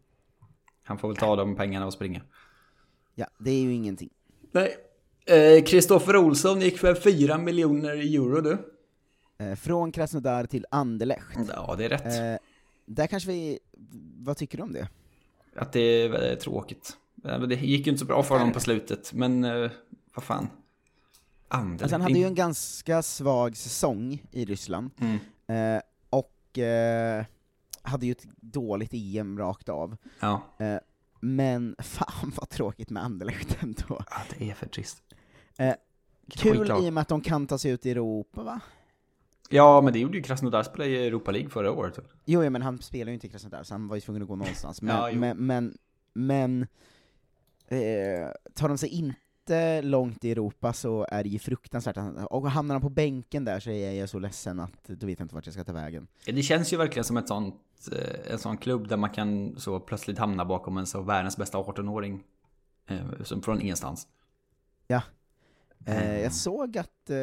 Han 0.84 0.98
får 0.98 1.08
väl 1.08 1.18
ta 1.18 1.36
de 1.36 1.56
pengarna 1.56 1.86
och 1.86 1.94
springa. 1.94 2.22
Ja, 3.16 3.28
det 3.40 3.52
är 3.52 3.62
ju 3.62 3.74
ingenting. 3.74 4.10
Nej. 4.52 4.76
Eh, 5.26 5.64
Kristoffer 5.64 6.16
Olsson 6.18 6.62
gick 6.62 6.78
för 6.78 6.96
4 6.96 7.38
miljoner 7.38 7.92
euro 8.16 8.42
du. 8.42 8.58
Eh, 9.38 9.56
från 9.56 9.92
Krasnodar 9.92 10.46
till 10.46 10.66
Anderlecht. 10.72 11.38
Ja, 11.50 11.76
det 11.78 11.86
är 11.86 11.90
rätt. 11.90 12.06
Eh, 12.42 12.48
där 12.86 13.08
kanske 13.08 13.30
vi... 13.30 13.60
Vad 14.18 14.38
tycker 14.38 14.58
du 14.58 14.64
om 14.64 14.74
det? 14.74 14.90
Att 15.56 15.74
det 15.74 15.80
är 15.82 16.36
tråkigt. 16.36 16.98
Eh, 17.26 17.40
Det 17.42 17.56
gick 17.56 17.86
ju 17.86 17.92
inte 17.92 18.00
så 18.00 18.06
bra 18.06 18.24
för 18.24 18.38
honom 18.38 18.54
på 18.54 18.60
slutet, 18.60 19.14
men 19.14 19.44
eh, 19.44 19.72
vad 20.14 20.24
fan. 20.24 20.48
Anderlecht. 21.48 21.82
Alltså 21.84 21.94
han 21.94 22.02
hade 22.02 22.20
ju 22.20 22.26
en 22.26 22.36
ganska 22.36 23.02
svag 23.02 23.58
säsong 23.58 24.24
i 24.32 24.46
Ryssland, 24.46 24.92
Mm. 25.00 25.18
eh, 25.76 25.82
och 26.10 26.58
eh, 26.60 27.26
hade 27.82 28.06
ju 28.06 28.12
ett 28.12 28.26
dåligt 28.38 28.94
EM 28.94 29.38
rakt 29.40 29.70
av. 29.70 29.98
Ja. 30.20 30.42
Eh, 30.60 30.78
men 31.20 31.76
fan 31.80 32.32
vad 32.38 32.50
tråkigt 32.50 32.90
med 32.90 33.04
Anderlecht 33.04 33.58
ändå. 33.64 33.84
Ja, 33.90 34.18
det 34.38 34.50
är 34.50 34.54
för 34.54 34.66
trist. 34.68 35.04
Eh, 35.58 35.74
kul 36.30 36.68
i 36.86 36.90
och 36.90 36.94
med 36.94 37.02
att 37.02 37.08
de 37.08 37.22
kan 37.22 37.48
ta 37.48 37.58
sig 37.58 37.72
ut 37.72 37.86
i 37.86 37.92
Europa 37.92 38.44
va? 38.44 38.60
Ja, 39.50 39.82
men 39.82 39.94
det 39.94 40.00
gjorde 40.00 40.18
ju 40.18 40.24
Krasnodar 40.24 40.64
spelade 40.64 40.90
i 40.92 41.08
Europa 41.08 41.32
League 41.32 41.50
förra 41.50 41.72
året. 41.72 41.98
väl? 41.98 42.06
Jo, 42.26 42.44
ja, 42.44 42.50
men 42.50 42.62
han 42.62 42.82
spelar 42.82 43.08
ju 43.10 43.14
inte 43.14 43.28
i 43.28 43.30
Krasnodar, 43.30 43.64
så 43.64 43.74
han 43.74 43.88
var 43.88 43.96
ju 43.96 44.02
tvungen 44.02 44.22
att 44.22 44.28
gå 44.28 44.36
någonstans. 44.36 44.82
Men, 44.82 44.96
Ja, 44.96 45.12
men, 45.20 45.38
men, 45.38 45.78
men 46.14 46.62
eh, 47.68 48.30
tar 48.54 48.68
de 48.68 48.78
sig 48.78 48.90
inte 48.90 49.20
långt 49.82 50.24
i 50.26 50.32
Europa 50.32 50.74
så 50.74 51.08
är 51.12 51.24
det 51.24 51.30
ju 51.30 51.40
fruktansvärt. 51.40 51.98
Och 52.30 52.52
hamnar 52.52 52.76
han 52.76 52.82
på 52.82 52.90
bänken 52.90 53.46
där 53.46 53.60
så 53.60 53.70
är 53.70 53.92
jag 53.92 54.10
så 54.10 54.20
ledsen 54.20 54.60
att 54.60 54.84
då 54.88 55.08
vet 55.08 55.20
jag 55.20 55.26
inte 55.26 55.36
vart 55.36 55.46
jag 55.46 55.54
ska 55.54 55.64
ta 55.64 55.74
vägen. 55.74 56.08
Det 56.26 56.44
känns 56.44 56.74
ju 56.74 56.78
verkligen 56.78 57.04
som 57.04 57.18
ett 57.18 57.28
sånt, 57.28 57.56
eh, 57.92 58.32
en 58.34 58.40
sån 58.40 58.58
klubb 58.58 58.88
där 58.88 58.98
man 58.98 59.10
kan 59.10 59.56
så 59.60 59.80
plötsligt 59.80 60.18
hamna 60.18 60.46
bakom 60.46 60.78
en 60.78 60.86
så 60.86 61.02
världens 61.02 61.38
bästa 61.38 61.58
18-åring. 61.58 62.24
Eh, 62.88 63.24
från 63.42 63.62
ingenstans. 63.62 64.08
Ja. 64.88 65.02
Eh, 65.86 66.04
Mm. 66.04 66.22
jag 66.24 66.34
såg 66.34 66.78
att, 66.78 67.10
eh, 67.10 67.18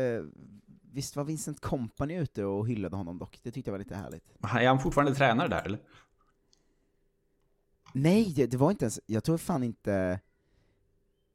visst 0.92 1.16
var 1.16 1.24
Vincent 1.24 1.61
Kompany 1.61 2.14
ute 2.18 2.44
och 2.44 2.68
hyllade 2.68 2.96
honom 2.96 3.18
dock, 3.18 3.40
det 3.42 3.50
tyckte 3.50 3.68
jag 3.70 3.72
var 3.72 3.78
lite 3.78 3.94
härligt. 3.94 4.24
Är 4.42 4.66
han 4.68 4.81
fortfarande 4.81 5.14
tränare 5.14 5.48
där 5.48 5.62
eller? 5.66 5.78
Nej, 7.92 8.33
det, 8.37 8.46
det 8.46 8.57
var 8.57 8.70
inte 8.70 8.85
ens, 8.85 9.00
jag 9.07 9.24
tror 9.24 9.38
fan 9.38 9.62
inte... 9.62 10.20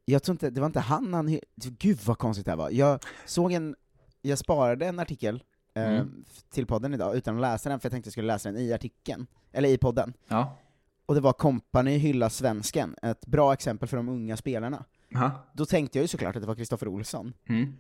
jag 0.06 0.24
tror 0.24 0.34
inte, 0.34 0.50
det 0.50 0.60
var 0.62 0.66
inte 0.68 0.80
han 0.80 1.14
han, 1.14 1.40
gud 1.56 2.00
vad 2.06 2.18
konstigt 2.18 2.46
det 2.46 2.52
här 2.52 2.58
var. 2.58 2.70
Jag 2.70 3.00
såg 3.26 3.52
en, 3.52 3.76
jag 4.22 4.38
sparade 4.38 4.86
en 4.86 5.00
artikel 5.00 5.44
eh, 5.76 5.84
Mm. 5.96 6.26
till 6.50 6.66
podden 6.66 6.94
idag 6.94 7.16
utan 7.16 7.36
att 7.36 7.42
läsa 7.42 7.70
den, 7.70 7.80
för 7.80 7.86
jag 7.86 7.92
tänkte 7.92 8.08
jag 8.08 8.12
skulle 8.12 8.28
läsa 8.28 8.52
den 8.52 8.62
i 8.62 8.74
artikeln, 8.74 9.28
eller 9.52 9.70
i 9.70 9.78
podden. 9.78 10.14
Ja. 10.28 10.58
Och 11.06 11.16
det 11.16 11.22
var 11.22 11.34
Company 11.34 11.98
hylla 11.98 12.30
svensken, 12.30 12.96
ett 13.02 13.26
bra 13.26 13.54
exempel 13.54 13.88
för 13.88 13.98
de 13.98 14.10
unga 14.10 14.38
spelarna. 14.38 14.86
Ja. 15.10 15.32
Då 15.54 15.66
tänkte 15.66 15.98
jag 15.98 16.02
ju 16.04 16.08
såklart 16.08 16.36
att 16.36 16.42
det 16.42 16.48
var 16.48 16.56
Kristoffer 16.56 16.88
Olsson. 16.88 17.34
Mm. 17.50 17.74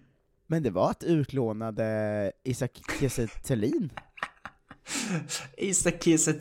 Men 0.47 0.63
det 0.63 0.69
var 0.69 0.89
att 0.91 1.03
utlånade 1.03 2.31
Isak 2.43 2.81
Kiese. 2.99 3.27
Isak 5.58 6.04
Kiese. 6.04 6.34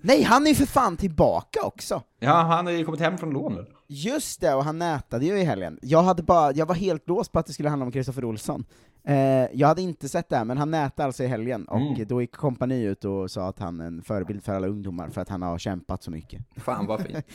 Nej, 0.00 0.22
han 0.22 0.44
är 0.44 0.48
ju 0.48 0.54
för 0.54 0.66
fan 0.66 0.96
tillbaka 0.96 1.62
också! 1.62 2.02
Ja, 2.20 2.32
han 2.42 2.66
har 2.66 2.72
ju 2.72 2.84
kommit 2.84 3.00
hem 3.00 3.18
från 3.18 3.30
lån 3.30 3.54
nu. 3.54 3.66
Just 3.86 4.40
det, 4.40 4.54
och 4.54 4.64
han 4.64 4.78
nätade 4.78 5.26
ju 5.26 5.38
i 5.38 5.44
helgen. 5.44 5.78
Jag, 5.82 6.02
hade 6.02 6.22
bara, 6.22 6.52
jag 6.52 6.66
var 6.66 6.74
helt 6.74 7.08
låst 7.08 7.32
på 7.32 7.38
att 7.38 7.46
det 7.46 7.52
skulle 7.52 7.68
handla 7.68 7.86
om 7.86 7.92
Kristoffer 7.92 8.24
Olsson. 8.24 8.64
Eh, 9.06 9.16
jag 9.52 9.68
hade 9.68 9.82
inte 9.82 10.08
sett 10.08 10.28
det 10.28 10.36
här, 10.36 10.44
men 10.44 10.58
han 10.58 10.70
nätade 10.70 11.06
alltså 11.06 11.24
i 11.24 11.26
helgen, 11.26 11.64
och 11.64 11.80
Mm. 11.80 12.06
då 12.08 12.20
gick 12.20 12.32
kompani 12.32 12.82
ut 12.82 13.04
och 13.04 13.30
sa 13.30 13.48
att 13.48 13.58
han 13.58 13.80
är 13.80 13.86
en 13.86 14.02
förebild 14.02 14.44
för 14.44 14.54
alla 14.54 14.66
ungdomar, 14.66 15.08
för 15.08 15.20
att 15.20 15.28
han 15.28 15.42
har 15.42 15.58
kämpat 15.58 16.02
så 16.02 16.10
mycket. 16.10 16.42
Fan 16.56 16.86
vad 16.86 17.00
fint. 17.00 17.24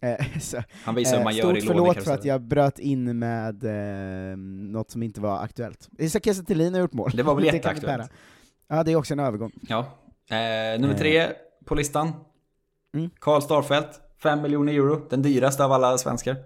Eh, 0.00 0.38
så, 0.40 0.62
Han 0.84 0.94
visar 0.94 1.16
hur 1.16 1.24
man 1.24 1.34
gör 1.36 1.42
stort 1.42 1.56
i 1.56 1.60
förlåt 1.60 2.02
för 2.04 2.14
att 2.14 2.24
jag 2.24 2.42
bröt 2.42 2.78
in 2.78 3.18
med 3.18 3.64
eh, 3.64 4.36
något 4.36 4.90
som 4.90 5.02
inte 5.02 5.20
var 5.20 5.38
aktuellt. 5.42 5.88
Isak 5.98 6.24
Kiese 6.24 6.42
har 6.72 6.78
gjort 6.80 6.92
mål. 6.92 7.10
Det 7.14 7.22
var 7.22 7.34
väl 7.34 7.44
jätteaktuellt. 7.54 8.10
Ja, 8.76 8.82
det 8.82 8.92
är 8.92 8.96
också 8.96 9.14
en 9.14 9.20
övergång. 9.20 9.52
Ja. 9.68 9.78
Eh, 10.30 10.80
nummer 10.80 10.94
Eh. 10.94 10.98
tre 10.98 11.32
på 11.64 11.74
listan. 11.74 12.12
Mm. 12.94 13.10
Karl 13.18 13.40
Starfelt. 13.40 14.00
5 14.22 14.42
miljoner 14.42 14.72
euro. 14.72 15.06
Den 15.10 15.22
dyraste 15.22 15.64
av 15.64 15.72
alla 15.72 15.98
svenskar. 15.98 16.36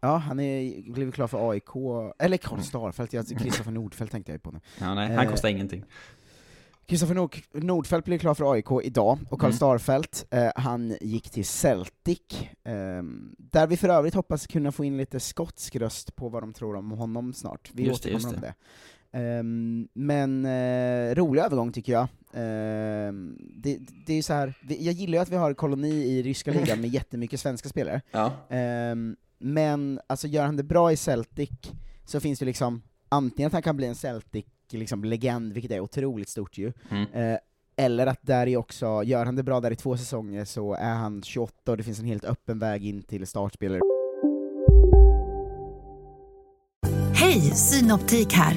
Ja, 0.00 0.16
han 0.16 0.40
är 0.40 0.92
blivit 0.92 1.14
klar 1.14 1.26
för 1.26 1.50
AIK, 1.50 2.12
eller 2.18 2.36
Karl 2.36 2.60
Starfelt, 2.60 3.12
jag- 3.12 3.26
Kristoffer 3.28 3.70
Nordfeldt 3.70 4.12
tänkte 4.12 4.32
jag 4.32 4.42
på 4.42 4.50
nu. 4.50 4.60
Ja, 4.78 4.94
nej, 4.94 5.14
han 5.14 5.24
Eh, 5.26 5.30
kostar 5.30 5.48
ingenting. 5.48 5.84
Kristoffer 6.86 7.14
Nord 7.14 7.36
Nordfeldt 7.52 8.04
blev 8.04 8.18
klar 8.18 8.34
för 8.34 8.52
AIK 8.52 8.80
idag, 8.82 9.18
och 9.30 9.40
Karl 9.40 9.48
Mm. 9.50 9.56
Starfelt, 9.56 10.26
eh, 10.30 10.50
han 10.56 10.96
gick 11.00 11.30
till 11.30 11.44
Celtic, 11.44 12.20
eh, 12.64 13.02
där 13.38 13.66
vi 13.66 13.76
för 13.76 13.88
övrigt 13.88 14.14
hoppas 14.14 14.46
kunna 14.46 14.72
få 14.72 14.84
in 14.84 14.96
lite 14.96 15.20
skotsk 15.20 15.76
röst 15.76 16.16
på 16.16 16.28
vad 16.28 16.42
de 16.42 16.52
tror 16.52 16.76
om 16.76 16.90
honom 16.90 17.32
snart. 17.32 17.70
Vi 17.74 17.82
Just 17.86 18.02
det, 18.02 18.08
återkommer 18.08 18.32
just 18.34 18.34
om 18.36 18.40
det. 18.40 18.54
Ehm, 19.12 19.88
men 19.94 20.44
eh, 20.44 21.14
rolig 21.14 21.40
övergång 21.42 21.72
tycker 21.72 21.92
jag. 21.92 22.08
Ehm, 22.34 23.38
det, 23.56 23.78
det 24.06 24.14
är 24.14 24.22
så 24.22 24.32
här, 24.32 24.54
jag 24.68 24.94
gillar 24.94 25.12
ju 25.18 25.22
att 25.22 25.28
vi 25.32 25.36
har 25.36 25.54
koloni 25.54 25.88
i 25.90 26.22
ryska 26.22 26.50
ligan 26.52 26.80
med 26.80 26.90
jättemycket 26.90 27.40
svenska 27.40 27.68
spelare. 27.68 28.00
Ja. 28.10 28.32
Ehm, 28.48 29.16
men 29.38 30.00
alltså 30.06 30.26
gör 30.26 30.44
han 30.46 30.56
det 30.56 30.62
bra 30.62 30.92
i 30.92 30.96
Celtic, 30.96 31.50
så 32.04 32.20
finns 32.20 32.38
det 32.38 32.44
liksom 32.44 32.82
antingen 33.08 33.46
att 33.46 33.52
han 33.52 33.62
kan 33.62 33.76
bli 33.76 33.86
en 33.86 33.94
Celtic 33.94 34.44
liksom, 34.70 35.04
legend, 35.04 35.52
vilket 35.52 35.70
är 35.72 35.80
otroligt 35.80 36.28
stort 36.28 36.58
ju, 36.58 36.72
Mm. 36.90 37.06
eh, 37.12 37.38
eller 37.76 38.06
att 38.06 38.18
där 38.22 38.46
är 38.46 38.56
också, 38.56 39.02
gör 39.04 39.24
han 39.24 39.36
det 39.36 39.42
bra 39.42 39.60
där 39.60 39.70
i 39.70 39.76
två 39.76 39.96
säsonger 39.96 40.44
så 40.44 40.74
är 40.74 40.94
han 40.94 41.22
28 41.22 41.70
och 41.70 41.76
det 41.76 41.82
finns 41.82 41.98
en 41.98 42.04
helt 42.04 42.24
öppen 42.24 42.58
väg 42.58 42.86
in 42.86 43.02
till 43.02 43.26
startspelare. 43.26 43.80
Hej, 47.14 47.40
Synoptik 47.40 48.32
här. 48.32 48.56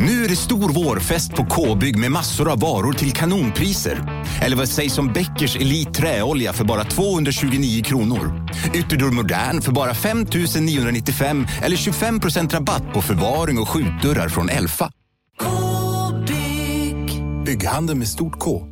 Nu 0.00 0.24
är 0.24 0.28
det 0.28 0.36
stor 0.36 0.72
vårfest 0.84 1.34
på 1.34 1.44
K-bygg 1.44 1.98
med 1.98 2.10
massor 2.10 2.52
av 2.52 2.60
varor 2.60 2.92
till 2.92 3.12
kanonpriser. 3.12 4.24
Eller 4.42 4.56
vad 4.56 4.68
sägs 4.68 4.98
om 4.98 5.12
Bäckers 5.12 5.56
Elite 5.56 5.92
Träolja 5.92 6.52
för 6.52 6.64
bara 6.64 6.84
229 6.84 7.82
kronor? 7.82 8.48
Ytterdörr 8.74 9.10
Modern 9.10 9.60
för 9.60 9.72
bara 9.72 9.94
5 9.94 10.26
995 10.60 11.46
eller 11.62 11.76
25% 11.76 12.50
rabatt 12.50 12.92
på 12.94 13.02
förvaring 13.02 13.58
och 13.58 13.68
skjutdörrar 13.68 14.28
från 14.28 14.48
Elfa. 14.48 14.92
K-bygg. 15.40 17.22
Bygghandeln 17.44 17.98
med 17.98 18.08
stort 18.08 18.38
K. 18.38 18.66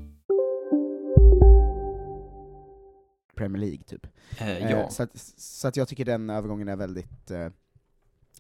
Premier 3.37 3.61
League 3.61 3.83
typ. 3.87 4.07
Eh, 4.39 4.71
ja. 4.71 4.91
så, 4.91 5.03
att, 5.03 5.11
så 5.37 5.69
att 5.69 5.77
jag 5.77 5.89
tycker 5.89 6.05
den 6.05 6.31
övergången 6.31 6.69
är 6.69 6.77
väldigt, 6.77 7.31
eh, 7.31 7.49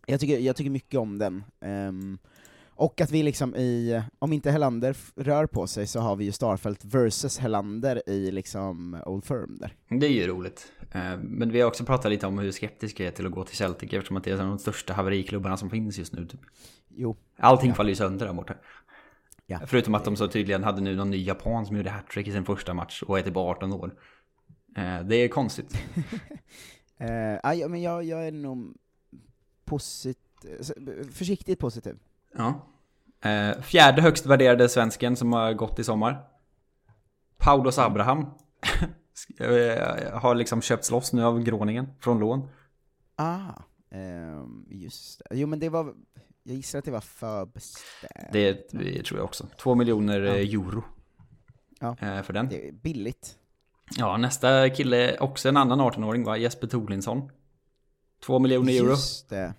jag, 0.07 0.20
tycker, 0.20 0.38
jag 0.38 0.57
tycker 0.57 0.70
mycket 0.70 1.01
om 1.01 1.18
den. 1.18 1.44
Ehm, 1.61 2.18
och 2.77 3.01
att 3.01 3.11
vi 3.11 3.23
liksom 3.23 3.57
i, 3.57 4.03
om 4.19 4.33
inte 4.33 4.51
Hellander 4.51 4.97
rör 5.17 5.47
på 5.47 5.67
sig 5.67 5.87
så 5.87 6.01
har 6.01 6.17
vi 6.17 6.25
ju 6.25 6.33
Starfelt 6.33 6.85
versus 6.85 7.39
Hellander 7.39 8.03
i 8.09 8.31
liksom 8.31 9.03
Old 9.07 9.25
Firm 9.25 9.59
där. 9.61 9.75
Det 9.89 10.07
är 10.07 10.11
ju 10.11 10.27
roligt. 10.27 10.73
Eh, 10.93 11.19
Men 11.19 11.51
vi 11.53 11.61
har 11.61 11.69
också 11.69 11.85
pratat 11.85 12.11
lite 12.11 12.27
om 12.27 12.39
hur 12.39 12.53
skeptiska 12.53 13.03
jag 13.05 13.12
är 13.12 13.17
till 13.17 13.27
att 13.27 13.33
gå 13.33 13.45
till 13.45 13.57
Celtic 13.57 13.93
eftersom 13.93 14.17
att 14.17 14.25
det 14.25 14.31
är 14.31 14.35
en 14.35 14.41
av 14.41 14.47
de 14.49 14.59
största 14.59 14.93
haveriklubbarna 14.95 15.57
som 15.57 15.71
finns 15.71 15.99
just 15.99 16.12
nu. 16.12 16.27
Typ. 16.27 16.41
Jo. 16.89 17.17
Allting 17.39 17.69
Ja. 17.69 17.75
faller 17.75 17.91
ju 17.91 17.97
sönder 17.97 18.27
där 18.27 18.33
borta. 18.33 18.55
Ja. 19.47 19.61
Förutom 19.67 19.95
att 19.95 20.05
de 20.05 20.17
så 20.17 20.29
tydligen 20.29 20.65
hade 20.65 20.81
nu 20.81 20.97
någon 20.97 21.11
ny 21.11 21.25
japan 21.25 21.67
som 21.67 21.77
gjorde 21.77 21.91
hattrick 21.91 22.27
i 22.29 22.33
sin 22.33 22.45
första 22.45 22.75
match 22.75 23.03
och 23.03 23.19
är 23.19 23.23
typ 23.23 23.37
18 23.37 23.73
år. 23.73 23.95
Eh, 24.77 25.01
Det 25.05 25.17
är 25.17 25.29
konstigt. 25.29 25.83
Ja, 27.43 27.55
ja, 27.55 27.69
men 27.69 27.83
jag, 27.83 28.05
jag 28.05 28.27
är 28.27 28.33
nog 28.33 28.75
posit, 29.65 30.19
försiktigt 31.12 31.59
positiv. 31.59 31.99
Ja. 32.37 32.66
Eh, 33.31 33.61
Fjärde 33.62 34.03
högst 34.03 34.27
värderade 34.27 34.68
svensken 34.68 35.16
som 35.16 35.33
har 35.33 35.53
gått 35.53 35.79
i 35.79 35.85
sommar. 35.85 36.25
Paulos 37.38 37.79
Abraham. 37.79 38.27
Eh, 39.38 40.18
har 40.18 40.35
liksom 40.35 40.62
köpts 40.62 40.90
loss 40.90 41.12
nu 41.12 41.25
av 41.25 41.42
Groningen 41.42 41.88
från 42.01 42.18
lån. 42.18 42.49
Ah, 43.16 43.53
ehm, 43.90 44.66
just 44.70 45.18
det. 45.18 45.37
Jo 45.37 45.46
men 45.46 45.59
det 45.59 45.68
var, 45.68 45.94
jag 46.42 46.57
gissar 46.57 46.79
att 46.79 46.85
det 46.85 46.90
var 46.90 47.01
förbestämt. 47.01 48.33
Det 48.33 48.68
det 48.72 49.03
tror 49.03 49.20
jag 49.20 49.25
också. 49.25 49.46
Två 49.62 49.75
miljoner 49.75 50.22
eh, 50.22 50.33
euro. 50.35 50.85
Ja. 51.81 51.96
För 52.22 52.33
den. 52.33 52.49
Det 52.49 52.68
är 52.68 52.72
billigt. 52.72 53.37
Ja, 53.96 54.16
nästa 54.16 54.70
kille, 54.70 55.18
också 55.18 55.49
en 55.49 55.57
annan 55.57 55.81
18-åring 55.81 56.25
va? 56.25 56.37
Jesper 56.37 56.66
Tolinsson. 56.66 57.31
Två 58.27 58.38
miljoner 58.38 58.72
euro. 58.72 58.88
Just 58.88 59.29
det. 59.29 59.55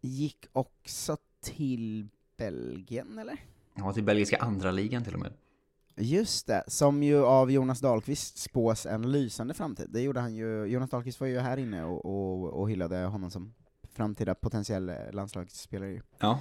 Gick 0.00 0.46
också 0.52 1.16
till 1.42 2.08
Belgien, 2.36 3.18
eller? 3.18 3.36
Ja, 3.74 3.92
till 3.92 4.04
belgiska 4.04 4.36
andra 4.36 4.70
ligan 4.70 5.04
till 5.04 5.14
och 5.14 5.20
med. 5.20 5.32
Just 5.96 6.46
det, 6.46 6.64
som 6.66 7.02
ju 7.02 7.24
av 7.24 7.50
Jonas 7.50 7.80
Dahlqvist 7.80 8.38
spås 8.38 8.86
en 8.86 9.12
lysande 9.12 9.54
framtid. 9.54 9.86
Det 9.90 10.00
gjorde 10.00 10.20
han 10.20 10.34
ju, 10.34 10.64
Jonas 10.64 10.90
Dahlqvist 10.90 11.20
var 11.20 11.26
ju 11.26 11.38
här 11.38 11.56
inne 11.56 11.84
och, 11.84 12.04
och, 12.04 12.60
och 12.60 12.70
hyllade 12.70 12.96
honom 12.96 13.30
som 13.30 13.54
framtida 13.92 14.34
potentiell 14.34 14.88
eh, 14.88 14.94
landslagsspelare 15.12 15.90
ju. 15.90 16.00
Ja. 16.18 16.40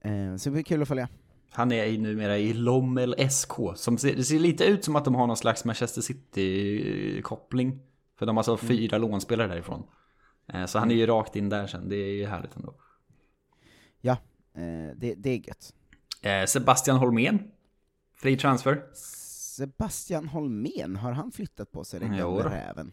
Eh, 0.00 0.36
så 0.36 0.48
det 0.48 0.52
blir 0.52 0.62
kul 0.62 0.82
att 0.82 0.88
följa. 0.88 1.08
Han 1.50 1.72
är 1.72 1.84
i- 1.84 1.98
numera 1.98 2.38
i 2.38 2.52
Lommel 2.52 3.30
SK. 3.30 3.52
Som 3.76 3.98
ser, 3.98 4.16
det 4.16 4.24
ser 4.24 4.38
lite 4.38 4.64
ut 4.64 4.84
som 4.84 4.96
att 4.96 5.04
de 5.04 5.14
har 5.14 5.26
någon 5.26 5.36
slags 5.36 5.64
Manchester 5.64 6.00
City-koppling. 6.02 7.78
För 8.18 8.26
de 8.26 8.36
har 8.36 8.40
alltså 8.40 8.56
fyra 8.56 8.98
lånspelare 8.98 9.48
därifrån. 9.48 9.82
Eh, 10.48 10.66
Så 10.66 10.78
han 10.78 10.90
är 10.90 10.94
ju 10.94 11.06
rakt 11.06 11.36
in 11.36 11.48
där 11.48 11.66
sen. 11.66 11.88
Det 11.88 11.96
är 11.96 12.12
ju 12.14 12.26
härligt 12.26 12.56
ändå. 12.56 12.74
Ja, 14.04 14.12
eh, 14.54 14.96
det, 14.96 15.14
det 15.14 15.30
är 15.30 15.48
gött. 15.48 15.74
Eh, 16.22 16.44
Sebastian 16.46 16.96
Holmén. 16.96 17.50
Fri 18.14 18.36
transfer. 18.36 18.82
Sebastian 19.56 20.28
Holmén, 20.28 20.96
har 20.96 21.12
han 21.12 21.32
flyttat 21.32 21.72
på 21.72 21.84
sig 21.84 22.00
den 22.00 22.14
Jo 22.14 22.36
gamla 22.36 22.50
räven? 22.54 22.92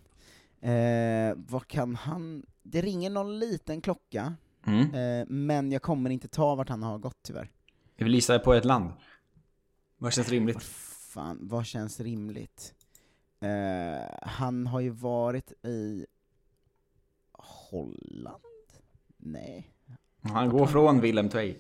Eh, 0.62 1.36
vad 1.38 1.68
kan 1.68 1.95
han... 1.95 2.45
Det 2.64 2.82
ringer 2.82 3.10
någon 3.10 3.39
liten 3.39 3.82
klocka, 3.82 4.36
Mm. 4.66 4.93
eh, 4.93 5.26
men 5.28 5.72
jag 5.72 5.82
kommer 5.82 6.10
inte 6.10 6.28
ta 6.28 6.55
vart 6.55 6.70
han 6.70 6.84
har 6.84 6.97
gått 6.97 7.18
tyvärr. 7.24 7.51
Jag 7.95 8.05
vill 8.05 8.16
gissa 8.16 8.39
på 8.39 8.53
ett 8.53 8.66
land. 8.66 8.91
Vad 9.97 10.14
känns 10.14 10.30
rimligt? 10.30 10.64
Fan, 10.64 11.39
vad 11.41 11.66
känns 11.66 11.99
rimligt? 11.99 12.74
Eh, 13.39 14.18
han 14.22 14.68
har 14.68 14.80
ju 14.80 14.89
varit 14.89 15.51
i 15.66 16.05
Holland? 17.32 18.43
Nej. 19.18 19.74
Han 20.22 20.49
går 20.49 20.67
från 20.67 21.01
Willem 21.01 21.30
Tvei. 21.30 21.57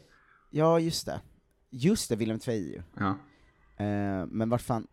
Ja, 0.49 0.79
just 0.79 1.05
det. 1.05 1.21
Just 1.69 2.09
det, 2.09 2.15
Willem 2.15 2.39
Tvei 2.39 2.71
ju. 2.73 2.81
Ja. 2.99 3.09
Eh, 3.85 4.25
men 4.25 4.49
vart 4.49 4.61
fan... 4.61 4.87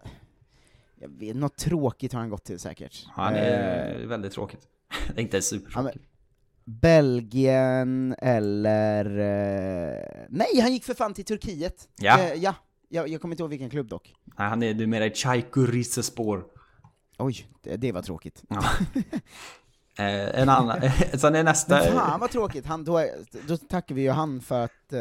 jag 1.01 1.09
vet, 1.09 1.37
något 1.37 1.57
tråkigt 1.57 2.13
har 2.13 2.21
han 2.21 2.31
gått 2.31 2.45
till 2.45 2.59
säkert. 2.59 3.07
Han 3.09 3.35
är 3.35 4.01
Eh, 4.01 4.07
väldigt 4.07 4.33
tråkigt. 4.33 4.61
inte 5.17 5.43
supertråkigt. 5.43 6.05
Belgien 6.65 8.15
eller... 8.19 9.05
Eh, 9.05 10.27
nej, 10.29 10.61
han 10.61 10.73
gick 10.73 10.85
för 10.85 10.95
fan 10.95 11.15
till 11.15 11.25
Turkiet! 11.25 11.89
Ja. 11.97 12.21
Eh, 12.21 12.35
ja. 12.35 12.55
Jag, 12.89 13.09
jag 13.09 13.21
kommer 13.21 13.35
inte 13.35 13.43
ihåg 13.43 13.51
vilken 13.51 13.71
klubb 13.71 13.89
dock. 13.89 14.15
Nej, 14.39 14.49
han 14.49 14.63
är 14.63 14.75
numera 14.75 15.07
i 15.07 15.11
Çaykur 15.11 15.67
Rizespor. 15.67 16.45
Oj, 17.19 17.47
det, 17.63 17.77
det 17.77 17.93
var 17.93 18.03
tråkigt. 18.03 18.43
Ja. 18.49 18.65
eh, 19.99 20.41
en 20.41 20.49
annan, 20.49 20.81
sen 21.19 21.35
är 21.35 21.45
nästa... 21.45 21.75
Men 21.79 21.93
fan 21.93 22.21
vad 22.21 22.31
tråkigt, 22.31 22.67
han, 22.67 22.85
då, 22.85 23.05
då 23.49 23.57
tackar 23.57 23.95
vi 23.95 24.03
ju 24.03 24.11
han 24.11 24.41
för 24.41 24.65
att 24.65 24.93
eh, 24.93 25.01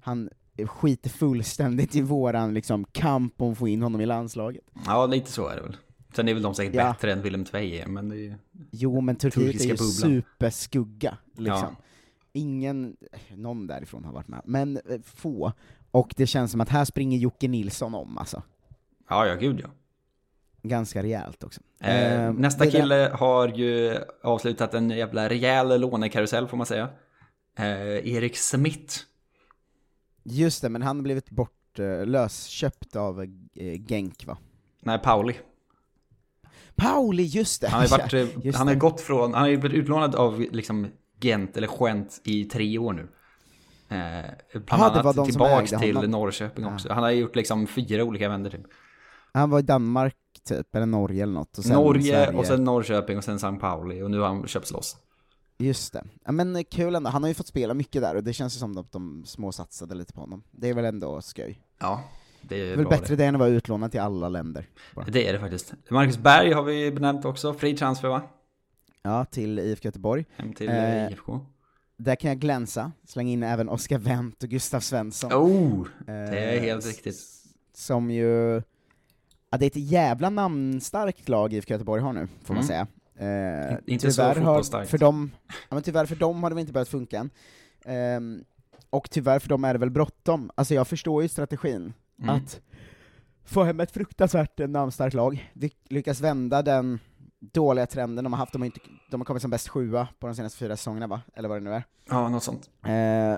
han 0.00 0.30
skiter 0.66 1.10
fullständigt 1.10 1.96
i 1.96 2.00
våran 2.00 2.54
liksom, 2.54 2.84
kamp 2.84 3.42
om 3.42 3.52
att 3.52 3.58
få 3.58 3.68
in 3.68 3.82
honom 3.82 4.00
i 4.00 4.06
landslaget. 4.06 4.64
Ja, 4.86 5.06
lite 5.06 5.32
så 5.32 5.48
är 5.48 5.56
det 5.56 5.62
väl. 5.62 5.76
Sen 6.14 6.28
är 6.28 6.34
väl 6.34 6.42
de 6.42 6.54
säkert 6.54 6.74
Ja. 6.74 6.92
bättre 6.92 7.12
än 7.12 7.22
Willem 7.22 7.44
Tveje, 7.44 7.86
men 7.88 8.08
det 8.08 8.16
är 8.16 8.18
ju... 8.18 8.34
Jo 8.70 9.00
men 9.00 9.16
Turkiet 9.16 9.60
är 9.60 9.64
ju 9.64 9.70
bubblan. 9.70 9.90
superskugga, 9.92 11.18
liksom. 11.36 11.76
Ingen, 12.32 12.96
någon 13.36 13.66
därifrån 13.66 14.04
har 14.04 14.12
varit 14.12 14.28
med, 14.28 14.42
men 14.44 14.76
eh, 14.76 15.00
få. 15.04 15.52
Och 15.90 16.14
det 16.16 16.26
känns 16.26 16.50
som 16.50 16.60
att 16.60 16.68
här 16.68 16.84
springer 16.84 17.18
Jocke 17.18 17.48
Nilsson 17.48 17.94
om 17.94 18.18
alltså. 18.18 18.42
Ja, 19.08 19.26
ja, 19.26 19.34
gud 19.34 19.60
ja. 19.60 19.68
Ganska 20.62 21.02
rejält 21.02 21.44
också. 21.44 21.60
Eh, 21.80 22.22
Eh, 22.24 22.32
nästa 22.32 22.64
det 22.64 22.70
där- 22.70 22.80
kille 22.80 23.10
har 23.14 23.48
ju 23.48 23.96
avslutat 24.22 24.74
en 24.74 24.90
jävla 24.90 25.28
rejäl 25.28 25.80
lånekarusell 25.80 26.48
får 26.48 26.56
man 26.56 26.66
säga. 26.66 26.88
Eh, 27.58 28.08
Erik 28.14 28.36
Smith. 28.36 28.94
Just 30.24 30.62
det, 30.62 30.68
men 30.68 30.82
han 30.82 30.96
har 30.96 31.02
blivit 31.02 31.30
bort, 31.30 31.78
eh, 31.78 32.06
lösköpt 32.06 32.96
av 32.96 33.22
eh, 33.22 33.28
Genk 33.88 34.26
va? 34.26 34.38
Nej, 34.82 34.98
Pauli. 34.98 35.34
Pauli, 36.76 37.22
just 37.22 37.60
det! 37.60 37.68
Han 37.68 37.80
har, 37.80 37.88
varit, 37.98 38.12
just 38.44 38.58
han 38.58 38.68
har 38.68 38.74
gått 38.74 39.00
från, 39.00 39.34
han 39.34 39.42
har 39.42 39.48
ju 39.48 39.56
blivit 39.56 39.78
utlånad 39.78 40.14
av 40.14 40.40
liksom 40.40 40.86
Gent 41.20 41.56
eller 41.56 41.68
Gent 41.80 42.20
i 42.24 42.44
tre 42.44 42.78
år 42.78 42.92
nu. 42.92 43.08
Eh, 43.96 44.30
bland 44.66 44.82
var 44.94 45.00
annat 45.12 45.24
tillbaks 45.26 45.70
till 45.70 45.96
honom. 45.96 46.10
Norrköping 46.10 46.64
Ja. 46.64 46.74
också. 46.74 46.92
Han 46.92 47.02
har 47.02 47.10
gjort 47.10 47.36
liksom 47.36 47.66
fyra 47.66 48.04
olika 48.04 48.28
vändor 48.28 48.50
typ. 48.50 48.60
Han 49.34 49.50
var 49.50 49.58
i 49.58 49.62
Danmark 49.62 50.16
typ, 50.44 50.74
eller 50.74 50.86
Norge 50.86 51.22
eller 51.22 51.32
något. 51.32 51.58
Och 51.58 51.64
sen 51.64 51.72
Norge 51.72 52.02
Sverige. 52.12 52.38
och 52.38 52.46
sen 52.46 52.64
Norrköping 52.64 53.18
och 53.18 53.24
sen 53.24 53.36
St. 53.36 53.52
Pauli 53.60 54.02
och 54.02 54.10
nu 54.10 54.18
har 54.18 54.26
han 54.28 54.46
köpts 54.46 54.70
loss. 54.72 54.96
Just 55.58 55.92
det. 55.92 56.04
Ja, 56.24 56.32
men 56.32 56.56
eh, 56.56 56.62
kul 56.70 56.94
ändå, 56.94 57.10
han 57.10 57.22
har 57.22 57.28
ju 57.28 57.34
fått 57.34 57.46
spela 57.46 57.74
mycket 57.74 58.02
där 58.02 58.14
och 58.14 58.24
det 58.24 58.32
känns 58.32 58.56
ju 58.56 58.58
som 58.58 58.78
att 58.78 58.92
de 58.92 59.24
småsatsade 59.26 59.94
lite 59.94 60.12
på 60.12 60.20
honom. 60.20 60.42
Det 60.50 60.68
är 60.68 60.74
väl 60.74 60.84
ändå 60.84 61.20
skoj. 61.22 61.60
Ja, 61.78 62.02
det 62.42 62.54
är 62.60 62.64
Det 62.66 62.72
är 62.72 62.76
väl 62.76 62.86
bättre 62.86 63.16
det 63.16 63.24
än 63.24 63.34
att 63.34 63.38
vara 63.38 63.48
utlånad 63.50 63.90
till 63.90 64.00
alla 64.00 64.28
länder. 64.28 64.66
bara. 64.94 65.04
Det 65.06 65.28
är 65.28 65.32
det 65.32 65.38
faktiskt. 65.38 65.74
Marcus 65.90 66.18
Berg 66.18 66.52
har 66.52 66.62
vi 66.62 66.92
benämnt 66.92 67.24
också, 67.24 67.54
fri 67.54 67.76
transfer 67.76 68.08
va? 68.08 68.22
Ja, 69.02 69.24
till 69.24 69.58
IFK 69.58 69.86
Göteborg. 69.88 70.24
Hem 70.36 70.52
till 70.52 70.68
Eh, 70.68 71.04
eh, 71.04 71.12
IFK. 71.12 71.40
Där 71.96 72.16
kan 72.16 72.28
jag 72.28 72.38
glänsa, 72.38 72.92
slänga 73.08 73.30
in 73.32 73.42
även 73.42 73.68
Oskar 73.68 73.98
Wendt 73.98 74.42
och 74.42 74.48
Gustav 74.48 74.80
Svensson. 74.80 75.32
Oh, 75.32 75.86
det 76.06 76.12
är 76.12 76.56
Eh, 76.56 76.60
helt 76.60 76.86
riktigt. 76.86 77.16
Som 77.74 78.10
ju... 78.10 78.62
Ja, 79.52 79.58
det 79.58 79.64
är 79.64 79.70
ett 79.70 79.76
jävla 79.90 80.30
namnstarkt 80.30 81.28
lag 81.28 81.52
IFK 81.52 81.72
Göteborg 81.74 82.02
har 82.02 82.12
nu, 82.12 82.28
får 82.44 82.54
man 82.54 82.62
Mm. 82.64 82.66
säga. 82.68 82.86
Eh, 83.70 83.78
Inte 83.86 84.12
så 84.12 84.16
tyvärr 84.22 84.28
har, 84.28 84.34
fotbollsstarkt. 84.34 84.90
för 84.90 84.98
dem, 84.98 85.30
ja, 85.48 85.54
men 85.74 85.82
tyvärr 85.82 86.06
för 86.06 86.16
dem 86.16 86.42
har 86.42 86.50
det 86.50 86.54
väl 86.54 86.60
inte 86.60 86.72
börjat 86.72 86.88
funka 86.88 87.18
än. 87.18 87.30
Ehm, 87.84 88.44
och 88.90 89.10
tyvärr 89.10 89.38
för 89.38 89.48
dem 89.48 89.64
är 89.64 89.72
det 89.72 89.78
väl 89.78 89.90
bråttom. 89.90 90.50
Alltså 90.54 90.74
jag 90.74 90.88
förstår 90.88 91.22
ju 91.22 91.28
strategin, 91.28 91.92
Mm. 92.22 92.34
att 92.34 92.60
få 93.44 93.62
hem 93.64 93.80
ett 93.80 93.90
fruktansvärt 93.90 94.60
eh, 94.60 94.68
namnstarkt 94.68 95.14
lag, 95.14 95.50
Ly- 95.54 95.70
lyckas 95.88 96.20
vända 96.20 96.62
den 96.62 96.98
dåliga 97.40 97.86
trenden 97.86 98.24
de 98.24 98.32
har 98.32 98.38
haft, 98.38 98.52
de 98.52 98.62
har, 98.62 98.66
inte, 98.66 98.80
de 99.10 99.20
har 99.20 99.24
kommit 99.24 99.42
som 99.42 99.50
bäst 99.50 99.68
sjua 99.68 100.08
på 100.18 100.26
de 100.26 100.36
senaste 100.36 100.58
fyra 100.58 100.76
säsongerna 100.76 101.06
va? 101.06 101.20
Eller 101.34 101.48
vad 101.48 101.56
det 101.58 101.64
nu 101.64 101.74
är. 101.74 101.84
Ja, 102.08 102.28
något 102.28 102.42
sånt. 102.42 102.70
Eh, 102.86 103.36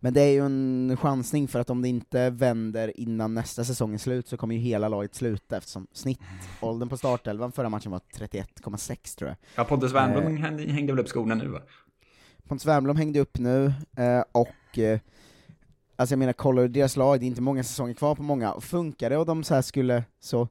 men 0.00 0.14
det 0.14 0.20
är 0.20 0.30
ju 0.30 0.44
en 0.44 0.96
chansning 1.00 1.48
för 1.48 1.60
att 1.60 1.70
om 1.70 1.82
det 1.82 1.88
inte 1.88 2.30
vänder 2.30 3.00
innan 3.00 3.34
nästa 3.34 3.64
säsong 3.64 3.94
är 3.94 3.98
slut 3.98 4.28
så 4.28 4.36
kommer 4.36 4.54
ju 4.54 4.60
hela 4.60 4.88
laget 4.88 5.14
sluta 5.14 5.56
eftersom 5.56 5.86
snittåldern 5.92 6.88
på 6.88 6.96
startelvan 6.96 7.52
förra 7.52 7.68
matchen 7.68 7.92
var 7.92 8.00
31,6 8.16 9.18
tror 9.18 9.28
jag. 9.28 9.36
Ja, 9.54 9.64
Pontus 9.64 9.92
Wernbloom 9.92 10.36
hängde, 10.36 10.62
hängde 10.62 10.92
väl 10.92 11.00
upp 11.00 11.08
skorna 11.08 11.34
nu 11.34 11.48
va? 11.48 11.60
Pontus 12.48 12.66
Wernbloom 12.66 12.96
hängde 12.96 13.20
upp 13.20 13.38
nu, 13.38 13.72
eh, 13.96 14.24
och 14.32 14.78
eh, 14.78 15.00
alltså 15.96 16.12
jag 16.12 16.18
menar, 16.18 16.32
kollar 16.32 16.62
du 16.62 16.68
deras 16.68 16.96
lag, 16.96 17.20
det 17.20 17.24
är 17.24 17.28
inte 17.28 17.42
många 17.42 17.64
säsonger 17.64 17.94
kvar 17.94 18.14
på 18.14 18.22
många, 18.22 18.52
och 18.52 18.64
funkar 18.64 19.10
det 19.10 19.16
och 19.16 19.26
de 19.26 19.44
så 19.44 19.54
här 19.54 19.62
skulle 19.62 20.04
så 20.20 20.48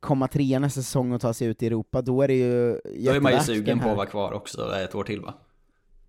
komma 0.00 0.28
trea 0.28 0.58
nästa 0.58 0.82
säsong 0.82 1.12
och 1.12 1.20
ta 1.20 1.34
sig 1.34 1.48
ut 1.48 1.62
i 1.62 1.66
Europa, 1.66 2.02
då 2.02 2.22
är 2.22 2.28
det 2.28 2.34
ju 2.34 2.80
Då 3.04 3.12
är 3.12 3.20
man 3.20 3.32
ju 3.32 3.40
sugen 3.40 3.80
på 3.80 3.88
att 3.88 3.96
vara 3.96 4.06
kvar 4.06 4.32
också 4.32 4.76
ett 4.76 4.94
år 4.94 5.04
till 5.04 5.20
va? 5.20 5.34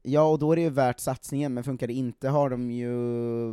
Ja, 0.09 0.21
och 0.21 0.39
då 0.39 0.51
är 0.51 0.55
det 0.55 0.61
ju 0.61 0.69
värt 0.69 0.99
satsningen, 0.99 1.53
men 1.53 1.63
funkar 1.63 1.87
det 1.87 1.93
inte 1.93 2.29
har 2.29 2.49
de 2.49 2.71
ju 2.71 2.91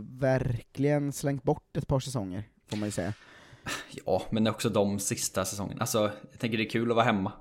verkligen 0.01 1.13
slängt 1.13 1.43
bort 1.43 1.77
ett 1.77 1.89
par 1.89 2.01
säsonger, 2.01 2.45
får 2.71 2.77
man 2.77 2.89
ju 2.89 2.93
säga. 2.93 3.13
Ja, 4.07 4.23
men 4.31 4.47
också 4.47 4.69
de 4.69 4.99
sista 4.99 5.45
säsongerna. 5.45 5.81
Alltså, 5.81 6.11
jag 6.31 6.39
tänker 6.39 6.59
det 6.59 6.65
är 6.65 6.71
kul 6.71 6.91
att 6.91 6.97
vara 6.97 7.07
hemma. 7.07 7.33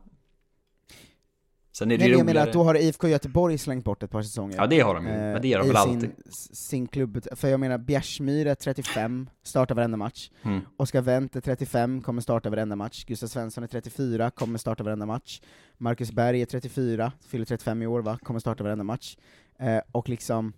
Sen 1.75 1.91
är 1.91 1.97
det 1.97 2.03
Nej, 2.03 2.09
men 2.09 2.17
jag 2.17 2.25
menar 2.25 2.47
att 2.47 2.53
då 2.53 2.63
har 2.63 2.75
IFK 2.75 3.07
Göteborg 3.07 3.57
slängt 3.57 3.85
bort 3.85 4.03
ett 4.03 4.11
par 4.11 4.21
säsonger. 4.21 4.57
Ja, 4.57 4.67
det 4.67 4.79
har 4.79 4.95
de 4.95 5.07
ju, 5.07 5.11
men 5.11 5.41
det 5.41 5.47
gör 5.47 5.59
de 5.59 5.67
väl 5.67 5.77
sin, 5.77 5.93
alltid. 5.93 6.11
sin 6.53 6.87
klubb, 6.87 7.25
för 7.31 7.47
jag 7.47 7.59
menar 7.59 7.77
Bjärsmyr 7.77 8.47
är 8.47 8.55
35, 8.55 9.29
startar 9.43 9.75
varenda 9.75 9.97
match. 9.97 10.29
Mm. 10.43 10.61
Oskar 10.77 11.01
Wendt 11.01 11.35
är 11.35 11.41
35, 11.41 12.01
kommer 12.01 12.21
starta 12.21 12.49
varenda 12.49 12.75
match. 12.75 13.05
Gustav 13.05 13.27
Svensson 13.27 13.63
är 13.63 13.67
34, 13.67 14.31
kommer 14.31 14.57
starta 14.57 14.83
varenda 14.83 15.05
match. 15.05 15.41
Marcus 15.77 16.11
Berg 16.11 16.41
är 16.41 16.45
34, 16.45 17.11
fyller 17.27 17.45
35 17.45 17.81
i 17.81 17.87
år 17.87 18.01
va, 18.01 18.17
kommer 18.23 18.39
starta 18.39 18.63
varenda 18.63 18.83
match. 18.83 19.17
Eh, 19.59 19.79
och 19.91 20.09
liksom, 20.09 20.53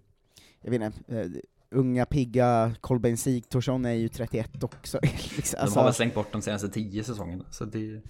jag 0.61 0.72
vet 0.72 0.82
inte, 0.82 1.20
eh, 1.20 1.28
unga 1.70 2.05
pigga 2.05 2.76
Kolbeinn 2.82 3.18
Sigthorsson 3.18 3.86
är 3.86 3.93
ju 3.93 4.09
31 4.09 4.63
också. 4.63 4.99
liksom, 5.36 5.59
De 5.66 5.76
har 5.76 5.84
väl 5.84 5.93
slängt 5.93 6.16
bort 6.16 6.32
de 6.32 6.41
senaste 6.41 6.70
tio 6.70 7.03
säsongerna, 7.03 7.45
så 7.51 7.66
det... 7.66 8.01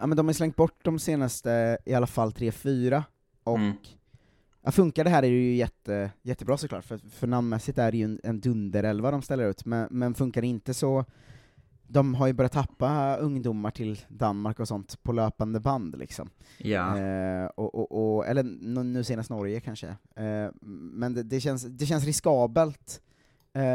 Ja 0.00 0.06
men 0.06 0.16
de 0.16 0.26
har 0.26 0.32
slängt 0.32 0.56
bort 0.56 0.84
de 0.84 0.98
senaste, 0.98 1.78
i 1.84 1.94
alla 1.94 2.06
fall 2.06 2.30
3-4, 2.32 3.02
och 3.44 3.56
Mm. 3.58 3.72
ja, 4.62 4.70
funkar 4.70 5.04
det 5.04 5.10
här 5.10 5.18
är 5.22 5.30
det 5.30 5.36
ju 5.42 5.54
jätte, 5.54 6.10
jättebra 6.22 6.56
såklart, 6.56 6.84
för, 6.84 6.98
för 6.98 7.26
namnmässigt 7.26 7.78
är 7.78 7.92
det 7.92 7.98
ju 7.98 8.04
en, 8.04 8.20
en 8.22 8.40
dunderelva 8.40 9.10
de 9.10 9.22
ställer 9.22 9.50
ut, 9.50 9.64
men, 9.64 9.88
men 9.90 10.14
funkar 10.14 10.40
det 10.40 10.46
inte 10.46 10.74
så, 10.74 11.04
de 11.86 12.14
har 12.14 12.26
ju 12.26 12.32
börjat 12.32 12.52
tappa 12.52 13.16
ungdomar 13.16 13.70
till 13.70 14.00
Danmark 14.08 14.60
och 14.60 14.68
sånt 14.68 15.02
på 15.02 15.12
löpande 15.12 15.60
band 15.60 15.98
liksom. 15.98 16.30
Ja. 16.58 16.98
Eh, 16.98 17.46
och, 17.46 17.74
och, 17.74 18.16
och, 18.16 18.26
eller 18.26 18.42
nu 18.84 19.04
senast 19.04 19.30
Norge 19.30 19.60
kanske. 19.60 19.88
Eh, 20.16 20.48
men 20.92 21.14
det, 21.14 21.22
det, 21.22 21.40
känns, 21.40 21.62
det 21.62 21.86
känns 21.86 22.04
riskabelt, 22.04 23.00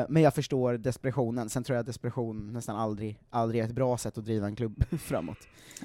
men 0.10 0.24
jag 0.24 0.34
förstår 0.34 0.78
desperationen. 0.78 1.50
Sen 1.50 1.64
tror 1.64 1.76
jag 1.76 1.80
att 1.80 1.88
desperation 1.88 2.54
nästan 2.54 2.76
aldrig, 2.76 3.20
aldrig 3.30 3.62
är 3.62 3.66
ett 3.66 3.76
bra 3.76 3.98
sätt 3.98 4.18
att 4.18 4.26
driva 4.26 4.48
en 4.48 4.56
klubb 4.56 4.84
framåt. 5.00 5.38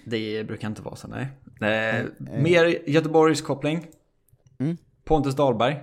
Det 0.05 0.47
brukar 0.47 0.69
inte 0.69 0.83
vara 0.83 0.97
så, 0.97 1.09
nej. 1.09 1.29
Eh, 1.61 1.99
eh. 1.99 2.07
mer 2.43 2.91
Göteborgs 2.91 3.43
koppling. 3.43 3.87
Mm. 4.59 4.77
Pontus 5.05 5.37
Dahlberg. 5.37 5.81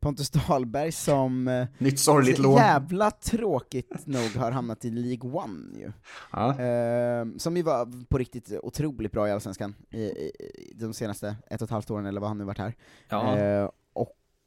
Pontus 0.00 0.30
Dahlberg 0.30 0.92
som 0.92 1.48
eh, 1.48 1.66
Nytt 1.78 1.98
sorgligt 1.98 2.38
lån. 2.38 2.56
jävla 2.56 3.10
tråkigt 3.10 4.06
nog 4.06 4.36
har 4.36 4.50
hamnat 4.50 4.84
i 4.84 4.90
League 4.90 5.30
One 5.30 5.78
ju. 5.78 5.92
Ja. 6.32 6.60
Eh, 6.62 7.26
som 7.36 7.56
ju 7.56 7.62
var 7.62 8.06
på 8.08 8.18
riktigt 8.18 8.52
otroligt 8.62 9.12
bra 9.12 9.28
i 9.28 9.32
Allsvenskan 9.32 9.74
i, 9.90 10.00
i, 10.02 10.32
i 10.58 10.74
de 10.74 10.94
senaste 10.94 11.36
ett 11.50 11.62
och 11.62 11.66
ett 11.66 11.70
halvt 11.70 11.90
åren, 11.90 12.06
eller 12.06 12.20
vad 12.20 12.30
han 12.30 12.38
nu 12.38 12.44
varit 12.44 12.58
här. 12.58 12.74
Ja. 13.08 13.38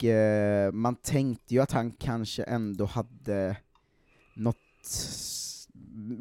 Eh, 0.04 0.10
och 0.10 0.68
eh, 0.68 0.72
man 0.72 0.96
tänkte 0.96 1.54
ju 1.54 1.60
att 1.62 1.72
han 1.72 1.92
kanske 1.92 2.44
ändå 2.44 2.86
hade 2.86 3.58
något 4.36 4.58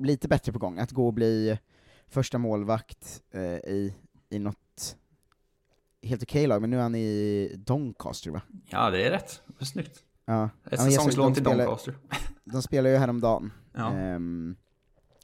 lite 0.02 0.28
bättre 0.28 0.52
på 0.52 0.58
gång, 0.58 0.78
att 0.78 0.90
gå 0.90 1.06
och 1.06 1.14
bli 1.14 1.58
första 2.08 2.38
målvakt 2.38 3.22
eh, 3.30 3.42
i, 3.42 3.94
i 4.30 4.38
något 4.38 4.96
helt 6.02 6.22
okej 6.22 6.46
lag, 6.46 6.60
men 6.60 6.70
nu 6.70 6.76
är 6.78 6.82
han 6.82 6.94
i 6.94 7.52
Doncaster 7.66 8.30
va? 8.30 8.42
Ja, 8.68 8.90
det 8.90 9.06
är 9.06 9.10
rätt. 9.10 9.42
Det 9.46 9.62
är 9.62 9.64
snyggt. 9.64 10.04
Ja. 10.24 10.44
Ett 10.64 10.72
Ja, 10.72 10.78
säsongslån 10.78 11.34
till 11.34 11.42
spelar- 11.44 11.64
Doncaster. 11.64 11.94
De 12.44 12.62
spelar 12.62 12.90
ju 12.90 12.96
häromdagen. 12.96 13.52
Ja. 13.74 13.92
Ehm, 13.92 14.56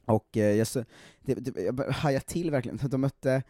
och 0.04 0.36
eh, 0.36 0.54
jag, 0.56 0.66
så, 0.66 0.84
det, 1.22 1.34
det, 1.34 1.60
jag 1.62 1.80
hajade 1.90 2.24
till 2.24 2.50
verkligen, 2.50 2.78
de 2.82 3.00
mötte 3.00 3.42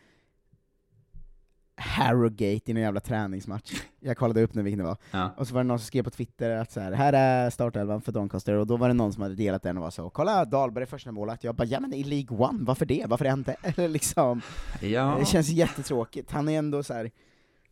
Harrogate 1.78 2.70
i 2.70 2.72
någon 2.74 2.82
jävla 2.82 3.00
träningsmatch. 3.00 3.82
Jag 4.00 4.16
kollade 4.16 4.42
upp 4.42 4.54
nu 4.54 4.62
vilken 4.62 4.78
det 4.78 4.84
var. 4.84 4.96
Ja. 5.10 5.30
Och 5.36 5.48
så 5.48 5.54
var 5.54 5.60
det 5.62 5.68
någon 5.68 5.78
som 5.78 5.86
skrev 5.86 6.02
på 6.02 6.10
Twitter 6.10 6.50
att 6.50 6.72
så 6.72 6.80
här, 6.80 6.92
här 6.92 7.12
är 7.12 7.50
startelvan 7.50 8.00
för 8.00 8.12
Doncaster, 8.12 8.54
och 8.54 8.66
då 8.66 8.76
var 8.76 8.88
det 8.88 8.94
någon 8.94 9.12
som 9.12 9.22
hade 9.22 9.34
delat 9.34 9.62
den 9.62 9.76
och 9.76 9.82
var 9.82 9.90
så 9.90 10.10
kolla 10.10 10.44
Dahlberg 10.44 10.86
första 10.86 11.12
målet. 11.12 11.44
Jag 11.44 11.54
bara, 11.54 11.64
ja 11.64 11.80
men 11.80 11.92
i 11.94 12.04
League 12.04 12.38
One, 12.38 12.58
varför 12.64 12.86
det? 12.86 13.04
Varför 13.08 13.24
han 13.24 13.38
inte? 13.38 13.56
Eller 13.62 13.88
liksom, 13.88 14.42
Ja. 14.80 15.16
det 15.20 15.26
känns 15.26 15.48
jättetråkigt. 15.48 16.30
Han 16.30 16.48
är 16.48 16.58
ändå 16.58 16.82
så 16.82 16.94
här 16.94 17.10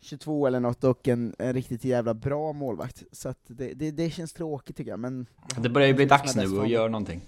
22 0.01 0.47
eller 0.47 0.61
något 0.61 0.85
och 0.85 1.09
en, 1.09 1.35
en 1.39 1.53
riktigt 1.53 1.85
jävla 1.85 2.15
bra 2.15 2.53
målvakt. 2.53 3.03
Så 3.13 3.35
det, 3.47 3.75
det, 3.75 3.91
det 3.91 4.11
känns 4.11 4.33
tråkigt 4.33 4.77
tycker 4.77 4.91
jag, 4.91 5.01
men... 5.01 5.27
Det 5.59 5.69
börjar 5.69 5.89
ju 5.89 5.95
bli 5.95 6.05
dags 6.07 6.37
nu 6.37 6.61
att 6.61 6.69
göra 6.69 6.89
någonting. 6.89 7.21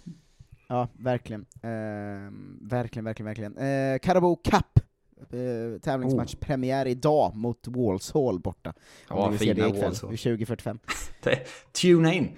Ja, 0.69 0.89
verkligen. 0.99 1.47
Ehm, 1.63 2.59
verkligen, 2.63 3.05
verkligen, 3.05 3.27
verkligen. 3.27 3.57
Eh, 3.59 3.99
Carabao 3.99 4.37
Cup, 4.37 4.81
eh, 5.21 5.81
tävlingsmatch, 5.81 6.35
Oh. 6.35 6.89
idag 6.89 7.37
mot 7.37 7.67
Walshall 7.69 8.41
borta. 8.41 8.73
Om 9.09 9.33
Ja, 9.33 9.39
fina 9.39 9.55
det 9.55 9.69
ikväll, 9.69 9.83
Walsall. 9.83 10.11
vid 10.11 10.19
20.45. 10.19 10.79
Det- 11.23 11.47
Tuna 11.83 12.13
in! 12.15 12.29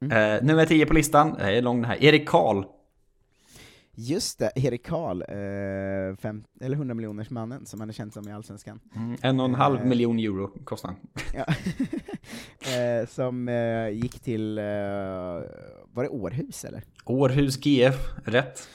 Mm. 0.00 0.36
Eh, 0.36 0.42
nummer 0.46 0.66
10 0.66 0.86
på 0.86 0.94
listan, 0.94 1.34
det 1.38 1.56
är 1.58 1.62
lång 1.62 1.76
den 1.76 1.90
här, 1.90 2.04
Erik 2.04 2.28
Karl. 2.28 2.64
Just 4.00 4.38
det, 4.38 4.52
Erik 4.56 4.86
Karl, 4.86 5.22
eh, 5.22 6.16
fem, 6.16 6.44
eller 6.60 6.76
100 6.76 6.94
miljoners 6.94 7.30
mannen 7.30 7.66
som 7.66 7.80
han 7.80 7.88
är 7.88 7.92
känd 7.92 8.12
som 8.14 8.28
i 8.28 8.32
Allsvenskan. 8.32 8.80
Mm, 8.96 9.16
en 9.22 9.40
och 9.40 9.46
en 9.46 9.54
halv 9.54 9.78
Eh, 9.80 9.84
miljon 9.86 10.18
euro 10.18 10.48
kostar 10.64 10.88
han. 10.88 10.96
Eh, 12.60 13.06
som 13.08 13.48
eh, 13.48 13.88
gick 13.88 14.20
till, 14.20 14.58
eh, 14.58 14.64
var 15.92 16.02
det 16.02 16.08
Århus 16.08 16.64
eller? 16.64 16.82
Århus 17.04 17.66
GF, 17.66 17.96
rätt. 18.24 18.68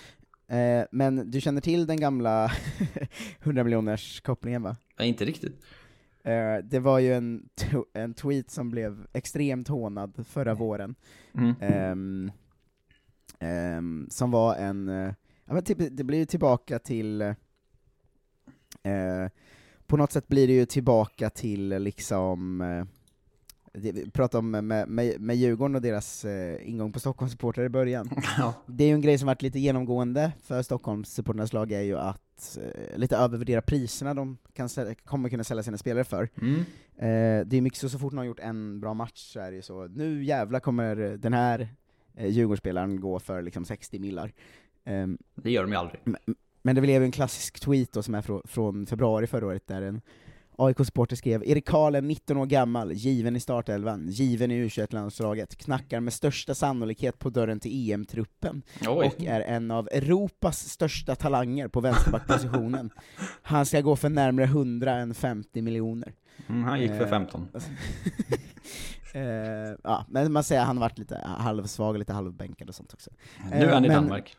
Eh, 0.48 0.86
men 0.92 1.32
du 1.32 1.42
känner 1.42 1.62
till 1.62 1.88
den 1.88 2.00
gamla 2.00 2.52
100 3.40 3.64
miljoners 3.64 4.22
kopplingen 4.22 4.64
va? 4.64 4.78
Nej, 5.00 5.08
inte 5.08 5.26
riktigt. 5.26 5.66
Eh, 6.24 6.58
det 6.64 6.80
var 6.80 7.00
ju 7.00 7.14
en, 7.14 7.50
en 7.94 8.14
tweet 8.14 8.52
som 8.52 8.72
blev 8.72 9.08
extremt 9.14 9.68
hånad 9.68 10.26
förra 10.28 10.54
våren. 10.54 10.96
Mm. 11.34 12.32
Ehm, 13.40 14.08
som 14.10 14.32
var 14.32 14.56
en, 14.56 14.90
eh, 14.90 15.14
ja 15.46 15.54
men 15.54 15.64
typ, 15.64 15.78
det 15.92 16.04
blir 16.04 16.20
ju 16.20 16.26
tillbaka 16.26 16.80
till, 16.80 17.22
eh, 17.22 17.36
på 19.88 19.98
något 19.98 20.12
sätt 20.12 20.28
blir 20.28 20.48
det 20.48 20.54
ju 20.54 20.66
tillbaka 20.66 21.30
till 21.30 21.70
liksom, 21.70 22.62
eh, 22.62 22.86
vi 23.74 24.12
pratade 24.12 24.40
om 24.40 24.52
med, 24.52 24.88
med, 24.88 25.22
med 25.22 25.36
Djurgården 25.36 25.76
och 25.76 25.82
deras 25.82 26.26
eh, 26.26 26.70
ingång 26.70 26.92
på 26.92 27.00
Stockholmssupportrar 27.00 27.66
i 27.66 27.70
början. 27.70 28.10
Ja. 28.38 28.54
Det 28.66 28.84
är 28.84 28.88
ju 28.88 28.94
en 28.94 29.02
grej 29.02 29.18
som 29.18 29.26
varit 29.28 29.42
lite 29.42 29.60
genomgående 29.60 30.32
för 30.44 30.62
Stockholmssupportrarnas 30.62 31.54
lag 31.54 31.72
är 31.72 31.82
ju 31.82 31.98
att 31.98 32.58
eh, 32.62 32.98
lite 32.98 33.18
övervärdera 33.18 33.62
priserna 33.62 34.14
de 34.14 34.38
kan 34.54 34.70
ställa, 34.70 34.96
kommer 34.96 35.30
kunna 35.30 35.44
sälja 35.44 35.64
sina 35.64 35.78
spelare 35.78 36.04
för. 36.04 36.30
Mm. 36.42 36.60
Eh, 36.98 37.48
det 37.48 37.58
är 37.58 37.62
mycket 37.62 37.80
så, 37.80 37.90
så 37.90 38.00
fort 38.00 38.14
någon 38.14 38.18
har 38.18 38.26
gjort 38.26 38.40
en 38.40 38.80
bra 38.80 38.94
match 38.94 39.34
så 39.34 39.40
är 39.40 39.52
det 39.52 39.56
ju 39.56 39.62
så, 39.62 39.88
nu 39.88 40.24
jävla 40.24 40.60
kommer 40.60 40.96
den 40.96 41.34
här 41.34 41.68
eh, 42.16 42.28
Djurgårdsspelaren 42.28 43.00
gå 43.00 43.20
för 43.20 43.42
liksom 43.42 43.66
60 43.66 44.00
millar. 44.00 44.34
Ehm, 44.86 45.18
Det 45.36 45.52
gör 45.52 45.62
de 45.64 45.72
ju 45.72 45.78
aldrig. 45.78 46.00
men, 46.04 46.18
men 46.62 46.76
det 46.76 46.82
blev 46.82 47.02
ju 47.02 47.06
en 47.06 47.12
klassisk 47.12 47.60
tweet 47.60 47.92
då 47.92 48.04
som 48.04 48.16
är 48.16 48.22
från, 48.22 48.42
från 48.46 48.86
februari 48.86 49.28
förra 49.28 49.48
året 49.48 49.68
där 49.68 49.82
en 49.82 50.02
AIK-supporter 50.58 51.16
skrev 51.16 51.44
Erik 51.46 51.68
Karl 51.68 51.96
är 51.96 52.02
19 52.02 52.38
år 52.38 52.46
gammal, 52.46 52.92
given 52.92 53.36
i 53.36 53.40
startelvan, 53.40 54.08
given 54.08 54.52
i 54.52 54.66
U21-landslaget, 54.66 55.56
knackar 55.56 56.00
med 56.00 56.14
största 56.14 56.56
sannolikhet 56.56 57.20
på 57.20 57.30
dörren 57.30 57.60
till 57.60 57.92
EM-truppen 57.92 58.62
och 58.88 59.24
är 59.24 59.42
en 59.42 59.72
av 59.72 59.90
Europas 59.92 60.70
största 60.70 61.16
talanger 61.16 61.68
på 61.68 61.82
vänsterbackpositionen. 61.82 62.90
Han 63.42 63.66
ska 63.66 63.82
gå 63.82 63.96
för 63.96 64.10
närmare 64.10 64.46
100 64.46 64.92
än 64.92 65.14
50 65.14 65.62
miljoner. 65.62 66.14
Mm, 66.48 66.64
han 66.64 66.82
gick 66.82 66.92
för 66.92 67.04
Eh, 67.04 67.10
15. 67.10 67.48
eh, 69.14 69.22
ja, 69.84 70.06
men 70.10 70.32
man 70.32 70.44
säger 70.44 70.62
att 70.62 70.68
han 70.68 70.78
har 70.78 70.82
varit 70.82 70.98
lite 70.98 71.18
halvsvag 71.26 71.98
lite 71.98 72.14
halvbänkad 72.14 72.70
och 72.70 72.76
sånt 72.76 72.94
också. 72.94 73.12
Nu 73.52 73.56
är 73.56 73.68
Eh, 73.68 73.74
han 73.74 73.86
i 73.86 73.88
men 73.88 74.04
Danmark. 74.04 74.38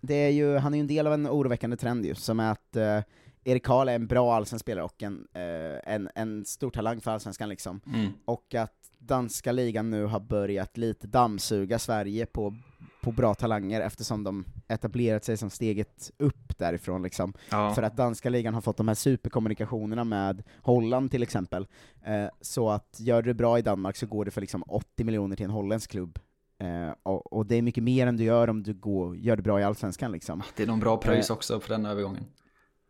Det 0.00 0.14
är 0.14 0.30
ju, 0.30 0.56
han 0.56 0.74
är 0.74 0.78
ju 0.78 0.80
en 0.80 0.86
del 0.86 1.06
av 1.06 1.14
en 1.14 1.28
oroväckande 1.28 1.76
trend 1.76 2.06
ju, 2.06 2.14
som 2.14 2.40
är 2.40 2.52
att 2.52 2.76
eh, 2.76 3.00
Erik 3.44 3.64
Karl 3.64 3.88
är 3.88 3.94
en 3.94 4.06
bra 4.06 4.34
allsvensk 4.34 4.64
spelare 4.64 4.84
och 4.84 5.02
en, 5.02 5.26
eh, 5.34 5.94
en, 5.94 6.08
en 6.14 6.44
stor 6.44 6.70
talang 6.70 7.00
för 7.00 7.10
allsvenskan 7.10 7.48
liksom. 7.48 7.80
Mm. 7.86 8.12
Och 8.24 8.54
att 8.54 8.84
danska 8.98 9.52
ligan 9.52 9.90
nu 9.90 10.04
har 10.04 10.20
börjat 10.20 10.76
lite 10.76 11.06
dammsuga 11.06 11.78
Sverige 11.78 12.26
på, 12.26 12.54
på 13.02 13.12
bra 13.12 13.34
talanger 13.34 13.80
eftersom 13.80 14.24
de 14.24 14.44
etablerat 14.68 15.24
sig 15.24 15.36
som 15.36 15.50
steget 15.50 16.10
upp 16.18 16.58
därifrån 16.58 17.02
liksom. 17.02 17.34
Ja. 17.50 17.74
För 17.74 17.82
att 17.82 17.96
danska 17.96 18.30
ligan 18.30 18.54
har 18.54 18.60
fått 18.60 18.76
de 18.76 18.88
här 18.88 18.94
superkommunikationerna 18.94 20.04
med 20.04 20.42
Holland 20.62 21.10
till 21.10 21.22
exempel. 21.22 21.66
Eh, 22.04 22.26
så 22.40 22.70
att 22.70 22.96
gör 22.98 23.22
du 23.22 23.30
det 23.30 23.34
bra 23.34 23.58
i 23.58 23.62
Danmark 23.62 23.96
så 23.96 24.06
går 24.06 24.24
det 24.24 24.30
för 24.30 24.40
liksom 24.40 24.62
80 24.62 25.04
miljoner 25.04 25.36
till 25.36 25.44
en 25.44 25.50
holländsk 25.50 25.90
klubb. 25.90 26.18
Eh, 26.58 26.94
och, 27.02 27.32
och 27.32 27.46
det 27.46 27.56
är 27.56 27.62
mycket 27.62 27.82
mer 27.82 28.06
än 28.06 28.16
du 28.16 28.24
gör 28.24 28.50
om 28.50 28.62
du 28.62 28.74
går, 28.74 29.16
gör 29.16 29.36
det 29.36 29.42
bra 29.42 29.60
i 29.60 29.64
Allsvenskan 29.64 30.12
liksom. 30.12 30.42
Det 30.56 30.62
är 30.62 30.66
någon 30.66 30.80
bra 30.80 30.96
pröjs 30.96 31.30
Eh, 31.30 31.36
också 31.36 31.60
för 31.60 31.68
den 31.68 31.86
övergången. 31.86 32.24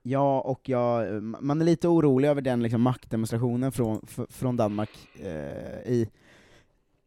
Ja, 0.07 0.41
och 0.41 0.69
jag, 0.69 1.23
man 1.23 1.61
är 1.61 1.65
lite 1.65 1.89
orolig 1.89 2.29
över 2.29 2.41
den 2.41 2.63
liksom 2.63 2.83
maktdemonstrationen 2.83 3.73
från, 3.73 4.07
från 4.29 4.57
Danmark 4.57 4.91
eh, 5.21 5.93
i, 5.93 6.09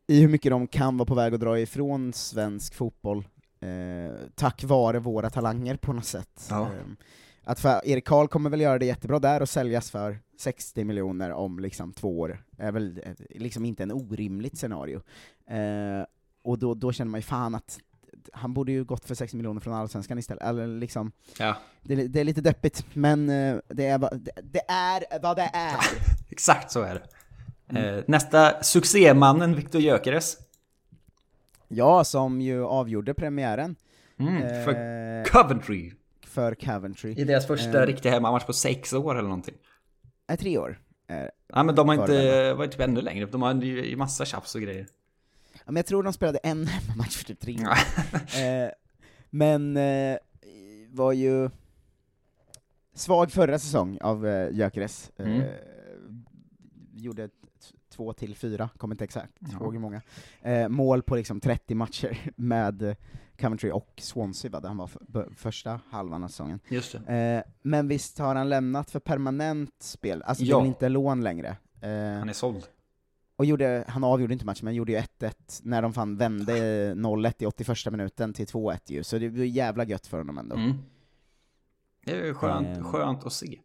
i 0.08 0.22
hur 0.22 0.28
mycket 0.28 0.52
de 0.52 0.68
kan 0.68 0.98
vara 0.98 1.06
på 1.06 1.16
väg 1.16 1.34
att 1.34 1.40
dra 1.40 1.60
ifrån 1.60 2.14
svensk 2.14 2.74
fotboll 2.74 3.28
eh, 3.60 4.16
tack 4.36 4.64
vare 4.64 5.00
våra 5.00 5.30
talanger 5.30 5.76
på 5.76 5.94
något 5.94 6.06
sätt. 6.06 6.48
Ja. 6.50 6.62
Eh, 6.62 6.86
att 7.44 7.60
för 7.60 7.88
Erik 7.88 8.06
Karl 8.06 8.28
kommer 8.28 8.50
väl 8.50 8.62
göra 8.62 8.80
det 8.80 8.86
jättebra 8.86 9.20
där 9.20 9.42
och 9.42 9.50
säljas 9.50 9.92
för 9.92 10.20
60 10.40 10.84
miljoner 10.84 11.32
om 11.32 11.60
liksom 11.60 11.94
två 11.94 12.20
år, 12.20 12.44
är 12.58 12.72
väl 12.72 13.02
eh, 13.04 13.14
liksom 13.30 13.66
inte 13.66 13.84
en 13.84 13.92
orimligt 13.92 14.58
scenario. 14.58 15.02
Eh, 15.48 16.06
och 16.44 16.60
då, 16.60 16.74
då 16.74 16.92
känner 16.92 17.12
man 17.12 17.18
ju 17.18 17.24
fan 17.24 17.56
att 17.56 17.80
han 18.34 18.54
borde 18.54 18.72
ju 18.72 18.84
gått 18.84 19.06
för 19.06 19.16
60 19.16 19.38
miljoner 19.38 19.60
från 19.62 19.74
Allsvenskan 19.74 20.20
istället, 20.20 20.44
eller 20.44 20.68
liksom 20.68 21.12
Ja. 21.40 21.56
det, 21.82 21.94
är- 21.94 22.08
det 22.08 22.20
är 22.20 22.24
lite 22.24 22.42
deppigt, 22.42 22.86
men 22.94 23.30
eh, 23.30 23.58
det 23.68 23.86
är, 23.88 23.98
vad- 23.98 24.20
det, 24.20 24.32
det 24.44 24.62
är 24.72 25.20
vad 25.22 25.38
det 25.38 25.50
är. 25.54 25.76
Exakt 26.30 26.72
så 26.72 26.82
är 26.82 26.96
det. 26.96 27.02
Eh, 27.80 28.04
nästa, 28.08 28.64
succémannen 28.64 29.56
Viktor 29.56 29.82
Gyökeres. 29.82 30.38
Ja, 31.68 32.04
som 32.04 32.42
ju 32.42 32.66
avgjorde 32.66 33.14
premiären. 33.14 33.76
Mm, 34.20 34.38
Eh, 34.44 34.64
för 34.66 34.74
Coventry. 35.26 35.92
För 36.28 36.56
Coventry. 36.56 37.12
I 37.12 37.24
deras 37.24 37.48
första 37.48 37.82
Eh, 37.82 37.86
riktiga 37.88 38.12
hemmamatch 38.12 38.46
på 38.46 38.54
sex 38.54 38.94
år 38.94 39.12
eller 39.16 39.30
någonting. 39.30 39.56
Nej, 40.28 40.38
tre 40.38 40.58
år. 40.58 40.80
Eh, 41.10 41.18
Ja 41.54 41.64
men 41.64 41.76
de 41.76 41.88
har 41.88 41.96
inte, 41.96 42.12
det 42.24 42.44
väl. 42.48 42.56
var 42.58 42.64
ju 42.66 42.72
typ 42.72 42.82
ännu 42.82 43.02
längre, 43.02 43.26
de 43.26 43.42
hade 43.42 43.66
ju 43.66 43.96
massa 43.96 44.26
tjafs 44.26 44.56
och 44.56 44.62
grejer. 44.62 44.88
Ja, 45.68 45.72
men 45.72 45.76
jag 45.76 45.86
tror 45.86 46.04
de 46.04 46.14
spelade 46.14 46.38
en 46.38 46.68
hemmamatch 46.68 47.18
för 47.18 47.26
typ 47.26 47.40
tre 47.40 47.54
år. 47.68 47.78
eh, 48.44 48.70
Men 49.30 49.78
eh, 49.78 50.18
var 50.90 51.12
ju 51.14 51.50
svag 52.94 53.32
förra 53.32 53.60
säsong 53.60 53.98
av 54.02 54.28
eh, 54.28 54.50
Gyökeres. 54.56 55.12
Eh, 55.18 55.26
Mm. 55.28 55.44
Gjorde 57.00 57.28
t- 57.28 57.34
två 57.90 58.14
till 58.14 58.36
fyra, 58.36 58.70
kommer 58.78 58.94
inte 58.96 59.04
exakt 59.04 59.34
Ja. 59.40 59.48
ihåg 59.62 59.74
hur 59.74 59.80
många. 59.80 60.02
Eh, 60.42 60.68
mål 60.70 61.02
på 61.04 61.16
liksom 61.16 61.40
30 61.40 61.76
matcher 61.76 62.32
med 62.36 62.82
eh, 62.82 62.96
Coventry 63.40 63.72
och 63.72 63.94
Swansea 63.98 64.52
var 64.52 64.62
det 64.62 64.68
han 64.68 64.78
var 64.78 64.88
för, 64.88 65.30
första 65.36 65.80
halvan 65.90 66.24
av 66.24 66.28
säsongen. 66.28 66.60
Just 66.70 66.96
det. 67.06 67.14
Eh, 67.46 67.52
men 67.62 67.88
visst 67.88 68.18
har 68.20 68.36
han 68.36 68.50
lämnat 68.50 68.92
för 68.92 69.00
permanent 69.00 69.76
spel, 69.80 70.24
alltså 70.24 70.44
det 70.44 70.50
Ja. 70.50 70.58
är 70.58 70.62
väl 70.62 70.68
inte 70.68 70.90
lån 70.90 71.24
längre. 71.24 71.48
Eh, 71.82 71.90
Han 72.20 72.30
är 72.30 72.34
såld. 72.34 72.64
Och 73.38 73.46
gjorde, 73.46 73.84
han 73.88 74.04
avgjorde 74.04 74.34
inte 74.34 74.46
matchen, 74.46 74.66
men 74.66 74.76
gjorde 74.76 74.92
ju 74.92 74.98
1-1 74.98 75.34
när 75.64 75.82
de 75.82 75.94
fan 75.94 76.18
vände 76.18 76.54
0-1 76.94 77.34
i 77.40 77.46
81 77.46 77.92
minuten 77.92 78.34
till 78.34 78.46
2-1 78.46 78.80
ju, 78.86 79.04
så 79.04 79.18
det 79.18 79.30
var 79.30 79.44
jävla 79.44 79.84
gött 79.86 80.08
för 80.08 80.18
honom 80.18 80.38
ändå. 80.38 80.56
Mm. 80.56 80.74
Det 82.06 82.12
är 82.12 82.26
ju 82.26 82.34
skönt, 82.34 82.78
Ehm. 82.78 82.84
skönt 82.84 83.26
att 83.26 83.34
se. 83.34 83.60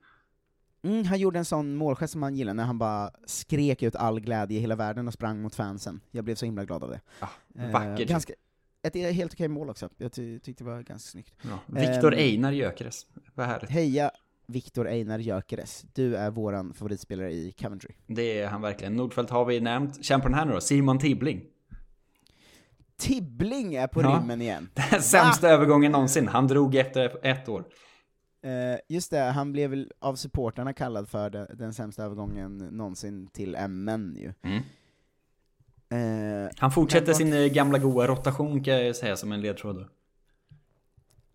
Mm, 0.83 1.05
han 1.05 1.19
gjorde 1.19 1.39
en 1.39 1.45
sån 1.45 1.75
målgest 1.77 2.13
som 2.13 2.23
han 2.23 2.35
gillar, 2.37 2.55
när 2.55 2.65
han 2.65 2.79
bara 2.79 3.11
skrek 3.27 3.83
ut 3.83 3.97
all 3.97 4.21
glädje 4.21 4.57
i 4.59 4.61
hela 4.61 4.77
världen 4.77 5.07
och 5.09 5.15
sprang 5.15 5.43
mot 5.43 5.55
fansen. 5.55 6.01
Jag 6.11 6.25
blev 6.25 6.35
så 6.35 6.45
himla 6.45 6.65
glad 6.65 6.85
av 6.85 6.91
det. 6.91 7.01
Eh, 7.63 7.71
vackert. 7.71 8.09
ganska, 8.09 8.33
ett 8.83 8.95
helt 9.15 9.33
okej 9.33 9.49
mål 9.49 9.71
också, 9.71 9.89
jag 9.97 10.13
ty 10.13 10.39
tyckte 10.39 10.65
det 10.65 10.71
var 10.71 10.83
ganska 10.83 11.11
snyggt. 11.11 11.35
Ja. 11.43 11.59
Viktor 11.67 12.13
Ehm, 12.15 12.19
Einar 12.19 12.53
Gyökeres. 12.53 13.07
Vad 13.35 13.47
härligt. 13.47 13.71
Heja 13.71 14.11
Viktor 14.47 14.89
Einar 14.89 15.19
Gyökeres, 15.19 15.85
du 15.95 16.17
är 16.17 16.31
våran 16.31 16.75
favoritspelare 16.75 17.33
i 17.33 17.53
Coventry. 17.53 17.95
Det 18.07 18.41
är 18.41 18.47
han 18.49 18.63
verkligen. 18.63 18.95
Nordfeldt 18.97 19.31
har 19.31 19.45
vi 19.45 19.61
nämnt. 19.61 20.05
Känn 20.05 20.21
på 20.21 20.29
den 20.29 20.35
här 20.39 20.45
nu 20.45 20.53
då, 20.53 20.61
Simon 20.61 20.99
Tibbling. 20.99 21.43
Tibbling 22.97 23.75
är 23.75 23.87
på 23.87 24.03
Ja. 24.03 24.19
rymmen 24.21 24.43
igen! 24.43 24.69
Den 24.91 25.03
sämsta 25.03 25.49
övergången 25.49 25.93
någonsin. 25.93 26.29
Han 26.29 26.47
drog 26.49 26.75
efter 26.75 27.27
ett 27.27 27.49
år. 27.49 27.65
Eh, 28.45 28.79
just 28.89 29.11
det, 29.11 29.19
han 29.21 29.53
blev 29.53 29.71
väl 29.71 29.93
av 29.99 30.15
supporterna 30.15 30.73
kallad 30.73 31.09
för 31.09 31.31
de, 31.31 31.47
den 31.55 31.75
sämsta 31.75 32.05
övergången 32.05 32.59
någonsin 32.59 33.27
till 33.27 33.57
MN 33.69 34.17
ju. 34.17 34.33
Mm. 34.43 34.63
Eh, 36.45 36.51
Han 36.57 36.71
fortsätter 36.71 37.13
sin 37.13 37.33
eh, 37.33 37.47
gamla 37.47 37.79
goa 37.79 38.07
rotation 38.07 38.65
kan 38.65 38.87
jag 38.87 38.97
säga 38.97 39.17
som 39.17 39.33
en 39.33 39.41
ledtråd 39.41 39.77
då. 39.77 39.89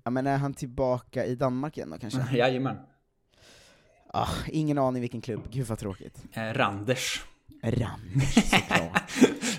Ja 0.04 0.12
men 0.12 0.28
är 0.28 0.38
han 0.38 0.54
tillbaka 0.54 1.26
i 1.26 1.36
Danmark 1.36 1.78
igen 1.78 1.90
då 1.90 1.98
kanske? 1.98 2.20
Jajamän. 2.38 2.78
Ah, 4.18 4.28
ingen 4.48 4.78
aning 4.78 5.02
vilken 5.02 5.22
klubb, 5.22 5.42
gud 5.52 5.68
vad 5.68 5.80
tråkigt. 5.80 6.24
Eh, 6.34 6.42
Randers. 6.54 7.24
Randers 7.64 8.34
såklart. 8.50 9.12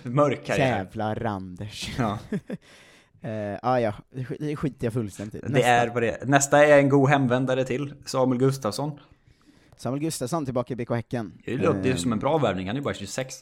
Mörk 0.03 0.47
karriär. 0.47 0.67
Jävla 0.77 1.15
Randers. 1.15 1.91
Ja. 1.99 2.19
eh, 3.29 3.59
ah, 3.63 3.79
ja, 3.79 3.95
det 4.11 4.21
sk- 4.23 4.37
det 4.41 4.57
skiter 4.57 4.87
jag 4.87 4.93
fullständigt 4.93 5.35
i. 5.45 5.53
Det 5.53 5.63
är 5.63 5.89
vad 5.89 6.03
det 6.03 6.11
är. 6.23 6.27
Nästa 6.27 6.67
är 6.67 6.79
en 6.79 6.89
god 6.89 7.09
hemvändare 7.09 7.65
till. 7.65 7.95
Samuel 8.05 8.39
Gustafsson. 8.39 8.99
Samuel 9.77 10.01
Gustafsson 10.01 10.45
tillbaka 10.45 10.73
i 10.73 10.77
BK 10.77 10.91
Häcken. 10.91 11.33
Det 11.45 11.57
låter 11.57 11.85
ju 11.85 11.91
Eh, 11.91 11.97
som 11.97 12.13
en 12.13 12.19
bra 12.19 12.39
värvning. 12.39 12.67
Han 12.67 12.77
är 12.77 12.81
bara 12.81 12.95
26. 12.95 13.35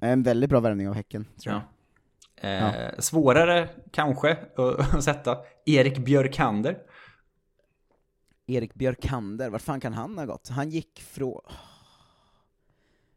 En 0.00 0.22
väldigt 0.22 0.50
bra 0.50 0.60
värvning 0.60 0.88
av 0.88 0.94
Häcken, 0.94 1.26
tror 1.42 1.54
Ja. 1.54 2.48
Eh, 2.48 2.50
Ja. 2.50 2.72
Svårare 2.98 3.68
kanske 3.92 4.36
att 4.56 5.04
sätta. 5.04 5.38
Erik 5.66 5.98
Björkander. 5.98 6.78
Erik 8.46 8.74
Björkander, 8.74 9.50
vart 9.50 9.62
fan 9.62 9.80
kan 9.80 9.92
han 9.92 10.18
ha 10.18 10.24
gått? 10.24 10.48
Han 10.48 10.70
gick 10.70 11.00
från... 11.00 11.40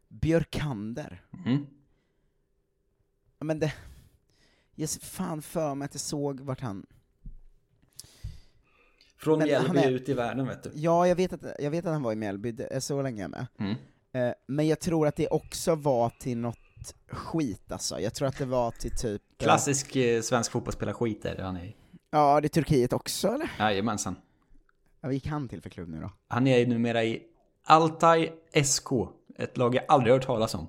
Björkander? 0.08 1.22
Mm. 1.46 1.66
Men 3.38 3.58
det... 3.58 3.72
Jag 4.74 4.88
ser 4.88 5.00
fan 5.00 5.42
för 5.42 5.74
mig 5.74 5.86
att 5.86 5.94
jag 5.94 6.00
såg 6.00 6.40
vart 6.40 6.60
han... 6.60 6.86
Från 9.16 9.38
Men 9.38 9.48
Mjällby 9.48 9.78
är- 9.78 9.90
ut 9.90 10.08
i 10.08 10.14
världen 10.14 10.46
vet 10.46 10.62
du. 10.62 10.70
Ja, 10.74 11.06
jag 11.08 11.16
vet 11.16 11.32
att, 11.32 11.42
jag 11.58 11.70
vet 11.70 11.86
att 11.86 11.92
han 11.92 12.02
var 12.02 12.12
i 12.12 12.16
Mjällby, 12.16 12.52
det 12.52 12.74
är 12.74 12.80
så 12.80 13.02
länge 13.02 13.22
jag 13.22 13.30
med. 13.30 13.46
Mm. 13.58 13.74
Eh, 14.12 14.34
Men 14.46 14.66
jag 14.66 14.80
tror 14.80 15.06
att 15.06 15.16
det 15.16 15.28
också 15.28 15.74
var 15.74 16.10
till 16.10 16.38
något 16.38 16.58
skit 17.10 17.72
alltså. 17.72 18.00
Jag 18.00 18.14
tror 18.14 18.28
att 18.28 18.38
det 18.38 18.44
var 18.46 18.70
till 18.70 18.90
typ... 18.90 19.22
Klassisk 19.38 19.96
eh, 19.96 20.22
svensk 20.22 20.52
fotbollsspelare-skit 20.52 21.24
är 21.24 21.36
det 21.36 21.42
han 21.42 21.56
är. 21.56 21.76
Ja, 22.10 22.40
det 22.40 22.46
är 22.46 22.48
Turkiet 22.48 22.92
också 22.92 23.28
eller? 23.28 23.50
Jajamensan. 23.58 24.16
Vad 25.00 25.12
gick 25.12 25.26
han 25.26 25.48
till 25.48 25.62
för 25.62 25.70
klubb 25.70 25.88
nu 25.88 26.00
då? 26.00 26.10
Han 26.28 26.46
är 26.46 26.66
numera 26.66 27.04
i 27.04 27.22
Altai 27.64 28.32
SK. 28.64 28.88
Ett 29.36 29.56
lag 29.56 29.74
jag 29.74 29.84
aldrig 29.88 30.12
hört 30.14 30.26
talas 30.26 30.54
om. 30.54 30.66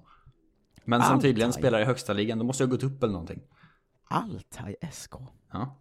Men 0.86 1.02
som 1.02 1.14
Altaj? 1.14 1.30
tydligen 1.30 1.54
spelar 1.54 1.82
i 1.82 1.84
högsta 1.86 2.14
ligan. 2.14 2.38
De 2.38 2.48
måste 2.48 2.64
ha 2.64 2.70
gått 2.70 2.84
upp 2.84 3.04
eller 3.04 3.14
någonting. 3.14 3.42
Altaj 4.08 4.76
SK? 4.92 5.14
Ja. 5.52 5.76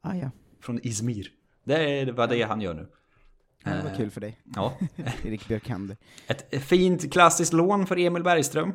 Ah, 0.00 0.14
ja. 0.14 0.30
Från 0.60 0.80
Izmir. 0.86 1.32
Det 1.64 2.00
är 2.00 2.12
vad 2.12 2.28
det 2.28 2.42
är 2.42 2.46
han 2.46 2.60
gör 2.60 2.74
nu. 2.74 2.88
Ja, 3.64 3.70
det 3.70 3.82
var 3.82 3.90
Eh, 3.90 3.96
kul 3.96 4.10
för 4.10 4.20
dig. 4.20 4.40
Ja. 4.54 4.74
Erik 5.24 5.48
Björkander. 5.48 5.96
Ett 6.26 6.62
fint 6.64 7.12
klassiskt 7.12 7.52
lån 7.52 7.86
för 7.86 7.98
Emil 7.98 8.22
Bergström. 8.22 8.72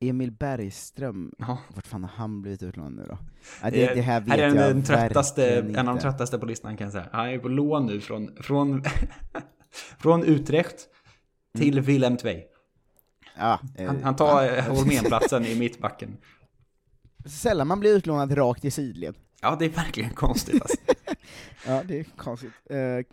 Emil 0.00 0.30
Bergström, 0.32 1.32
Ja. 1.38 1.58
vart 1.74 1.86
fan 1.86 2.02
har 2.04 2.10
han 2.16 2.42
blivit 2.42 2.62
utlånad 2.62 2.92
nu 2.92 3.04
då? 3.08 3.18
Ja, 3.62 3.70
det, 3.70 3.94
det 3.94 4.02
här 4.02 4.20
vet 4.20 4.38
är 4.38 4.42
jag 4.42 4.54
den 4.54 4.82
tröttaste, 4.82 5.40
verkligen 5.54 5.76
en 5.76 5.88
av 5.88 5.94
de 5.96 6.00
tröttaste 6.02 6.38
på 6.38 6.46
listan 6.46 6.76
kan 6.76 6.84
jag 6.84 6.92
säga. 6.92 7.08
Han 7.12 7.28
är 7.28 7.38
på 7.38 7.48
lån 7.48 7.86
nu 7.86 8.00
från, 8.00 8.36
från, 8.40 8.82
från 9.98 10.22
Utrecht 10.24 10.76
till 11.58 11.80
Willem 11.80 12.16
Tvei. 12.16 12.44
Ja, 13.36 13.60
eh, 13.76 13.86
Han, 13.86 14.02
han 14.02 14.16
tar 14.16 14.56
eh, 14.56 14.64
Holménplatsen 14.64 15.44
i 15.46 15.58
mittbacken. 15.58 16.16
Sällan 17.26 17.66
man 17.66 17.80
blir 17.80 17.96
utlånad 17.96 18.36
rakt 18.38 18.64
i 18.64 18.70
sidled. 18.70 19.14
Ja, 19.42 19.56
det 19.58 19.64
är 19.64 19.68
verkligen 19.68 20.10
konstigt 20.10 20.62
alltså. 20.62 20.76
Ja, 21.66 21.82
det 21.88 22.00
är 22.00 22.04
konstigt. 22.04 22.52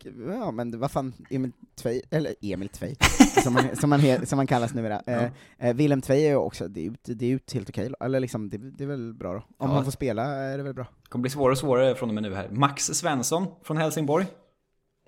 K- 0.04 0.10
ja, 0.28 0.52
men 0.52 0.80
vad 0.80 0.92
fan, 0.92 1.14
Emil 1.30 1.52
Tvei, 1.76 2.02
eller 2.12 2.36
Emil 2.42 2.70
Tvei, 2.70 2.96
som, 3.44 3.56
han, 3.56 3.76
som, 3.76 3.92
han, 3.92 4.26
som 4.26 4.38
han 4.40 4.48
kallas 4.48 4.74
numera. 4.74 5.02
Eh, 5.08 5.24
eh, 5.58 5.76
Willem 5.76 6.02
Tvei 6.02 6.26
är 6.26 6.30
ju 6.30 6.36
också, 6.36 6.68
det 6.68 6.80
är 6.80 6.84
ju 6.84 6.94
det 7.04 7.26
är 7.26 7.54
helt 7.54 7.70
okej, 7.70 7.94
eller 8.00 8.20
liksom, 8.20 8.50
det, 8.50 8.58
det 8.58 8.84
är 8.84 8.88
väl 8.88 9.14
bra 9.14 9.34
då. 9.34 9.40
Om 9.40 9.46
Ja. 9.60 9.68
han 9.68 9.84
får 9.84 9.92
spela 9.92 10.24
är 10.26 10.58
det 10.58 10.64
väl 10.64 10.74
bra. 10.74 10.84
Det 11.04 11.10
kommer 11.10 11.22
bli 11.22 11.30
svårare 11.32 11.52
och 11.52 11.58
svårare 11.58 11.96
från 11.96 12.10
och 12.10 12.14
med 12.16 12.24
nu 12.24 12.36
här. 12.36 12.50
Max 12.50 12.84
Svensson 12.86 13.48
från 13.64 13.78
Helsingborg. 13.78 14.26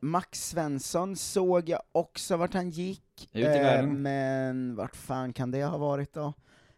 Max 0.01 0.49
Svensson 0.49 1.15
såg 1.15 1.69
jag 1.69 1.81
också 1.91 2.37
vart 2.37 2.53
han 2.53 2.69
gick, 2.69 3.29
Ut 3.33 3.45
i 3.45 3.49
världen. 3.49 4.01
men 4.01 4.75
vart 4.75 4.95
fan 4.95 5.33
kan 5.33 5.51
det 5.51 5.63
ha 5.63 5.77
varit 5.77 6.13
då? 6.13 6.33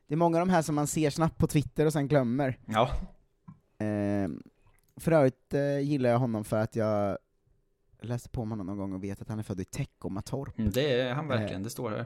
Det 0.07 0.13
är 0.13 0.17
många 0.17 0.39
av 0.41 0.47
de 0.47 0.53
här 0.53 0.61
som 0.61 0.75
man 0.75 0.87
ser 0.87 1.09
snabbt 1.09 1.37
på 1.37 1.47
Twitter 1.47 1.85
och 1.85 1.93
sen 1.93 2.07
glömmer. 2.07 2.59
Ja. 2.65 2.89
Eh, 3.85 4.29
för 4.99 5.11
övrigt 5.11 5.53
eh, 5.53 5.79
gillar 5.79 6.09
jag 6.09 6.19
honom 6.19 6.43
för 6.43 6.57
att 6.57 6.75
jag 6.75 7.17
läste 8.01 8.29
på 8.29 8.41
om 8.41 8.49
honom 8.49 8.67
någon 8.67 8.77
gång 8.77 8.93
och 8.93 9.03
vet 9.03 9.21
att 9.21 9.29
han 9.29 9.39
är 9.39 9.43
född 9.43 9.59
i 9.59 9.65
Teckomatorp. 9.65 10.59
Mm, 10.59 10.71
Det 10.71 10.99
är 11.01 11.13
han 11.13 11.27
verkligen, 11.27 11.63
det 11.63 11.69
står 11.69 11.91
här. 11.91 12.05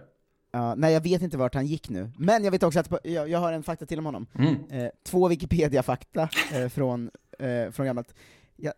Ja, 0.51 0.75
nej, 0.75 0.93
jag 0.93 1.01
vet 1.01 1.21
inte 1.21 1.37
vart 1.37 1.55
han 1.55 1.65
gick 1.65 1.89
nu. 1.89 2.11
Men 2.17 2.43
jag 2.43 2.51
vet 2.51 2.63
också 2.63 2.79
att, 2.79 2.91
jag, 3.03 3.29
jag 3.29 3.39
har 3.39 3.53
en 3.53 3.63
fakta 3.63 3.85
till 3.85 3.99
om 3.99 4.05
honom. 4.05 4.27
Mm. 4.35 4.55
Eh, 4.69 4.91
två 5.03 5.27
Wikipedia-fakta 5.27 6.29
eh, 6.53 6.67
från, 6.67 7.11
eh, 7.39 7.71
från 7.71 7.85
gammalt. 7.85 8.15
Jag 8.55 8.73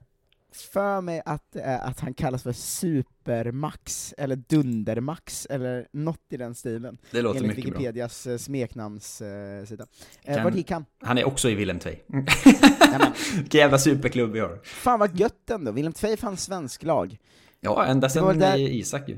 för 0.51 1.01
mig 1.01 1.21
att, 1.25 1.43
det 1.51 1.61
är 1.61 1.79
att 1.79 1.99
han 1.99 2.13
kallas 2.13 2.43
för 2.43 2.51
Supermax, 2.51 4.13
eller 4.17 4.35
Dundermax, 4.35 5.45
eller 5.49 5.87
något 5.91 6.19
i 6.29 6.37
den 6.37 6.55
stilen. 6.55 6.97
Det 7.11 7.21
låter 7.21 7.39
Enligt 7.39 7.57
mycket 7.57 7.71
bra. 7.71 7.79
Wikipedias 7.79 8.27
eh, 8.27 8.37
smeknamnssida. 8.37 9.85
Eh, 10.23 10.35
Kan- 10.35 10.43
vart 10.43 10.55
gick 10.55 10.71
han? 10.71 10.85
Han 11.01 11.17
är 11.17 11.23
också 11.27 11.49
i 11.49 11.55
Willem 11.55 11.79
Tvei. 11.79 11.99
Vilken 13.35 13.59
jävla 13.59 13.77
superklubb 13.77 14.31
vi 14.31 14.39
har. 14.39 14.59
Fan 14.63 14.99
vad 14.99 15.19
gött 15.19 15.49
ändå, 15.49 15.71
Willem 15.71 15.93
Tvei 15.93 16.17
fanns 16.17 16.43
svensk 16.43 16.83
lag. 16.83 17.17
Ja, 17.59 17.85
ända 17.85 18.09
sedan 18.09 18.39
där- 18.39 18.57
i 18.57 18.79
Isak 18.79 19.09
ju. 19.09 19.17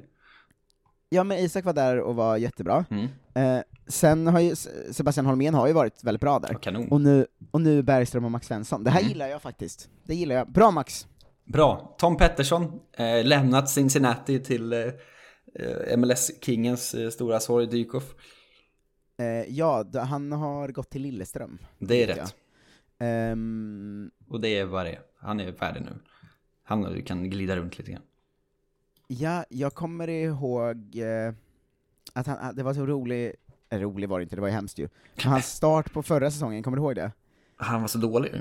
Ja 1.09 1.23
men 1.23 1.37
Isak 1.37 1.65
var 1.65 1.73
där 1.73 1.99
och 1.99 2.15
var 2.15 2.37
jättebra. 2.37 2.85
Mm. 2.89 3.07
Eh, 3.35 3.63
sen 3.87 4.27
har 4.27 4.39
ju 4.39 4.55
Sebastian 4.91 5.25
Holmén 5.25 5.53
har 5.53 5.67
ju 5.67 5.73
varit 5.73 6.03
väldigt 6.03 6.21
bra 6.21 6.39
där. 6.39 6.53
kanon. 6.61 6.87
Och 6.91 7.01
nu, 7.01 7.25
och 7.51 7.61
nu 7.61 7.83
Bergström 7.83 8.25
och 8.25 8.31
Max 8.31 8.47
Svensson. 8.47 8.83
Det 8.83 8.89
här 8.91 8.99
Mm. 8.99 9.09
gillar 9.11 9.27
jag 9.27 9.41
faktiskt. 9.41 9.89
Det 10.03 10.15
gillar 10.15 10.35
jag. 10.35 10.51
Bra 10.51 10.71
Max! 10.71 11.07
Bra. 11.43 11.95
Tom 11.97 12.17
Pettersson, 12.17 12.79
eh, 12.93 13.25
lämnat 13.25 13.69
Cincinnati 13.69 14.39
till 14.39 14.73
eh, 14.73 14.79
eh, 14.79 15.97
MLS-kingens 15.97 16.93
eh, 16.93 17.09
stora 17.09 17.39
sorg 17.39 17.67
Dykhoff. 17.67 18.15
Eh, 19.17 19.25
ja, 19.55 19.85
han 19.93 20.31
har 20.31 20.67
gått 20.67 20.89
till 20.89 21.01
Lilleström. 21.01 21.57
Det 21.79 22.03
är 22.03 22.07
rätt. 22.07 22.35
Ehm, 22.99 24.11
Och 24.29 24.41
det 24.41 24.47
är 24.49 24.65
vad 24.65 24.85
det 24.85 24.91
är. 24.91 25.01
Han 25.19 25.39
är 25.39 25.53
färdig 25.53 25.81
nu. 25.81 25.91
Han 26.63 27.01
kan 27.03 27.29
glida 27.29 27.55
runt 27.55 27.77
lite 27.77 27.91
grann. 27.91 28.01
ja, 29.07 29.45
jag 29.49 29.73
kommer 29.73 30.07
ihåg 30.09 30.95
eh, 30.95 31.33
att 32.13 32.27
han, 32.27 32.55
det 32.55 32.63
var 32.63 32.73
så 32.73 32.85
rolig, 32.85 33.33
eh, 33.69 33.79
rolig 33.79 34.09
var 34.09 34.19
det 34.19 34.23
inte, 34.23 34.35
det 34.35 34.41
var 34.41 34.47
ju 34.47 34.53
hemskt 34.53 34.77
ju. 34.79 34.89
Men 35.15 35.31
hans 35.31 35.45
start 35.55 35.93
på 35.93 36.03
förra 36.03 36.31
säsongen, 36.31 36.63
kommer 36.63 36.77
du 36.77 36.83
ihåg 36.83 36.95
det? 36.95 37.11
Han 37.55 37.81
var 37.81 37.87
så 37.87 37.97
dålig. 37.97 38.31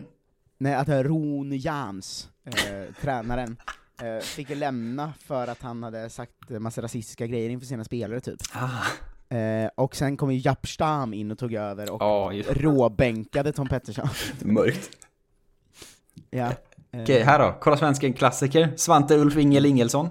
Nej, 0.62 0.74
att 0.74 0.88
Ron 0.88 1.58
Jans, 1.58 2.28
eh, 2.44 2.94
tränaren, 3.00 3.56
eh, 4.02 4.18
fick 4.22 4.48
lämna 4.48 5.12
för 5.18 5.46
att 5.46 5.62
han 5.62 5.82
hade 5.82 6.10
sagt 6.10 6.50
massa 6.50 6.82
rasistiska 6.82 7.26
grejer 7.26 7.50
inför 7.50 7.66
sina 7.66 7.84
spelare 7.84 8.20
typ. 8.20 8.40
Ah. 8.54 9.36
Eh, 9.36 9.70
och 9.74 9.96
sen 9.96 10.16
kom 10.16 10.32
ju 10.32 10.38
Japp 10.38 10.68
Stam 10.68 11.14
in 11.14 11.30
och 11.30 11.38
tog 11.38 11.54
över 11.54 12.02
och 12.02 12.34
just 12.34 12.48
det. 12.48 12.54
råbänkade 12.54 13.52
Tom 13.52 13.68
Pettersson. 13.68 14.08
Mörkt. 14.40 14.90
ja. 16.30 16.52
eh, 16.92 17.02
Okej, 17.02 17.22
här 17.22 17.38
då. 17.38 17.58
Kolla 17.60 17.76
svensken 17.76 18.12
klassiker. 18.12 18.72
Svante 18.76 19.16
Ulf 19.16 19.36
Ingel 19.36 19.66
Ingelsson. 19.66 20.08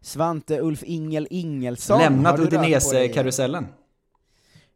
Svante 0.00 0.60
Ulf 0.60 0.82
Ingel 0.82 1.26
Ingelsson. 1.30 1.98
Lämnat? 1.98 2.40
Udinese-karusellen. 2.40 3.66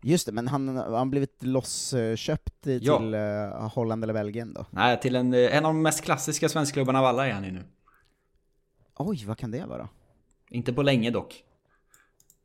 Just 0.03 0.27
det, 0.27 0.33
men 0.33 0.49
han 0.49 0.77
har 0.77 1.07
blivit 1.07 1.43
lossköpt 1.43 2.67
i- 2.67 2.79
Ja. 2.83 2.99
till 2.99 3.15
eh, 3.15 3.69
Holland 3.75 4.05
eller 4.05 4.15
Belgien 4.15 4.53
då? 4.55 4.67
Nej, 4.71 5.01
till 5.01 5.17
en, 5.17 5.35
eh, 5.35 5.57
en 5.57 5.65
av 5.65 5.75
de 5.75 5.83
mest 5.83 6.03
klassiska 6.05 6.49
svenskklubbarna 6.49 6.99
av 6.99 7.05
alla 7.05 7.27
är 7.29 7.33
han 7.33 7.45
i 7.45 7.51
nu. 7.51 7.65
Oj, 8.97 9.25
vad 9.27 9.39
kan 9.39 9.51
det 9.51 9.65
vara? 9.67 9.89
Inte 10.51 10.73
på 10.73 10.83
länge 10.83 11.11
dock. 11.11 11.45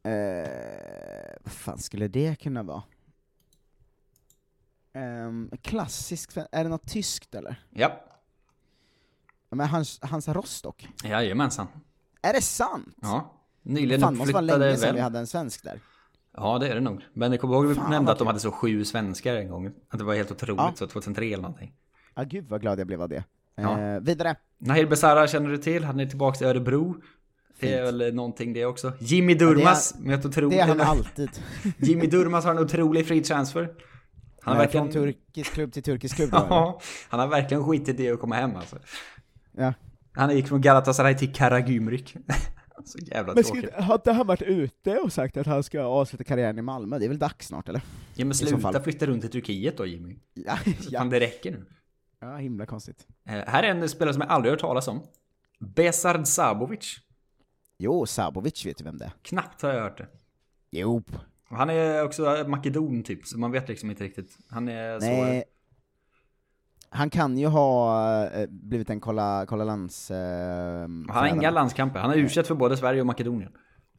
Eh, 0.03 1.37
vad 1.43 1.51
fan 1.53 1.77
skulle 1.77 2.07
det 2.07 2.35
kunna 2.39 2.63
vara? 2.63 2.83
Um, 4.93 5.51
klassisk, 5.61 6.37
är 6.51 6.63
det 6.63 6.69
något 6.69 6.87
tyskt 6.87 7.35
eller? 7.35 7.63
Ja. 7.69 8.01
Men 9.49 9.67
Hans, 9.67 9.99
Hansa 10.01 10.33
Rostock? 10.33 10.87
Jajamensan. 11.03 11.67
Är 12.21 12.33
det 12.33 12.41
sant? 12.41 12.95
Ja. 13.01 13.33
Nyligen 13.61 14.01
Fan, 14.01 14.17
måste 14.17 14.33
vara 14.33 14.43
uppflyttade 14.43 14.65
länge 14.65 14.77
sedan 14.77 14.95
vi 14.95 15.01
hade 15.01 15.19
en 15.19 15.27
svensk 15.27 15.63
där. 15.63 15.79
Ja, 16.37 16.57
det 16.59 16.67
är 16.67 16.75
det 16.75 16.81
nog. 16.81 17.01
Men 17.13 17.31
jag 17.31 17.41
kommer 17.41 17.55
ihåg 17.55 17.71
att 17.71 17.77
vi 17.77 17.89
nämnde 17.89 18.11
att 18.11 18.17
de 18.17 18.27
hade 18.27 18.39
så 18.39 18.51
sju 18.51 18.85
svenskar 18.85 19.35
en 19.35 19.49
gång. 19.49 19.71
Att 19.89 19.99
det 19.99 20.05
var 20.05 20.15
helt 20.15 20.31
otroligt, 20.31 20.57
Ja. 20.57 20.73
så 20.75 20.87
2003 20.87 21.25
eller 21.25 21.37
någonting. 21.37 21.73
Ja, 22.15 22.23
gud 22.23 22.45
vad 22.49 22.61
glad 22.61 22.79
jag 22.79 22.87
blev 22.87 23.01
av 23.01 23.09
det. 23.09 23.23
Ja. 23.55 23.79
Eh, 23.79 23.99
vidare. 23.99 24.35
Nahir 24.57 24.85
Besara 24.85 25.27
känner 25.27 25.49
du 25.49 25.57
till, 25.57 25.83
han 25.83 25.99
är 25.99 26.05
tillbaka 26.05 26.37
till 26.37 26.47
Örebro. 26.47 26.95
Det 27.59 27.73
är 27.73 27.83
väl 27.83 28.15
någonting 28.15 28.53
det 28.53 28.65
också. 28.65 28.93
Jimmy 28.99 29.33
Durmas, 29.35 29.95
med 29.99 30.19
ett 30.19 30.25
otroligt... 30.25 30.51
det 30.57 30.59
är 30.63 30.67
han 30.67 30.81
alltid. 30.81 31.29
Jimmy 31.77 32.07
Durmas 32.07 32.45
har 32.45 32.51
en 32.51 32.59
otrolig 32.59 33.07
free 33.07 33.21
transfer. 33.23 33.69
Han 34.41 34.55
har 34.55 34.63
verkligen... 34.63 34.91
Från 34.91 35.03
turkisk 35.03 35.53
klubb 35.53 35.73
till 35.73 35.83
turkisk 35.83 36.15
klubb 36.15 36.31
då? 36.31 36.37
Ja, 36.49 36.79
han 37.09 37.19
har 37.19 37.27
verkligen 37.27 37.63
skitit 37.65 37.99
i 37.99 38.11
att 38.11 38.19
komma 38.19 38.35
hem 38.35 38.55
alltså. 38.55 38.75
Ja. 39.57 39.73
Han 40.13 40.35
gick 40.35 40.47
från 40.47 40.61
Galatasaray 40.61 41.17
till 41.17 41.33
Karagümrük. 41.33 42.15
Så 42.89 42.97
jävla 42.99 43.33
Men 43.33 43.43
tråkigt. 43.43 43.63
skulle, 43.63 43.83
har 43.83 43.95
inte 43.95 44.11
han 44.11 44.27
varit 44.27 44.41
ute 44.41 44.97
och 44.97 45.13
sagt 45.13 45.37
att 45.37 45.47
han 45.47 45.63
ska 45.63 45.81
avsluta 45.81 46.23
karriären 46.23 46.59
i 46.59 46.61
Malmö? 46.61 46.99
Det 46.99 47.05
är 47.05 47.09
väl 47.09 47.19
dags 47.19 47.47
snart 47.47 47.69
eller? 47.69 47.81
Ja 48.15 48.25
men 48.25 48.33
sluta 48.35 48.81
flytta 48.81 49.05
runt 49.05 49.21
till 49.21 49.31
Turkiet 49.31 49.77
då 49.77 49.85
Jimmy. 49.85 50.15
Ja, 50.33 50.57
Så 50.79 50.91
Fan, 50.91 51.09
det 51.09 51.19
räcker 51.19 51.51
nu. 51.51 51.65
Ja, 52.19 52.35
himla 52.35 52.65
konstigt. 52.65 53.07
Eh, 53.25 53.33
här 53.33 53.63
är 53.63 53.67
en 53.67 53.89
spelare 53.89 54.13
som 54.13 54.21
jag 54.21 54.31
aldrig 54.31 54.51
hört 54.51 54.59
talas 54.61 54.87
om. 54.87 55.01
Besard 55.59 56.27
Sabovic. 56.27 56.97
Jo, 57.77 58.05
Sabovic 58.05 58.65
vet 58.65 58.81
ju 58.81 58.85
vem 58.85 58.97
det 58.97 59.05
är. 59.05 59.11
Knappt 59.21 59.61
har 59.61 59.69
jag 59.73 59.81
hört 59.81 59.97
det. 59.97 60.07
Jo. 60.71 61.03
Han 61.43 61.69
är 61.69 62.03
också 62.03 62.45
makedon 62.47 63.03
typ, 63.03 63.27
så 63.27 63.39
man 63.39 63.51
vet 63.51 63.69
liksom 63.69 63.89
inte 63.89 64.03
riktigt. 64.03 64.37
Han 64.49 64.67
är 64.67 64.99
Nej. 64.99 65.41
så... 65.41 65.47
Han 66.93 67.09
kan 67.09 67.37
ju 67.37 67.47
ha 67.47 68.25
eh, 68.27 68.47
blivit 68.49 68.89
en 68.89 68.99
kolla, 68.99 69.45
kolla 69.47 69.63
lands... 69.63 70.11
Eh, 70.11 70.79
Han 70.81 71.09
har 71.09 71.27
inga 71.27 71.51
landskamper. 71.51 71.99
Han 71.99 72.09
har 72.09 72.17
u 72.17 72.29
för 72.29 72.55
både 72.55 72.77
Sverige 72.77 73.01
och 73.01 73.07
Makedonien. 73.07 73.51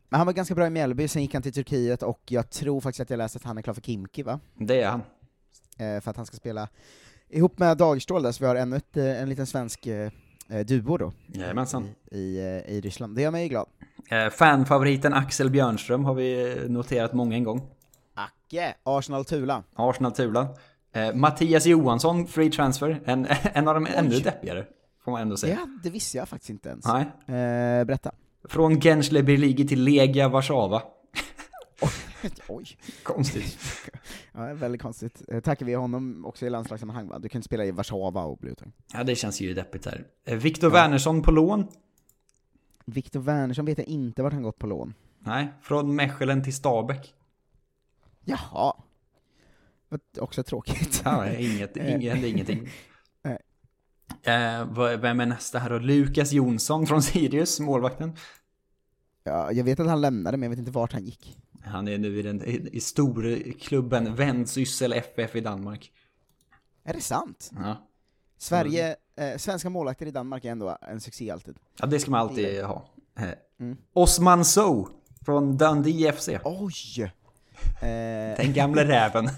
Men 0.08 0.18
han 0.18 0.26
var 0.26 0.32
ganska 0.34 0.54
bra 0.54 0.66
i 0.66 0.70
Mjällby, 0.70 1.08
sen 1.08 1.22
gick 1.22 1.34
han 1.34 1.42
till 1.42 1.52
Turkiet 1.52 2.02
och 2.02 2.20
jag 2.28 2.50
tror 2.50 2.80
faktiskt 2.80 3.00
att 3.00 3.10
jag 3.10 3.16
läste 3.16 3.36
att 3.36 3.44
han 3.44 3.58
är 3.58 3.62
klar 3.62 3.74
för 3.74 3.80
Kimki 3.80 4.22
va? 4.22 4.40
Det 4.58 4.80
är 4.82 4.88
han. 4.90 5.02
Eh, 5.78 6.00
för 6.00 6.10
att 6.10 6.16
han 6.16 6.26
ska 6.26 6.36
spela 6.36 6.68
ihop 7.28 7.58
med 7.58 7.76
Dagerstål 7.76 8.22
där, 8.22 8.32
så 8.32 8.44
vi 8.44 8.48
har 8.48 8.54
ännu 8.56 8.76
ett, 8.76 8.96
eh, 8.96 9.22
en 9.22 9.28
liten 9.28 9.46
svensk 9.46 9.86
eh, 9.86 10.10
eh, 10.48 10.60
duo 10.66 10.96
då. 10.96 11.12
Jajamensan. 11.26 11.88
I, 12.10 12.18
i, 12.18 12.64
I 12.68 12.80
Ryssland. 12.80 13.16
Det 13.16 13.22
gör 13.22 13.30
mig 13.30 13.48
glad. 13.48 13.66
Eh, 14.10 14.28
fanfavoriten 14.30 15.14
Axel 15.14 15.50
Björnström 15.50 16.04
har 16.04 16.14
vi 16.14 16.56
noterat 16.68 17.12
många 17.12 17.36
en 17.36 17.44
gång. 17.44 17.62
Acke! 18.14 18.74
Arsenal-Tula. 18.82 19.62
Arsenal-Tula. 19.74 20.48
Eh, 20.92 21.14
Mattias 21.14 21.66
Johansson, 21.66 22.26
free 22.26 22.50
transfer. 22.50 23.02
En, 23.04 23.26
en 23.42 23.68
av 23.68 23.74
de 23.74 23.86
ännu 23.86 24.20
deppigare, 24.20 24.66
får 25.04 25.12
man 25.12 25.22
ändå 25.22 25.36
säga. 25.36 25.54
Ja, 25.54 25.68
det 25.82 25.90
visste 25.90 26.18
jag 26.18 26.28
faktiskt 26.28 26.50
inte 26.50 26.68
ens. 26.68 26.86
Nej. 26.86 27.02
Eh, 27.26 27.84
berätta. 27.84 28.12
Från 28.44 28.80
Gensle 28.80 29.22
Birligi 29.22 29.68
till 29.68 29.84
Legia 29.84 30.28
Warszawa. 30.28 30.82
Oj. 32.48 32.66
Konstigt. 33.02 33.58
ja, 34.32 34.54
väldigt 34.54 34.82
konstigt. 34.82 35.22
Eh, 35.28 35.40
tackar 35.40 35.66
vi 35.66 35.74
honom 35.74 36.26
också 36.26 36.46
i 36.46 36.50
landslagssammanhang 36.50 37.08
va? 37.08 37.18
Du 37.18 37.28
kan 37.28 37.38
inte 37.38 37.46
spela 37.46 37.64
i 37.64 37.70
Warszawa 37.70 38.24
och 38.24 38.38
Bluetooth. 38.38 38.70
Ja, 38.92 39.04
det 39.04 39.14
känns 39.14 39.40
ju 39.40 39.54
deppigt 39.54 39.86
här. 39.86 40.06
Eh, 40.24 40.36
Viktor 40.36 40.70
Wernersson 40.70 41.22
på 41.22 41.30
lån. 41.30 41.68
Viktor 42.84 43.20
Wernersson 43.20 43.64
vet 43.64 43.78
jag 43.78 43.86
inte 43.86 44.22
vart 44.22 44.32
han 44.32 44.42
gått 44.42 44.58
på 44.58 44.66
lån. 44.66 44.94
Nej, 45.18 45.52
från 45.62 45.94
Mechelen 45.94 46.44
till 46.44 46.54
Stabäck. 46.54 47.14
Jaha. 48.24 48.74
Också 50.18 50.42
tråkigt. 50.42 51.02
Ja, 51.04 51.30
inget, 51.32 51.76
Eh, 51.76 51.94
inget, 51.94 52.12
hände 52.12 52.28
ingenting. 52.28 52.68
Eh, 54.24 54.66
vem 54.98 55.20
är 55.20 55.26
nästa 55.26 55.58
här 55.58 55.70
då? 55.70 55.78
Lukas 55.78 56.32
Jonsson 56.32 56.86
från 56.86 57.02
Sirius, 57.02 57.60
målvakten. 57.60 58.16
Ja, 59.24 59.52
jag 59.52 59.64
vet 59.64 59.80
att 59.80 59.86
han 59.86 60.00
lämnade, 60.00 60.36
men 60.36 60.42
jag 60.42 60.50
vet 60.50 60.58
inte 60.58 60.70
vart 60.70 60.92
han 60.92 61.04
gick. 61.04 61.38
Han 61.64 61.88
är 61.88 61.98
nu 61.98 62.18
i, 62.18 62.22
den, 62.22 62.42
i, 62.44 62.68
i 62.72 62.80
storklubben 62.80 64.14
Vendsyssel 64.14 64.92
FF 64.92 65.36
i 65.36 65.40
Danmark. 65.40 65.92
Är 66.84 66.92
det 66.94 67.00
sant? 67.00 67.50
Ja. 67.54 67.88
Sverige, 68.38 68.96
eh, 69.16 69.36
svenska 69.36 69.70
målvakter 69.70 70.06
i 70.06 70.10
Danmark 70.10 70.44
är 70.44 70.50
ändå 70.52 70.78
en 70.82 71.00
succé 71.00 71.30
alltid. 71.30 71.56
ja, 71.78 71.86
det 71.86 71.98
ska 71.98 72.10
man 72.10 72.20
alltid 72.20 72.64
ha. 72.64 72.84
Eh, 73.18 73.24
Mm. 73.60 73.76
Osman 73.92 74.44
Sow 74.44 74.88
från 75.24 75.56
Dundee 75.56 76.12
FC. 76.12 76.28
Oj! 76.44 77.12
Eh, 77.82 78.36
Den 78.36 78.52
gamle 78.52 78.84
räven. 78.88 79.28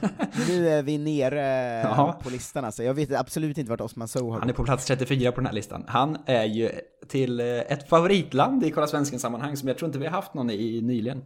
nu 0.48 0.68
är 0.68 0.82
vi 0.82 0.98
nere 0.98 1.80
Ja. 1.82 2.20
på 2.22 2.30
listan 2.30 2.64
alltså. 2.64 2.82
Jag 2.82 2.94
vet 2.94 3.12
absolut 3.12 3.58
inte 3.58 3.70
vart 3.70 3.80
Osman 3.80 4.08
Sow 4.08 4.30
har 4.32 4.40
Han 4.40 4.48
är 4.48 4.52
på 4.54 4.64
plats 4.64 4.84
34 4.86 5.32
på 5.32 5.36
den 5.36 5.46
här 5.46 5.52
listan. 5.52 5.84
Han 5.88 6.18
är 6.26 6.44
ju 6.44 6.70
till 7.08 7.40
eh, 7.40 7.46
ett 7.46 7.88
favoritland 7.88 8.64
i 8.64 8.70
Kolla 8.70 8.86
Svensken-sammanhang 8.86 9.56
som 9.56 9.68
jag 9.68 9.78
tror 9.78 9.86
inte 9.88 9.98
vi 9.98 10.04
har 10.06 10.12
haft 10.12 10.34
någon 10.34 10.50
i 10.50 10.80
nyligen. 10.82 11.24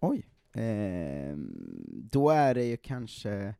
Oj. 0.00 0.26
Eh, 0.62 1.36
då 2.10 2.30
är 2.30 2.54
det 2.54 2.64
ju 2.64 2.76
kanske... 2.76 3.54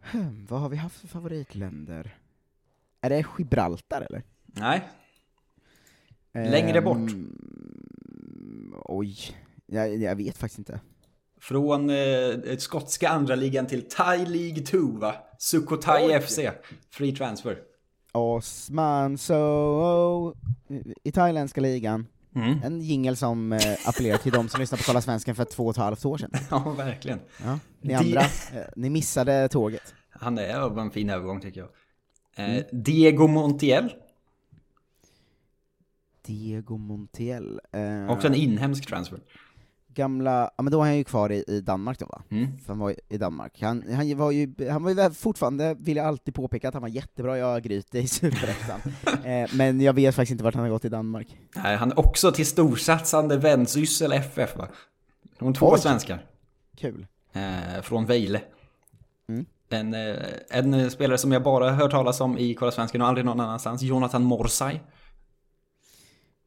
Hmm, 0.00 0.46
vad 0.50 0.60
har 0.60 0.68
vi 0.68 0.76
haft 0.76 1.00
för 1.00 1.08
favoritländer? 1.08 2.16
Är 3.00 3.10
det 3.10 3.24
Gibraltar 3.38 4.06
eller? 4.10 4.22
Nej. 4.44 4.82
Längre 6.34 6.78
Ehm, 6.78 6.84
bort. 6.84 7.10
Oj, 8.84 9.16
jag, 9.72 9.96
jag 10.02 10.16
vet 10.16 10.38
faktiskt 10.38 10.58
inte. 10.58 10.80
Från 11.40 11.90
eh, 11.90 12.56
skotska 12.58 13.08
andra 13.08 13.34
ligan 13.34 13.66
till 13.66 13.88
Thai 13.88 14.26
League 14.26 14.62
2 14.64 14.78
va? 14.78 15.14
Sukhothai. 15.38 16.20
FC. 16.20 16.38
Free 16.90 17.16
transfer. 17.16 17.58
Osman 18.12 19.18
Sow 19.18 20.34
i 21.04 21.12
thailändska 21.12 21.60
ligan. 21.60 22.06
Mm. 22.34 22.58
En 22.64 22.80
jingel 22.80 23.16
som 23.16 23.52
eh, 23.52 23.60
appellerar 23.88 24.18
till 24.18 24.32
de 24.32 24.48
som 24.48 24.60
lyssnade 24.60 24.82
på 24.82 24.86
Kolla 24.86 25.00
Svensken 25.00 25.34
för 25.34 25.44
två 25.44 25.64
och 25.64 25.70
ett 25.70 25.76
halvt 25.76 26.04
år 26.04 26.18
sedan. 26.18 26.30
Ja, 26.50 26.74
verkligen. 26.76 27.20
Ja, 27.44 27.58
ni 27.80 27.94
andra, 27.94 28.20
eh, 28.20 28.26
ni 28.76 28.90
missade 28.90 29.48
tåget. 29.48 29.94
Han 30.10 30.38
är 30.38 30.54
av 30.60 30.78
en 30.78 30.90
fin 30.90 31.10
övergång 31.10 31.40
tycker 31.40 31.60
jag. 31.60 31.68
Eh, 31.68 32.50
Mm. 32.54 32.62
Diego 32.72 33.26
Montiel. 33.26 33.92
Diego 36.26 36.76
Montiel. 36.76 37.60
Eh, 37.72 38.10
Också 38.10 38.26
en 38.28 38.34
inhemsk 38.34 38.86
transfer. 38.88 39.20
Gamla, 39.94 40.50
ja 40.56 40.62
men 40.62 40.72
då 40.72 40.80
är 40.80 40.84
han 40.84 40.96
ju 40.96 41.04
kvar 41.04 41.32
i, 41.32 41.44
i 41.46 41.60
Danmark 41.60 41.98
då 41.98 42.06
va? 42.06 42.22
Mm. 42.30 42.58
För 42.58 42.68
han 42.68 42.78
var 42.78 42.94
i 43.08 43.18
Danmark. 43.18 43.62
Han, 43.62 43.84
han 43.94 44.16
var 44.16 44.30
ju, 44.30 44.54
han 44.70 44.82
var 44.82 44.90
ju 44.90 45.10
fortfarande, 45.10 45.76
vill 45.78 45.96
jag 45.96 46.06
alltid 46.06 46.34
påpeka, 46.34 46.68
att 46.68 46.74
han 46.74 46.82
var 46.82 46.88
jättebra 46.88 47.38
i 47.38 47.40
Örgryte 47.40 47.98
i 47.98 48.08
Superettan. 48.08 48.80
eh, 49.24 49.50
men 49.54 49.80
jag 49.80 49.92
vet 49.92 50.14
faktiskt 50.14 50.32
inte 50.32 50.44
vart 50.44 50.54
han 50.54 50.62
har 50.62 50.70
gått 50.70 50.84
i 50.84 50.88
Danmark. 50.88 51.36
Nej, 51.56 51.76
han 51.76 51.92
är 51.92 51.98
också 51.98 52.32
till 52.32 52.46
storsatsande 52.46 53.36
Vendsyssel 53.36 54.12
FF 54.12 54.56
va? 54.56 54.68
De 55.38 55.54
två 55.54 55.72
Oj. 55.72 55.78
svenskar. 55.78 56.24
Kul. 56.76 57.06
Eh, 57.32 57.82
från 57.82 58.06
Vejle. 58.06 58.42
Mm. 59.28 59.46
En, 59.68 59.94
eh, 59.94 60.16
en 60.50 60.74
eh, 60.74 60.88
spelare 60.88 61.18
som 61.18 61.32
jag 61.32 61.42
bara 61.42 61.70
hört 61.70 61.90
talas 61.90 62.20
om 62.20 62.38
i 62.38 62.54
Kolla 62.54 62.70
Svensken 62.70 63.02
och 63.02 63.08
aldrig 63.08 63.24
någon 63.24 63.40
annanstans. 63.40 63.82
Jonathan 63.82 64.24
Morsay. 64.24 64.78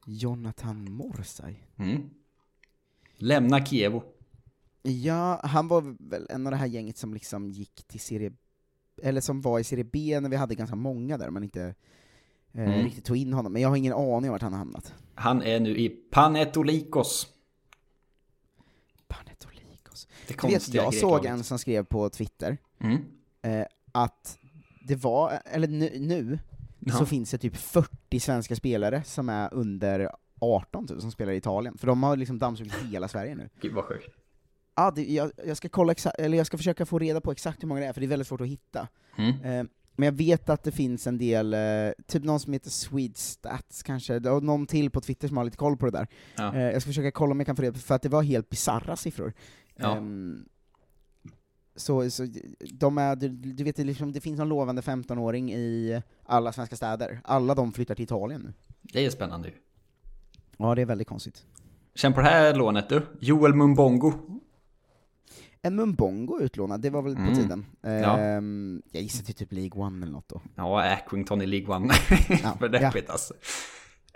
Jonathan 0.05 0.91
Morsay. 0.91 1.55
Mm. 1.77 2.09
Lämna 3.17 3.65
Kievo. 3.65 4.03
Ja, 4.83 5.39
han 5.43 5.67
var 5.67 5.95
väl 6.09 6.27
en 6.29 6.47
av 6.47 6.51
det 6.51 6.57
här 6.57 6.65
gänget 6.67 6.97
som 6.97 7.13
liksom 7.13 7.49
gick 7.51 7.83
till 7.87 7.99
serie, 7.99 8.31
eller 9.01 9.21
som 9.21 9.41
var 9.41 9.59
i 9.59 9.63
serie 9.63 9.83
B 9.83 10.19
när 10.19 10.29
vi 10.29 10.35
hade 10.35 10.55
ganska 10.55 10.75
många 10.75 11.17
där, 11.17 11.29
men 11.29 11.43
inte 11.43 11.61
eh, 12.53 12.63
Mm. 12.63 12.83
riktigt 12.83 13.05
tog 13.05 13.17
in 13.17 13.33
honom. 13.33 13.53
Men 13.53 13.61
jag 13.61 13.69
har 13.69 13.75
ingen 13.75 13.93
aning 13.93 14.29
om 14.29 14.31
vart 14.31 14.41
han 14.41 14.51
har 14.53 14.59
hamnat. 14.59 14.93
Han 15.15 15.41
är 15.43 15.59
nu 15.59 15.77
i 15.77 15.89
Panetolikos. 15.89 17.27
Panetolikos. 19.07 20.07
Det 20.27 20.41
Du 20.41 20.47
vet, 20.47 20.73
jag 20.73 20.93
såg 20.93 21.25
en 21.25 21.43
som 21.43 21.59
skrev 21.59 21.83
på 21.85 22.09
Twitter, 22.09 22.57
Mm. 22.79 22.97
eh, 23.41 23.65
att 23.91 24.37
det 24.87 24.95
var, 24.95 25.39
eller 25.45 25.67
nu, 25.67 25.99
nu 25.99 26.39
Ja. 26.79 26.93
så 26.93 27.05
finns 27.05 27.31
det 27.31 27.37
typ 27.37 27.55
40 27.55 28.19
svenska 28.19 28.55
spelare 28.55 29.03
som 29.03 29.29
är 29.29 29.53
under 29.53 30.09
18 30.45 30.87
typ, 30.87 31.01
som 31.01 31.11
spelar 31.11 31.31
i 31.33 31.37
Italien. 31.37 31.77
För 31.77 31.87
de 31.87 32.03
har 32.03 32.17
liksom 32.17 32.39
dammsugit 32.39 32.73
hela 32.73 33.07
Sverige 33.07 33.35
nu. 33.35 33.49
Gud 33.61 33.73
vad 33.73 33.85
sjukt. 33.85 34.09
Ja, 34.75 34.91
det, 34.91 35.03
jag, 35.03 35.31
jag 35.45 35.57
ska 35.57 35.69
kolla 35.69 35.93
exa- 35.93 36.15
eller 36.19 36.37
jag 36.37 36.47
ska 36.47 36.57
försöka 36.57 36.85
få 36.85 36.99
reda 36.99 37.21
på 37.21 37.31
exakt 37.31 37.63
hur 37.63 37.67
många 37.67 37.79
det 37.81 37.87
är, 37.87 37.93
för 37.93 38.01
det 38.01 38.05
är 38.05 38.09
väldigt 38.09 38.27
svårt 38.27 38.41
att 38.41 38.47
hitta. 38.47 38.87
Mm. 39.17 39.29
Eh, 39.29 39.65
men 39.97 40.05
jag 40.05 40.13
vet 40.13 40.49
att 40.49 40.63
det 40.63 40.71
finns 40.71 41.07
en 41.07 41.17
del, 41.17 41.53
eh, 41.53 41.59
typ 42.07 42.23
någon 42.23 42.39
som 42.39 42.53
heter 42.53 42.69
Swedstats 42.69 43.83
kanske, 43.83 44.29
och 44.29 44.43
någon 44.43 44.67
till 44.67 44.91
på 44.91 45.01
Twitter 45.01 45.27
som 45.27 45.37
har 45.37 45.43
lite 45.43 45.57
koll 45.57 45.77
på 45.77 45.85
det 45.85 45.91
där. 45.91 46.07
Ja. 46.35 46.55
Eh, 46.55 46.61
jag 46.61 46.81
ska 46.81 46.89
försöka 46.89 47.11
kolla 47.11 47.31
om 47.31 47.39
jag 47.39 47.47
kan 47.47 47.55
få 47.55 47.61
reda 47.61 47.73
på, 47.73 47.79
för 47.79 47.95
att 47.95 48.01
det 48.01 48.09
var 48.09 48.23
helt 48.23 48.49
bizarra 48.49 48.95
siffror. 48.95 49.33
Ja. 49.75 49.97
Ehm, 49.97 50.45
så, 51.75 52.09
så 52.09 52.27
de 52.73 52.97
är, 52.97 53.15
du, 53.15 53.29
du 53.29 53.63
vet, 53.63 53.75
det, 53.75 53.83
liksom, 53.83 54.11
det 54.11 54.21
finns 54.21 54.39
en 54.39 54.49
lovande 54.49 54.81
15-åring 54.81 55.53
i 55.53 56.01
alla 56.23 56.51
svenska 56.51 56.75
städer. 56.75 57.21
Alla 57.23 57.55
de 57.55 57.73
flyttar 57.73 57.95
till 57.95 58.03
Italien 58.03 58.41
nu. 58.41 58.53
Det 58.81 59.05
är 59.05 59.09
spännande 59.09 59.47
ju. 59.47 59.53
Ja, 60.57 60.75
det 60.75 60.81
är 60.81 60.85
väldigt 60.85 61.07
konstigt. 61.07 61.45
Känn 61.95 62.13
på 62.13 62.21
det 62.21 62.27
här 62.27 62.53
lånet 62.55 62.89
du. 62.89 63.01
Joel 63.19 63.53
Mumbongo. 63.53 64.13
En 65.61 65.75
Mumbongo 65.75 66.39
utlånad, 66.39 66.81
det 66.81 66.89
var 66.89 67.01
väl 67.01 67.15
Mm. 67.15 67.29
på 67.29 67.35
tiden. 67.35 67.65
Ja. 67.81 68.17
Ehm, 68.19 68.81
Jag 68.91 69.01
gissar 69.03 69.23
till 69.23 69.35
typ 69.35 69.51
League 69.51 69.81
One 69.81 70.03
eller 70.05 70.13
något 70.13 70.29
då. 70.29 70.41
Ja, 70.55 70.83
Accrington 70.93 71.41
i 71.41 71.45
League 71.45 71.75
One. 71.75 71.93
Ja, 72.43 72.55
För 72.59 72.69
deppigt 72.69 73.09
alltså. 73.09 73.33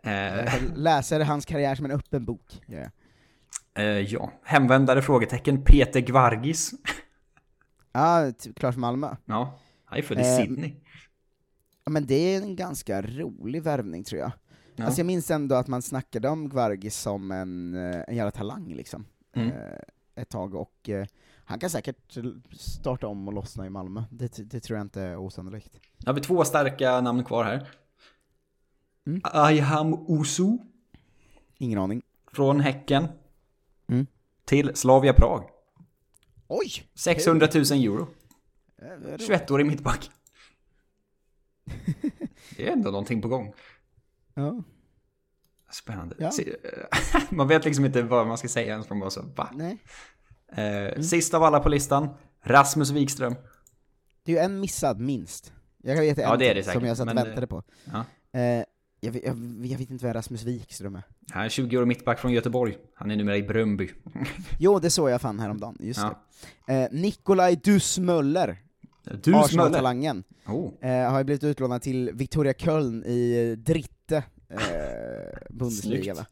Eh, 0.04 0.12
Jag 0.14 0.48
läser 0.76 1.20
hans 1.20 1.46
karriär 1.46 1.76
som 1.76 1.86
en 1.86 1.92
öppen 1.92 2.26
bok. 2.26 2.62
jag. 2.68 2.90
eh, 3.76 3.84
ja, 3.86 4.32
hemvändare 4.44 5.02
frågetecken 5.02 5.64
Peter 5.64 6.00
Gvargis. 6.00 6.72
Ja, 7.92 8.32
typ 8.38 8.60
klart 8.60 8.76
Malmö. 8.78 9.16
Ja, 9.26 9.60
han 9.86 9.98
är 10.00 10.04
född 10.04 10.18
i 10.18 10.22
Eh, 10.22 10.38
Sydney. 10.38 10.74
Ja, 11.84 11.90
men 11.92 12.06
det 12.06 12.16
är 12.36 12.42
en 12.42 12.56
ganska 12.56 13.02
rolig 13.02 13.64
värvning 13.64 14.04
tror 14.04 14.22
jag. 14.22 14.32
Ja. 14.80 14.86
Alltså 14.86 14.99
jag 14.99 15.05
minns 15.05 15.32
ändå 15.32 15.55
att 15.55 15.67
man 15.67 15.82
snackade 15.82 16.30
om 16.30 16.49
Gvargis 16.49 16.97
som 16.97 17.32
en, 17.32 17.75
eh, 17.75 18.03
en 18.07 18.15
jävla 18.15 18.32
talang 18.32 18.73
liksom. 18.73 19.05
Mm. 19.36 19.49
Eh, 19.49 19.80
ett 20.15 20.30
tag, 20.30 20.55
och 20.55 20.89
eh, 20.89 21.05
han 21.45 21.59
kan 21.59 21.69
säkert 21.69 22.17
starta 22.51 23.07
om 23.07 23.27
och 23.27 23.34
lossna 23.34 23.65
i 23.65 23.69
Malmö. 23.69 24.03
Det, 24.11 24.51
det 24.51 24.59
tror 24.59 24.77
jag 24.77 24.86
inte 24.86 25.01
är 25.01 25.17
osannolikt. 25.17 25.80
Har 26.05 26.13
vi 26.13 26.21
två 26.21 26.45
starka 26.45 27.01
namn 27.01 27.23
kvar 27.23 27.43
här. 27.43 27.69
Mm. 29.07 29.21
Ayham 29.23 29.93
Osu. 29.93 30.57
Ingen 31.57 31.80
aning. 31.80 32.01
Från 32.32 32.59
Häcken. 32.59 33.07
Mm. 33.88 34.07
Till 34.45 34.71
Slavia 34.75 35.13
Prag. 35.13 35.49
Oj! 36.47 36.84
600 36.95 37.47
000 37.53 37.63
euro. 37.63 38.07
Eh, 38.82 38.88
vad 38.88 39.07
roligt. 39.07 39.30
21-årig 39.30 39.65
mittback. 39.65 40.11
Det 42.57 42.67
är 42.67 42.71
ändå 42.71 42.91
någonting 42.91 43.21
på 43.21 43.27
gång. 43.27 43.53
Ja. 44.40 44.64
Spännande. 45.72 46.16
Ja. 46.20 46.32
Se- 46.32 46.56
Man 47.30 47.48
vet 47.48 47.66
liksom 47.66 47.86
inte 47.86 48.02
vad 48.02 48.28
man 48.28 48.38
ska 48.38 48.48
säga 48.48 48.68
ens 48.72 48.88
från 48.88 49.00
bara 49.00 49.10
så, 49.10 49.22
va? 49.36 49.50
Nej. 49.54 49.78
Eh, 50.52 51.02
Sist 51.02 51.34
av 51.34 51.44
alla 51.44 51.60
på 51.60 51.70
listan, 51.70 52.10
Rasmus 52.44 52.92
Wikström. 52.92 53.36
Det 54.24 54.32
är 54.32 54.36
ju 54.36 54.42
en 54.46 54.60
missad, 54.60 55.00
minst. 55.00 55.54
Jag 55.84 55.96
vet 56.02 56.18
en 56.18 56.24
Ja, 56.24 56.36
det 56.36 56.50
är 56.50 56.56
det 56.56 56.64
säkert, 56.64 56.80
som 56.80 56.88
jag 56.88 56.98
satt 56.98 57.10
och 57.10 57.18
väntade 57.18 57.42
eh, 57.42 57.46
på. 57.48 57.64
ja. 57.84 58.06
Eh, 58.40 58.64
Jag, 59.02 59.12
vet- 59.12 59.24
jag, 59.24 59.38
jag 59.66 59.78
vet 59.78 59.90
inte 59.90 60.06
vem 60.06 60.14
Rasmus 60.14 60.44
Wikström 60.44 60.96
är. 60.96 61.04
Han 61.32 61.46
är 61.46 61.50
20 61.50 61.78
år 61.78 61.86
mittback 61.86 62.20
från 62.20 62.32
Göteborg. 62.34 62.78
Han 62.96 63.12
är 63.12 63.16
numera 63.16 63.38
i 63.38 63.44
Bröndby. 63.44 63.90
Jo, 64.60 64.80
det 64.80 64.90
såg 64.90 65.10
jag 65.10 65.22
fan 65.22 65.40
häromdagen, 65.40 65.78
just 65.80 66.00
Ja. 66.00 66.20
det. 66.68 66.74
Eh, 66.84 66.88
Nikolaj 66.92 67.56
Dusmöller, 67.56 68.58
Dus 69.04 69.28
Möller. 69.28 69.40
Arsenal-talangen, 69.46 70.24
Oh. 70.48 70.72
eh, 70.90 71.12
har 71.12 71.18
ju 71.18 71.24
blivit 71.24 71.44
utlånad 71.44 71.82
till 71.82 72.12
Victoria 72.14 72.54
Köln 72.54 73.04
i 73.06 73.56
Dritte, 74.10 74.24
eh, 74.49 75.38
Bundesliga 75.49 76.14
va. 76.14 76.26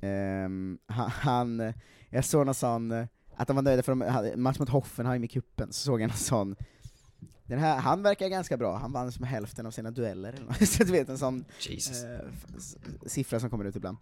Ehm, 0.00 0.78
han, 0.86 1.72
jag 2.10 2.24
såg 2.24 2.46
någon 2.46 2.54
sån, 2.54 3.06
att 3.36 3.48
de 3.48 3.56
var 3.56 3.62
nöjda 3.62 3.82
för 3.82 3.92
de 3.92 4.00
hade 4.00 4.36
match 4.36 4.58
mot 4.58 4.68
Hoffenheim 4.68 5.24
i 5.24 5.28
kuppen 5.28 5.72
så 5.72 5.80
såg 5.80 6.00
jag 6.00 6.08
någon 6.08 6.16
sån 6.16 6.56
den 7.50 7.58
här, 7.58 7.76
han 7.80 8.02
verkar 8.02 8.28
ganska 8.28 8.56
bra, 8.56 8.76
han 8.76 8.92
vann 8.92 9.12
som 9.12 9.24
hälften 9.24 9.66
av 9.66 9.70
sina 9.70 9.90
dueller. 9.90 10.34
Så 10.66 10.84
du 10.84 10.92
vet 10.92 11.08
en 11.08 11.18
sån 11.18 11.44
eh, 12.04 12.20
siffra 13.06 13.40
som 13.40 13.50
kommer 13.50 13.64
ut 13.64 13.76
ibland. 13.76 13.96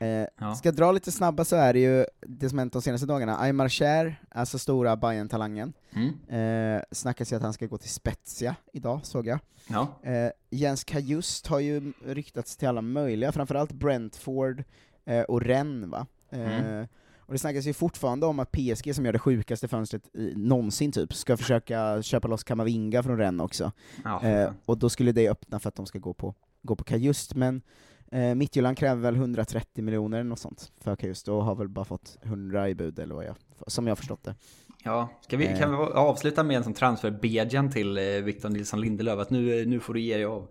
Eh, 0.00 0.08
Ja. 0.38 0.54
Ska 0.54 0.68
jag 0.68 0.76
dra 0.76 0.92
lite 0.92 1.12
snabba 1.12 1.44
så 1.44 1.56
är 1.56 1.72
det 1.72 1.78
ju 1.80 2.06
det 2.20 2.48
som 2.48 2.58
hänt 2.58 2.72
de 2.72 2.82
senaste 2.82 3.06
dagarna, 3.06 3.38
Aymar 3.38 3.68
Cher, 3.68 4.20
alltså 4.28 4.58
stora 4.58 4.96
bayern 4.96 5.28
talangen 5.28 5.72
Mm. 5.92 6.76
eh, 6.76 6.82
snackas 6.92 7.32
ju 7.32 7.36
att 7.36 7.42
han 7.42 7.52
ska 7.52 7.66
gå 7.66 7.78
till 7.78 7.90
Spezia 7.90 8.56
idag, 8.72 9.00
såg 9.02 9.26
jag. 9.26 9.38
Ja. 9.66 9.88
Eh, 10.02 10.30
Jens 10.50 10.84
Kajust 10.84 11.46
har 11.46 11.60
ju 11.60 11.92
ryktats 12.06 12.56
till 12.56 12.68
alla 12.68 12.82
möjliga, 12.82 13.32
framförallt 13.32 13.72
Brentford 13.72 14.64
eh, 15.04 15.22
och 15.22 15.40
Rennes 15.42 15.90
va? 15.90 16.06
Eh, 16.30 16.40
Mm. 16.40 16.86
Och 17.26 17.32
det 17.32 17.38
snackas 17.38 17.66
ju 17.66 17.72
fortfarande 17.72 18.26
om 18.26 18.38
att 18.38 18.52
PSG, 18.52 18.94
som 18.94 19.04
gör 19.04 19.12
det 19.12 19.18
sjukaste 19.18 19.68
fönstret 19.68 20.16
i, 20.16 20.32
någonsin 20.36 20.92
typ, 20.92 21.14
ska 21.14 21.36
försöka 21.36 22.02
köpa 22.02 22.28
loss 22.28 22.44
Kamavinga 22.44 23.02
från 23.02 23.18
Rennes 23.18 23.44
också. 23.44 23.72
Ja, 24.04 24.22
eh, 24.22 24.50
och 24.66 24.78
då 24.78 24.88
skulle 24.88 25.12
det 25.12 25.28
öppna 25.28 25.58
för 25.60 25.68
att 25.68 25.74
de 25.74 25.86
ska 25.86 25.98
gå 25.98 26.14
på, 26.14 26.34
gå 26.62 26.76
på 26.76 26.84
Kajust, 26.84 27.34
men 27.34 27.62
eh, 28.10 28.34
Midtjylland 28.34 28.78
kräver 28.78 29.02
väl 29.02 29.16
130 29.16 29.84
miljoner 29.84 30.18
eller 30.18 30.28
något 30.28 30.38
sånt 30.38 30.72
för 30.80 30.96
Kajust, 30.96 31.28
och 31.28 31.44
har 31.44 31.54
väl 31.54 31.68
bara 31.68 31.84
fått 31.84 32.18
100 32.22 32.68
i 32.68 32.74
bud, 32.74 32.98
eller 32.98 33.14
vad 33.14 33.24
jag, 33.24 33.36
som 33.66 33.86
jag 33.86 33.90
har 33.90 33.96
förstått 33.96 34.24
det. 34.24 34.34
Ja, 34.84 35.08
ska 35.20 35.36
vi, 35.36 35.46
Eh. 35.46 35.58
kan 35.58 35.70
vi 35.70 35.76
avsluta 35.76 36.42
med 36.42 36.56
en 36.56 36.64
sån 36.64 36.74
transfer 36.74 37.70
till 37.70 37.98
eh, 37.98 38.04
Victor 38.04 38.48
Nilsson 38.48 38.80
Lindelöf? 38.80 39.18
Att 39.18 39.30
nu, 39.30 39.60
eh, 39.60 39.66
nu 39.66 39.80
får 39.80 39.94
du 39.94 40.00
ge 40.00 40.14
dig 40.14 40.24
av. 40.24 40.48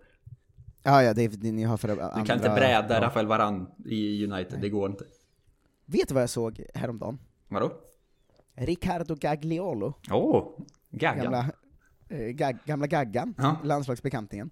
Ja, 0.82 1.02
ja, 1.02 1.14
det, 1.14 1.42
ni 1.42 1.62
har 1.62 1.76
för 1.76 1.88
Du 1.88 2.24
kan 2.26 2.36
inte 2.36 2.50
bräda 2.50 3.00
Rafael 3.00 3.26
Varan 3.26 3.66
i 3.84 4.24
United, 4.26 4.60
det 4.60 4.68
går 4.68 4.90
inte. 4.90 5.04
Vet 5.86 6.08
du 6.08 6.14
vad 6.14 6.22
jag 6.22 6.30
såg 6.30 6.64
häromdagen? 6.74 7.18
Vadå? 7.48 7.72
Ricardo 8.54 9.14
Gagliolo, 9.14 9.94
Åh, 10.10 10.16
oh, 10.36 10.60
Gaggan. 10.90 11.24
gamla, 11.24 11.50
eh, 12.08 12.18
gag, 12.28 12.58
gamla 12.64 12.86
Gaggan, 12.86 13.34
Ja. 13.38 13.56
landslagsbekantingen. 13.64 14.50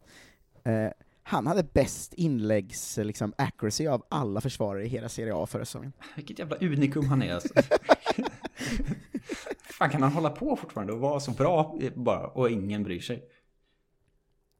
Eh, 0.65 0.89
han 1.23 1.47
hade 1.47 1.63
bäst 1.63 2.15
inläggs 2.15 2.99
eh, 2.99 3.05
liksom, 3.05 3.33
accuracy 3.39 3.87
av 3.87 4.07
alla 4.09 4.41
försvarare 4.41 4.85
i 4.85 4.89
hela 4.89 5.09
Serie 5.09 5.35
A 5.35 5.47
förra 5.47 5.65
säsongen. 5.65 5.93
Vilket 6.17 6.39
jävla 6.39 6.57
unikum 6.57 7.05
han 7.09 7.23
är 7.23 7.35
alltså. 7.35 7.55
fan 9.65 9.91
kan 9.91 10.03
han 10.03 10.13
hålla 10.13 10.31
på 10.31 10.57
fortfarande 10.57 10.93
och 10.93 11.01
vara 11.01 11.21
så 11.21 11.31
bra 11.31 11.79
eh, 11.81 11.93
bara 11.95 12.27
och 12.27 12.51
ingen 12.51 12.83
bryr 12.83 13.01
sig? 13.01 13.29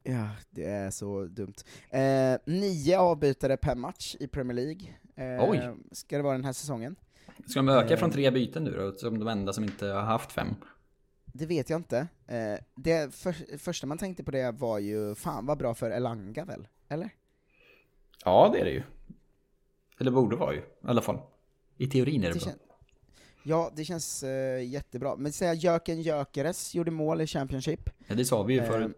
Ja, 0.03 0.29
det 0.49 0.65
är 0.65 0.91
så 0.91 1.25
dumt. 1.25 1.53
Eh, 1.89 2.35
nio 2.45 2.99
avbytare 2.99 3.57
per 3.57 3.75
match 3.75 4.15
i 4.19 4.27
Premier 4.27 4.55
League. 4.55 4.93
Eh, 5.15 5.49
Oj. 5.49 5.61
Ska 5.91 6.17
det 6.17 6.23
vara 6.23 6.33
den 6.33 6.45
här 6.45 6.53
säsongen? 6.53 6.95
Ska 7.47 7.59
de 7.59 7.69
öka 7.69 7.93
Eh. 7.93 7.99
från 7.99 8.11
tre 8.11 8.31
byten 8.31 8.63
nu 8.63 8.71
då? 8.71 8.91
Som 8.91 9.19
de 9.19 9.27
enda 9.27 9.53
som 9.53 9.63
inte 9.63 9.87
har 9.87 10.01
haft 10.01 10.31
fem? 10.31 10.47
Det 11.25 11.45
vet 11.45 11.69
jag 11.69 11.79
inte. 11.79 12.07
Eh, 12.27 12.59
det 12.75 13.15
för, 13.15 13.57
första 13.57 13.87
man 13.87 13.97
tänkte 13.97 14.23
på 14.23 14.31
det 14.31 14.51
var 14.51 14.79
ju, 14.79 15.15
fan 15.15 15.45
vad 15.45 15.57
bra 15.57 15.73
för 15.73 15.91
Elanga 15.91 16.45
väl? 16.45 16.67
Eller? 16.87 17.09
Ja, 18.25 18.49
det 18.53 18.59
är 18.59 18.65
det 18.65 18.71
ju. 18.71 18.83
Eller 19.99 20.11
borde 20.11 20.35
vara 20.35 20.53
ju, 20.53 20.59
i 20.59 20.63
alla 20.83 21.01
fall. 21.01 21.19
I 21.77 21.87
teorin 21.87 22.23
är 22.23 22.27
det, 22.27 22.33
Det 22.33 22.45
bra. 22.45 22.53
Ja, 23.43 23.71
det 23.75 23.85
känns 23.85 24.23
eh, 24.23 24.63
jättebra. 24.67 25.15
Men 25.15 25.31
säga 25.33 25.53
Jöken 25.53 26.01
Jökeres 26.01 26.75
gjorde 26.75 26.91
mål 26.91 27.21
i 27.21 27.27
Championship. 27.27 27.89
Ja, 28.07 28.15
det 28.15 28.25
sa 28.25 28.43
vi 28.43 28.53
ju 28.53 28.59
Eh, 28.59 28.65
förut. 28.67 28.97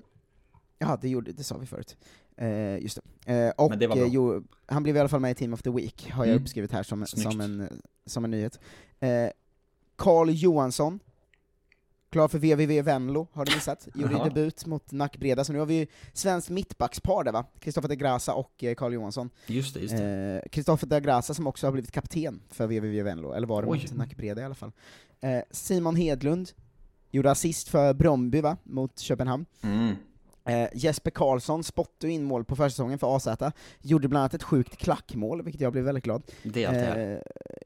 Ja, 0.77 0.97
det, 1.01 1.09
gjorde, 1.09 1.31
det 1.31 1.43
sa 1.43 1.57
vi 1.57 1.65
förut. 1.65 1.97
Eh, 2.37 2.77
just 2.77 2.99
det. 3.25 3.33
Eh, 3.45 3.49
och 3.65 3.77
det 3.77 3.85
eh, 3.85 4.07
jo, 4.07 4.43
han 4.65 4.83
blev 4.83 4.95
i 4.95 4.99
alla 4.99 5.09
fall 5.09 5.19
med 5.19 5.31
i 5.31 5.35
Team 5.35 5.53
of 5.53 5.61
the 5.61 5.69
Week, 5.69 6.11
har 6.11 6.25
jag 6.25 6.31
Mm. 6.31 6.43
uppskrivit 6.43 6.71
här 6.71 6.83
som, 6.83 7.05
som, 7.05 7.41
en, 7.41 7.81
som 8.05 8.25
en 8.25 8.31
nyhet. 8.31 8.59
Eh, 8.99 9.29
Carl 9.95 10.29
Johansson, 10.29 10.99
klar 12.09 12.27
för 12.27 12.39
VVV 12.39 12.81
Venlo, 12.85 13.27
har 13.33 13.45
du 13.45 13.55
missat? 13.55 13.87
Gjorde 13.95 14.23
debut 14.23 14.65
mot 14.65 14.91
Nackbreda, 14.91 15.43
så 15.43 15.53
nu 15.53 15.59
har 15.59 15.65
vi 15.65 15.73
ju 15.79 15.87
svenskt 16.13 16.49
mittbackspar 16.49 17.23
där 17.23 17.31
va? 17.31 17.45
Kristoffer 17.59 17.87
de 17.89 17.95
Grasa 17.95 18.33
och 18.33 18.63
eh, 18.63 18.75
Carl 18.75 18.93
Johansson. 18.93 19.29
Just 19.47 19.73
det, 19.73 19.79
just 19.79 19.97
det. 19.97 20.41
Eh, 20.43 20.49
Kristoffer 20.49 20.87
de 20.87 20.99
Grasa 20.99 21.33
som 21.33 21.47
också 21.47 21.67
har 21.67 21.71
blivit 21.71 21.91
kapten 21.91 22.41
för 22.49 22.67
VVV 22.67 23.03
Venlo, 23.03 23.31
eller 23.33 23.47
var 23.47 23.61
det 23.61 23.67
Oj. 23.67 23.79
mot 23.81 23.93
Nackbreda 23.97 24.41
i 24.41 24.45
alla 24.45 24.55
fall. 24.55 24.71
Eh, 25.21 25.39
Simon 25.51 25.95
Hedlund, 25.95 26.49
gjorde 27.11 27.31
assist 27.31 27.69
för 27.69 27.93
Bromby 27.93 28.41
va, 28.41 28.57
mot 28.63 28.99
Köpenhamn. 28.99 29.45
Mm. 29.61 29.95
Eh, 30.45 30.67
Jesper 30.73 31.11
Karlsson 31.11 31.63
spottade 31.63 32.13
in 32.13 32.23
mål 32.23 32.45
på 32.45 32.55
försäsongen 32.55 32.99
för 32.99 33.15
AZ, 33.15 33.27
gjorde 33.81 34.07
bland 34.07 34.21
annat 34.21 34.33
ett 34.33 34.43
sjukt 34.43 34.77
klackmål, 34.77 35.41
vilket 35.41 35.61
jag 35.61 35.71
blev 35.71 35.83
väldigt 35.83 36.03
glad. 36.03 36.23
Det 36.43 36.63
är. 36.63 37.13
Eh, 37.13 37.19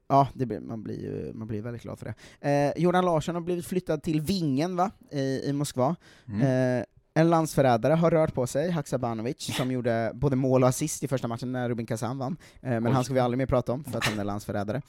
ja, 0.07 0.27
det 0.33 0.45
blir, 0.45 0.59
man, 0.59 0.83
blir 0.83 0.99
ju, 0.99 1.33
man 1.33 1.47
blir 1.47 1.61
väldigt 1.61 1.81
glad 1.81 1.99
för 1.99 2.05
det. 2.05 2.49
Eh, 2.49 2.81
Jordan 2.83 3.05
Larsson 3.05 3.35
har 3.35 3.41
blivit 3.41 3.65
flyttad 3.65 4.03
till 4.03 4.21
Vingen 4.21 4.75
va, 4.75 4.91
i, 5.11 5.41
i 5.49 5.53
Moskva. 5.53 5.95
Mm. 6.27 6.41
Eh, 6.79 6.85
en 7.13 7.29
landsförrädare 7.29 7.93
har 7.93 8.11
rört 8.11 8.33
på 8.33 8.47
sig, 8.47 8.71
Haksabanovic, 8.71 9.55
som 9.55 9.71
gjorde 9.71 10.11
både 10.13 10.35
mål 10.35 10.63
och 10.63 10.69
assist 10.69 11.03
i 11.03 11.07
första 11.07 11.27
matchen 11.27 11.51
när 11.51 11.69
Rubin 11.69 11.85
Kazan 11.85 12.17
vann. 12.17 12.37
Eh, 12.61 12.69
men 12.69 12.87
Oj. 12.87 12.91
han 12.91 13.03
ska 13.03 13.13
vi 13.13 13.19
aldrig 13.19 13.37
mer 13.37 13.45
prata 13.45 13.71
om, 13.71 13.83
för 13.83 13.97
att 13.97 14.05
han 14.05 14.19
är 14.19 14.23
landsförrädare. 14.23 14.81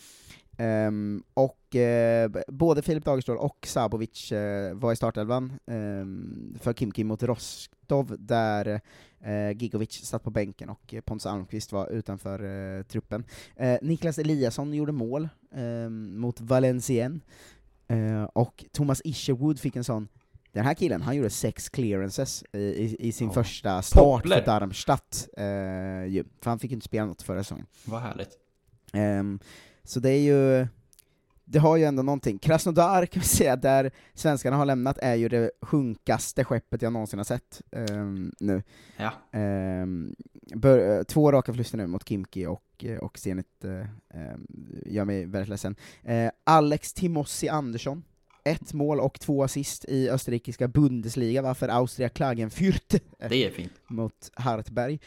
Ehm, 0.61 1.22
och 1.34 1.58
b- 1.70 2.42
både 2.48 2.82
Filip 2.82 3.04
Dagerstål 3.04 3.36
och 3.36 3.66
Sabovic 3.66 4.32
eh, 4.32 4.74
var 4.74 4.92
i 4.92 4.96
startelvan 4.96 5.52
ehm, 5.66 6.56
för 6.61 6.72
Kimki 6.72 7.04
mot 7.04 7.22
Rostov, 7.22 8.16
där 8.18 8.80
eh, 9.20 9.50
Gigovic 9.56 9.92
satt 10.06 10.22
på 10.24 10.30
bänken 10.30 10.68
och 10.68 10.94
Pontus 11.04 11.26
Almqvist 11.26 11.72
var 11.72 11.90
utanför 11.90 12.44
eh, 12.78 12.82
truppen. 12.82 13.24
Niklas 13.82 14.18
Eliasson 14.18 14.74
gjorde 14.74 14.92
mål 14.92 15.28
ehm, 15.54 16.20
mot 16.20 16.40
Valencien, 16.40 17.20
och 18.32 18.64
Thomas 18.72 19.02
Isherwood 19.04 19.58
fick 19.61 19.76
en 19.76 19.84
sån 19.84 20.08
den 20.52 20.64
här 20.64 20.74
killen, 20.74 21.02
han 21.02 21.16
gjorde 21.16 21.30
sex 21.30 21.68
clearances 21.68 22.44
i, 22.52 22.58
i, 22.58 22.96
i 23.08 23.12
sin 23.12 23.26
Ja. 23.26 23.32
första 23.32 23.82
start 23.82 24.22
Poppler. 24.22 24.36
för 24.38 24.46
Darmstadt, 24.46 25.28
ju. 26.08 26.24
för 26.40 26.50
han 26.50 26.58
fick 26.58 26.72
inte 26.72 26.84
spela 26.86 27.06
något 27.06 27.22
förra 27.22 27.44
säsongen. 27.44 27.66
Vad 27.84 28.00
härligt. 28.00 28.38
Så 29.85 30.01
det 30.01 30.11
är 30.11 30.20
ju, 30.20 30.66
det 31.45 31.59
har 31.59 31.76
ju 31.76 31.85
ändå 31.85 32.03
någonting. 32.03 32.39
Krasnodar 32.39 33.07
kan 33.07 33.20
vi 33.20 33.26
säga, 33.28 33.57
där 33.57 33.91
svenskarna 34.14 34.57
har 34.57 34.66
lämnat, 34.66 34.99
är 34.99 35.14
ju 35.14 35.28
det 35.28 35.51
sjunkaste 35.62 36.45
skeppet 36.45 36.83
jag 36.83 36.93
någonsin 36.93 37.18
har 37.18 37.24
sett 37.24 37.62
ehm, 37.70 38.33
nu. 38.41 38.62
Ja. 38.97 39.12
Ehm, 39.33 40.14
bör, 40.55 40.99
eh, 40.99 41.03
två 41.03 41.33
raka 41.33 41.53
förluster 41.53 41.78
nu 41.78 41.87
mot 41.87 42.09
Kimki 42.09 42.47
och, 42.47 42.85
eh, 42.85 42.99
och 42.99 43.18
Zenit 43.18 43.64
ehm, 43.64 44.47
gör 44.87 45.05
mig 45.05 45.26
väldigt 45.26 45.49
ledsen. 45.49 45.76
Eh, 46.03 46.31
Alex 46.45 46.93
Timossi 46.93 47.49
Andersson, 47.49 48.05
ett 48.45 48.72
mål 48.72 49.01
och 49.01 49.20
två 49.20 49.45
assist 49.45 49.85
i 49.89 50.11
österrikiska 50.11 50.68
Bundesliga 50.68 51.43
va, 51.43 51.55
för 51.55 51.68
Austria 51.68 52.09
Klagenfurt 52.09 52.95
Det 53.28 53.47
är 53.47 53.51
fint. 53.51 53.72
mot 53.89 54.31
Hartberg. 54.35 55.01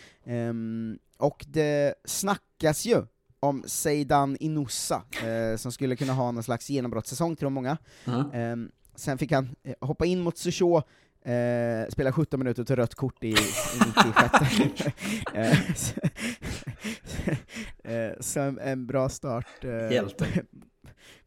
Och 1.17 1.45
det 1.47 1.93
snackas 2.05 2.85
ju 2.85 3.05
om 3.43 3.63
Seidan 3.65 4.37
Inusa, 4.39 5.03
eh, 5.25 5.57
som 5.57 5.71
skulle 5.71 5.95
kunna 5.95 6.13
ha 6.13 6.31
någon 6.31 6.43
slags 6.43 6.69
genombrottssäsong 6.69 7.35
de 7.45 7.53
många. 7.53 7.77
Ja. 8.05 8.31
Ehm, 8.33 8.71
sen 8.95 9.17
fick 9.17 9.31
han 9.31 9.55
eh, 9.63 9.73
hoppa 9.81 10.05
in 10.05 10.21
mot 10.21 10.37
Susho, 10.37 10.77
eh, 11.25 11.89
spela 11.89 12.11
17 12.11 12.39
minuter 12.39 12.61
och 12.61 12.67
ta 12.67 12.75
rött 12.75 12.95
kort 12.95 13.23
i, 13.23 13.27
i 13.29 13.33
96. 13.95 14.85
Eh, 15.33 15.57
så- 15.75 16.01
eh, 17.89 18.11
så 18.19 18.39
en, 18.39 18.59
en 18.59 18.87
bra 18.87 19.09
start 19.09 19.63
eh, 19.63 19.71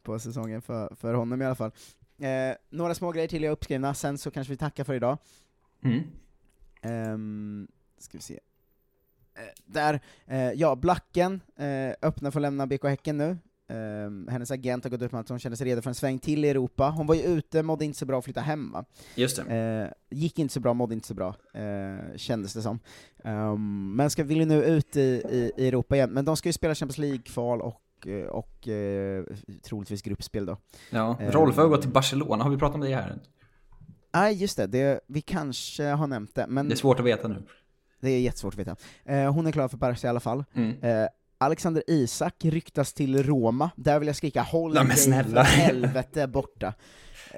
på 0.03 0.19
säsongen 0.19 0.61
för, 0.61 0.95
för 0.95 1.13
honom 1.13 1.41
i 1.41 1.45
alla 1.45 1.55
fall. 1.55 1.71
Eh, 2.21 2.55
några 2.69 2.95
små 2.95 3.11
grejer 3.11 3.27
till 3.27 3.43
jag 3.43 3.51
uppskrivna, 3.51 3.93
sen 3.93 4.17
så 4.17 4.31
kanske 4.31 4.53
vi 4.53 4.57
tackar 4.57 4.83
för 4.83 4.93
idag. 4.93 5.17
Mm. 5.83 6.03
Ehm, 6.81 7.67
ska 7.99 8.17
vi 8.17 8.21
se. 8.21 8.39
Eh, 9.37 9.43
där, 9.65 9.99
eh, 10.27 10.51
ja, 10.51 10.75
Blacken 10.75 11.41
eh, 11.55 11.93
öppnar 12.01 12.31
för 12.31 12.39
att 12.39 12.41
lämna 12.41 12.67
BK 12.67 12.83
Häcken 12.83 13.17
nu. 13.17 13.37
Hennes 14.29 14.51
agent 14.51 14.83
har 14.83 14.91
gått 14.91 15.01
ut 15.01 15.11
med 15.11 15.21
att 15.21 15.29
hon 15.29 15.39
känner 15.39 15.55
sig 15.55 15.67
redo 15.67 15.81
för 15.81 15.89
en 15.89 15.95
sväng 15.95 16.19
till 16.19 16.45
i 16.45 16.49
Europa. 16.49 16.89
Hon 16.89 17.07
var 17.07 17.15
ju 17.15 17.21
ute, 17.21 17.63
mådde 17.63 17.85
inte 17.85 17.99
så 17.99 18.05
bra 18.05 18.19
att 18.19 18.25
flytta 18.25 18.41
hem 18.41 18.71
va? 18.71 18.85
Just 19.15 19.45
det. 19.45 19.93
Gick 20.09 20.39
inte 20.39 20.53
så 20.53 20.59
bra, 20.59 20.73
mådde 20.73 20.93
inte 20.93 21.07
så 21.07 21.13
bra, 21.13 21.35
kändes 22.15 22.53
det 22.53 22.61
som. 22.61 22.79
Ehm, 23.23 23.95
men 23.95 24.09
ska, 24.09 24.23
vill 24.23 24.37
ju 24.37 24.45
nu 24.45 24.63
ut 24.63 24.95
i, 24.95 25.01
i, 25.01 25.51
i 25.57 25.67
Europa 25.67 25.95
igen, 25.95 26.09
men 26.09 26.25
de 26.25 26.37
ska 26.37 26.49
ju 26.49 26.53
spela 26.53 26.75
Champions 26.75 26.97
League-kval 26.97 27.61
och, 27.61 28.07
och 28.29 28.67
eh, 28.67 29.23
troligtvis 29.63 30.01
gruppspel 30.01 30.45
då. 30.45 30.57
Ja, 30.89 31.17
Ehm, 31.19 31.31
Rolf 31.31 31.57
har 31.57 31.67
gått 31.67 31.81
till 31.81 31.91
Barcelona, 31.91 32.43
har 32.43 32.51
vi 32.51 32.57
pratat 32.57 32.75
om 32.75 32.81
det 32.81 32.95
här? 32.95 33.19
Nej, 34.13 34.33
just 34.33 34.57
det, 34.57 34.67
det, 34.67 34.99
vi 35.07 35.21
kanske 35.21 35.83
har 35.83 36.07
nämnt 36.07 36.35
det, 36.35 36.47
men... 36.47 36.67
Det 36.67 36.73
är 36.73 36.77
svårt 36.77 36.99
att 36.99 37.05
veta 37.05 37.27
nu. 37.27 37.43
Det 37.99 38.09
är 38.09 38.19
jättesvårt 38.19 38.53
att 38.53 38.59
veta. 38.59 38.75
Eh, 39.05 39.33
hon 39.33 39.47
är 39.47 39.51
klar 39.51 39.67
för 39.67 39.77
Barca 39.77 40.07
i 40.07 40.09
alla 40.09 40.19
fall. 40.19 40.43
Mm. 40.53 40.81
Eh, 40.81 41.07
Alexander 41.37 41.83
Isak 41.87 42.35
ryktas 42.45 42.93
till 42.93 43.23
Roma, 43.23 43.69
där 43.75 43.99
vill 43.99 44.07
jag 44.07 44.15
skrika 44.15 44.41
håll 44.41 44.73
Nej, 44.73 44.85
dig 44.85 45.23
för 45.23 45.43
helvete 45.43 46.27
borta. 46.27 46.73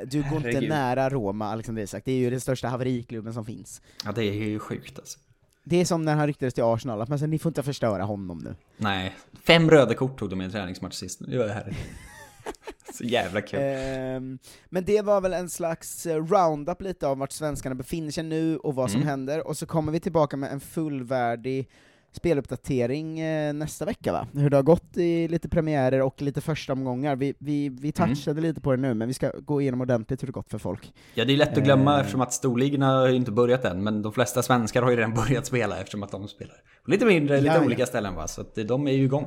Du 0.05 0.21
går 0.21 0.37
inte 0.37 0.49
Herregud. 0.49 0.69
nära 0.69 1.09
Roma, 1.09 1.51
Alexander 1.51 1.83
Isak, 1.83 2.05
det 2.05 2.11
är 2.11 2.17
ju 2.17 2.29
den 2.29 2.41
största 2.41 2.67
haveriklubben 2.67 3.33
som 3.33 3.45
finns. 3.45 3.81
Ja, 4.05 4.11
det 4.11 4.23
är 4.23 4.33
ju 4.33 4.59
sjukt 4.59 4.99
alltså. 4.99 5.19
Det 5.63 5.81
är 5.81 5.85
som 5.85 6.05
när 6.05 6.15
han 6.15 6.27
ryktades 6.27 6.53
till 6.53 6.63
Arsenal, 6.63 7.01
att 7.01 7.09
man 7.09 7.19
säger 7.19 7.27
ni 7.27 7.39
får 7.39 7.49
inte 7.49 7.63
förstöra 7.63 8.03
honom 8.03 8.37
nu. 8.37 8.55
Nej, 8.77 9.15
fem 9.43 9.69
röda 9.69 9.93
kort 9.93 10.19
tog 10.19 10.29
de 10.29 10.41
i 10.41 10.45
en 10.45 10.51
träningsmatch 10.51 10.95
sist. 10.95 11.21
Nu 11.21 11.41
är 11.41 11.47
det 11.47 11.53
här. 11.53 11.73
Så 12.93 13.03
jävla 13.03 13.41
kul. 13.41 13.59
Ehm, 13.63 14.39
men 14.69 14.85
det 14.85 15.01
var 15.01 15.21
väl 15.21 15.33
en 15.33 15.49
slags 15.49 16.05
eh, 16.05 16.15
roundup 16.25 16.81
lite 16.81 17.07
av 17.07 17.17
vart 17.17 17.31
svenskarna 17.31 17.75
befinner 17.75 18.11
sig 18.11 18.23
nu 18.23 18.57
och 18.57 18.75
vad 18.75 18.91
som 18.91 18.99
Mm. 19.01 19.07
händer, 19.09 19.47
och 19.47 19.57
så 19.57 19.65
kommer 19.65 19.91
vi 19.91 19.99
tillbaka 19.99 20.37
med 20.37 20.51
en 20.51 20.59
fullvärdig 20.59 21.69
speluppdatering 22.11 23.19
eh, 23.19 23.53
nästa 23.53 23.85
vecka 23.85 24.11
va? 24.11 24.27
Hur 24.33 24.49
det 24.49 24.57
har 24.57 24.63
gått 24.63 24.97
i 24.97 25.27
lite 25.27 25.49
premiärer 25.49 26.01
och 26.01 26.21
lite 26.21 26.41
första 26.41 26.73
omgångar. 26.73 27.15
Vi, 27.15 27.33
vi, 27.39 27.69
vi 27.69 27.91
touchade 27.91 28.41
lite 28.41 28.61
på 28.61 28.71
det 28.71 28.77
nu, 28.77 28.93
men 28.93 29.07
vi 29.07 29.13
ska 29.13 29.31
gå 29.39 29.61
igenom 29.61 29.81
ordentligt 29.81 30.21
hur 30.23 30.27
det 30.27 30.31
gått 30.31 30.49
för 30.49 30.57
folk. 30.57 30.93
Ja, 31.13 31.25
det 31.25 31.33
är 31.33 31.37
lätt 31.37 31.57
att 31.57 31.63
glömma 31.63 31.93
Eh. 31.93 31.99
eftersom 31.99 32.21
att 32.21 32.33
storligorna 32.33 32.87
har 32.87 33.09
inte 33.09 33.31
börjat 33.31 33.65
än, 33.65 33.83
men 33.83 34.01
de 34.01 34.13
flesta 34.13 34.43
svenskar 34.43 34.81
har 34.81 34.89
ju 34.91 34.97
redan 34.97 35.13
börjat 35.27 35.45
spela 35.45 35.77
eftersom 35.79 36.03
att 36.03 36.11
de 36.11 36.27
spelar 36.27 36.55
lite 36.85 37.05
mindre, 37.05 37.35
lite 37.41 37.47
Ja, 37.47 37.59
ja. 37.59 37.65
olika 37.65 37.85
ställen 37.85 38.15
va, 38.15 38.27
så 38.27 38.41
att 38.41 38.55
de 38.55 38.87
är 38.87 38.91
ju 38.91 39.03
igång. 39.03 39.25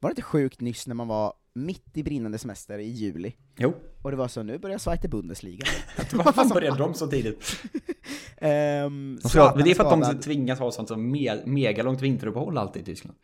Var 0.00 0.10
det 0.10 0.12
inte 0.12 0.22
sjukt 0.22 0.60
nyss 0.60 0.86
när 0.86 0.94
man 0.94 1.08
var 1.08 1.32
mitt 1.54 1.96
i 1.96 2.02
brinnande 2.02 2.38
semester 2.38 2.78
i 2.78 2.88
juli? 2.88 3.32
Jo. 3.56 3.74
Och 4.02 4.10
det 4.10 4.16
var 4.16 4.28
så, 4.28 4.42
nu 4.42 4.58
börjar 4.58 4.78
Zweite 4.78 5.08
Bundesliga. 5.08 5.66
Varför 6.14 6.54
började 6.54 6.78
de 6.78 6.94
så 6.94 7.06
tidigt? 7.06 7.62
Ehm, 8.36 9.14
De 9.22 9.28
ska, 9.28 9.28
Zlatan 9.28 9.62
det 9.64 9.70
är 9.70 9.74
för 9.74 9.84
att 9.84 10.12
de 10.12 10.20
tvingas 10.20 10.58
ha 10.58 10.70
sånt 10.72 10.88
som 10.88 11.10
me, 11.10 11.46
megalångt 11.46 12.02
vinteruppehåll 12.02 12.58
alltid 12.58 12.82
i 12.82 12.84
Tyskland. 12.84 13.18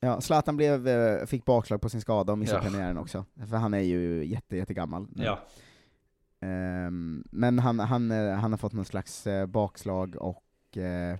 Ja, 0.00 0.20
Zlatan 0.20 0.56
blev, 0.56 0.88
eh, 0.88 1.26
fick 1.26 1.44
bakslag 1.44 1.80
på 1.80 1.88
sin 1.88 2.00
skada 2.00 2.32
och 2.32 2.38
missade 2.38 2.64
Ja. 2.64 2.70
premiären 2.70 2.98
också, 2.98 3.24
för 3.50 3.56
han 3.56 3.74
är 3.74 3.78
ju 3.80 4.24
jätte, 4.26 4.56
jättegammal 4.56 5.06
nu. 5.10 5.24
Ja. 5.24 5.38
Ehm, 6.40 7.24
men 7.30 7.58
han, 7.58 7.78
han, 7.80 8.10
eh, 8.10 8.32
han 8.34 8.50
har 8.52 8.58
fått 8.58 8.72
någon 8.72 8.84
slags 8.84 9.26
eh, 9.26 9.46
bakslag 9.46 10.16
och 10.16 10.76
eh, 10.76 11.18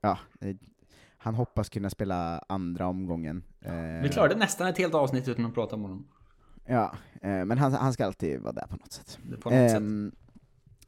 ja, 0.00 0.18
han 1.26 1.34
hoppas 1.34 1.68
kunna 1.68 1.90
spela 1.90 2.44
andra 2.48 2.86
omgången. 2.86 3.42
Eh, 3.64 4.02
Vi 4.02 4.08
klarade 4.08 4.34
nästan 4.36 4.66
ett 4.66 4.78
helt 4.78 4.94
avsnitt 4.94 5.28
utan 5.28 5.44
att 5.46 5.54
prata 5.54 5.74
om 5.76 5.82
honom. 5.82 6.06
Ja, 6.66 6.92
eh, 7.22 7.44
men 7.44 7.58
han, 7.58 7.72
han 7.72 7.92
ska 7.92 8.06
alltid 8.06 8.40
vara 8.40 8.52
där 8.52 8.66
på 8.66 8.76
något 8.76 8.92
sätt. 8.92 9.18
På 9.42 9.50
något 9.50 9.70
sätt. 9.70 9.82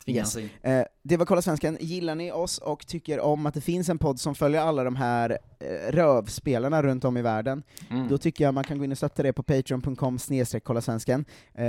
Yes. 0.07 0.37
Eh, 0.37 0.85
det 1.03 1.17
var 1.17 1.27
Kolla 1.27 1.43
Svensken. 1.43 1.77
Gillar 1.81 2.15
ni 2.15 2.33
oss 2.33 2.59
och 2.59 2.87
tycker 2.87 3.21
om 3.21 3.47
att 3.47 3.55
det 3.55 3.61
finns 3.61 3.89
en 3.89 3.99
podd 3.99 4.21
som 4.21 4.35
följer 4.35 4.61
alla 4.61 4.85
de 4.85 4.97
här 4.97 5.39
eh, 5.61 5.93
rövspelarna 5.93 6.83
runt 6.83 7.05
om 7.05 7.17
i 7.17 7.23
världen, 7.23 7.63
Mm. 7.91 8.09
då 8.09 8.19
tycker 8.19 8.45
jag 8.45 8.55
man 8.55 8.65
kan 8.65 8.79
gå 8.79 8.85
in 8.85 8.93
och 8.93 8.99
stötta 8.99 9.23
det 9.23 9.33
på 9.33 9.43
patreon.com 9.43 10.19
snedstreck 10.19 10.65
kolla 10.65 10.81
svensken. 10.81 11.25
Eh, 11.55 11.67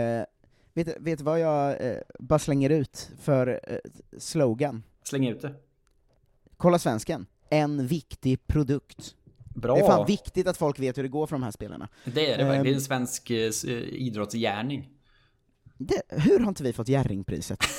vet, 0.74 0.98
vet 1.00 1.18
du 1.18 1.24
vad 1.24 1.40
jag 1.40 1.88
eh, 1.88 1.98
bara 2.20 2.40
slänger 2.40 2.70
ut 2.70 3.12
för 3.20 3.60
eh, 3.68 3.78
slogan? 4.18 4.84
Släng 5.04 5.28
ut 5.28 5.42
det. 5.42 5.54
Kolla 6.58 6.80
Svensken. 6.80 7.26
En 7.50 7.88
viktig 7.88 8.48
produkt. 8.48 9.16
Bra. 9.56 9.76
Det 9.76 9.82
är 9.82 9.88
fan 9.88 10.06
viktigt 10.06 10.48
att 10.48 10.58
folk 10.58 10.80
vet 10.80 10.98
hur 10.98 11.04
det 11.04 11.10
går 11.10 11.28
för 11.28 11.36
de 11.36 11.44
här 11.44 11.52
spelarna. 11.52 11.88
Det 12.04 12.32
är 12.32 12.38
det 12.38 12.44
verkligen. 12.44 12.64
Det 12.64 12.70
är 12.70 12.72
Ehm, 12.72 12.76
en 12.76 12.82
svensk 12.82 13.30
eh, 13.30 13.52
idrottsgärning. 13.80 14.90
Det, 15.78 16.02
hur 16.10 16.40
har 16.40 16.48
inte 16.48 16.64
vi 16.64 16.74
fått 16.74 16.88
Jerringpriset? 16.88 17.60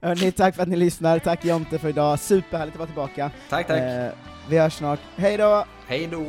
Hörni, 0.00 0.32
tack 0.32 0.54
för 0.54 0.62
att 0.62 0.68
ni 0.68 0.76
lyssnar, 0.76 1.18
tack 1.18 1.44
Jonte 1.44 1.78
för 1.78 1.88
idag, 1.88 2.20
superhärligt 2.20 2.74
att 2.74 2.78
vara 2.78 2.86
tillbaka. 2.86 3.30
Tack, 3.48 3.66
tack. 3.66 3.78
Eh, 3.80 4.12
vi 4.48 4.58
hörs 4.58 4.72
snart, 4.74 5.00
hej 5.16 5.36
då! 5.36 5.64
Hej 5.86 6.06
då! 6.12 6.20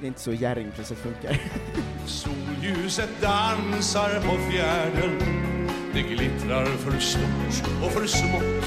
Det 0.00 0.06
är 0.06 0.08
inte 0.08 0.20
så 0.20 0.32
Jerringpriset 0.32 0.98
funkar. 0.98 1.40
Solljuset 2.06 3.10
dansar 3.20 4.20
på 4.20 4.50
fjärden 4.50 5.18
det 5.94 6.02
glittrar 6.02 6.64
för 6.64 7.00
stort 7.00 7.70
och 7.84 7.92
för 7.92 8.06
smått. 8.06 8.64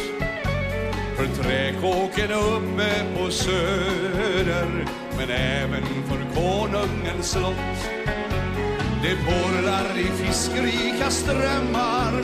För 1.15 1.43
träkåken 1.43 2.31
uppe 2.31 3.05
på 3.17 3.31
söder 3.31 4.85
Men 5.17 5.29
även 5.29 5.83
för 5.83 6.41
konungens 6.41 7.31
slott. 7.31 7.89
Det 9.03 9.15
porlar 9.25 9.99
i 9.99 10.03
fiskrika 10.03 11.09
strömmar 11.09 12.23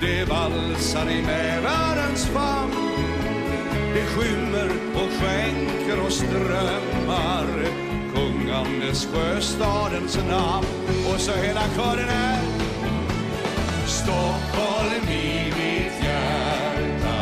Det 0.00 0.24
valsar 0.24 1.10
i 1.10 1.22
Mälarens 1.22 2.26
famn. 2.26 2.72
Det 3.94 4.04
skymmer 4.04 4.70
och 4.94 5.10
skänker 5.10 6.06
och 6.06 6.12
strömmar 6.12 7.46
Kungandes 8.14 9.06
sjöstadens 9.06 10.18
namn. 10.28 10.66
Och 11.14 11.20
så 11.20 11.32
hela 11.32 11.62
kören 11.76 12.08
är 12.08 12.51
Stockholm 14.02 15.08
i 15.08 15.52
mitt 15.56 16.04
hjärta. 16.04 17.20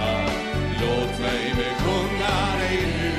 Låt 0.81 1.21
mig 1.21 1.55
besjunga 1.57 2.57
dig 2.59 2.79
nu. 2.97 3.13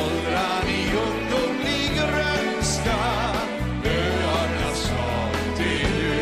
Åldrad 0.00 0.68
i 0.68 0.82
ungdomlig 1.06 1.90
grönska 1.96 2.98
Öarnas 3.84 4.78
stad, 4.78 5.36
det 5.56 5.82
är 5.82 5.92
du 5.98 6.18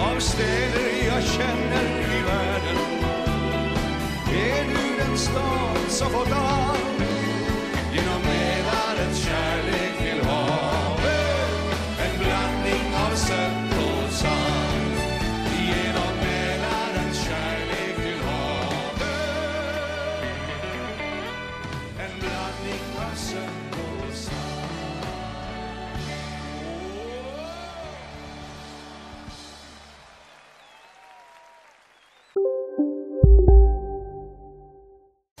Av 0.00 0.20
städer 0.20 1.06
jag 1.06 1.22
känner 1.22 1.84
i 2.18 2.22
världen. 2.22 2.80
Är 4.28 4.64
du 4.64 5.04
den 5.04 5.18
stad 5.18 5.78
som 5.88 6.10
fått 6.10 6.32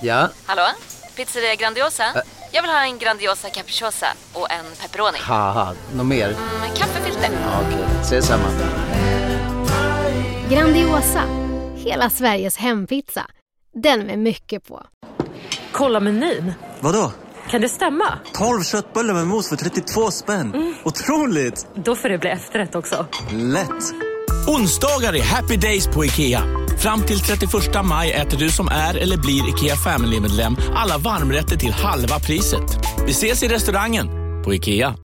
Ja, 0.02 0.28
Hallå? 0.46 0.62
Pizzeria 1.16 1.54
Grandiosa? 1.54 2.04
Jag 2.50 2.62
vill 2.62 2.70
ha 2.70 2.84
en 2.84 2.98
Grandiosa 2.98 3.48
capriciosa 3.50 4.06
och 4.32 4.50
en 4.52 4.64
pepperoni. 4.80 5.18
haha, 5.20 5.74
något 5.94 6.06
mer? 6.06 6.28
Med 6.60 6.76
kaffefilter. 6.76 7.30
Ja, 7.42 7.60
Okej, 7.68 7.84
ses 8.02 8.26
samma. 8.26 8.44
Grandiosa, 10.50 11.22
hela 11.76 12.10
Sveriges 12.10 12.56
hempizza. 12.56 13.26
Den 13.74 14.00
med 14.06 14.18
mycket 14.18 14.68
på. 14.68 14.82
Kolla 15.72 16.00
menyn. 16.00 16.52
Vadå? 16.80 17.12
Kan 17.50 17.60
det 17.60 17.68
stämma? 17.68 18.18
12 18.32 18.62
köttbullar 18.62 19.14
med 19.14 19.26
mos 19.26 19.48
för 19.48 19.56
32 19.56 20.10
spänn. 20.10 20.74
Otroligt! 20.84 21.66
Då 21.74 21.96
får 21.96 22.08
det 22.08 22.18
bli 22.18 22.30
efterrätt 22.30 22.74
också. 22.74 23.06
Lätt! 23.30 24.11
Onsdagar 24.46 25.16
är 25.16 25.22
happy 25.22 25.56
days 25.56 25.86
på 25.86 26.04
IKEA. 26.04 26.42
Fram 26.78 27.02
till 27.02 27.20
31 27.20 27.52
maj 27.84 28.12
äter 28.12 28.38
du 28.38 28.50
som 28.50 28.68
är 28.68 28.94
eller 28.94 29.16
blir 29.16 29.48
IKEA 29.48 29.76
Family-medlem 29.76 30.56
alla 30.74 30.98
varmrätter 30.98 31.56
till 31.56 31.72
halva 31.72 32.18
priset. 32.18 32.78
Vi 33.06 33.10
ses 33.10 33.42
i 33.42 33.48
restaurangen 33.48 34.08
på 34.44 34.54
IKEA. 34.54 34.94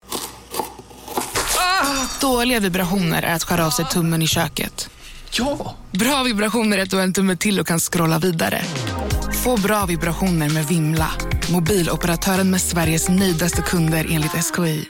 Dåliga 2.21 2.61
vibrationer 2.61 3.23
är 3.23 3.35
att 3.35 3.45
skära 3.45 3.67
av 3.67 3.71
sig 3.71 3.85
tummen 3.85 4.23
i 4.23 4.27
köket. 4.27 4.91
Ja! 5.31 5.77
Bra 5.91 6.23
vibrationer 6.23 6.79
är 6.79 6.83
att 6.83 6.91
du 6.91 6.97
har 6.97 7.05
en 7.05 7.13
tumme 7.13 7.37
till 7.37 7.61
och 7.61 7.67
kan 7.67 7.81
scrolla 7.81 8.19
vidare. 8.19 8.63
Få 9.45 9.57
bra 9.57 9.87
vibrationer 9.87 10.51
med 10.51 10.67
Vimla. 10.67 11.11
Mobiloperatören 11.51 12.51
med 12.51 12.61
Sveriges 12.61 13.09
nöjdaste 13.09 13.63
kunder 13.63 14.07
enligt 14.11 14.55
SKI. 14.55 14.89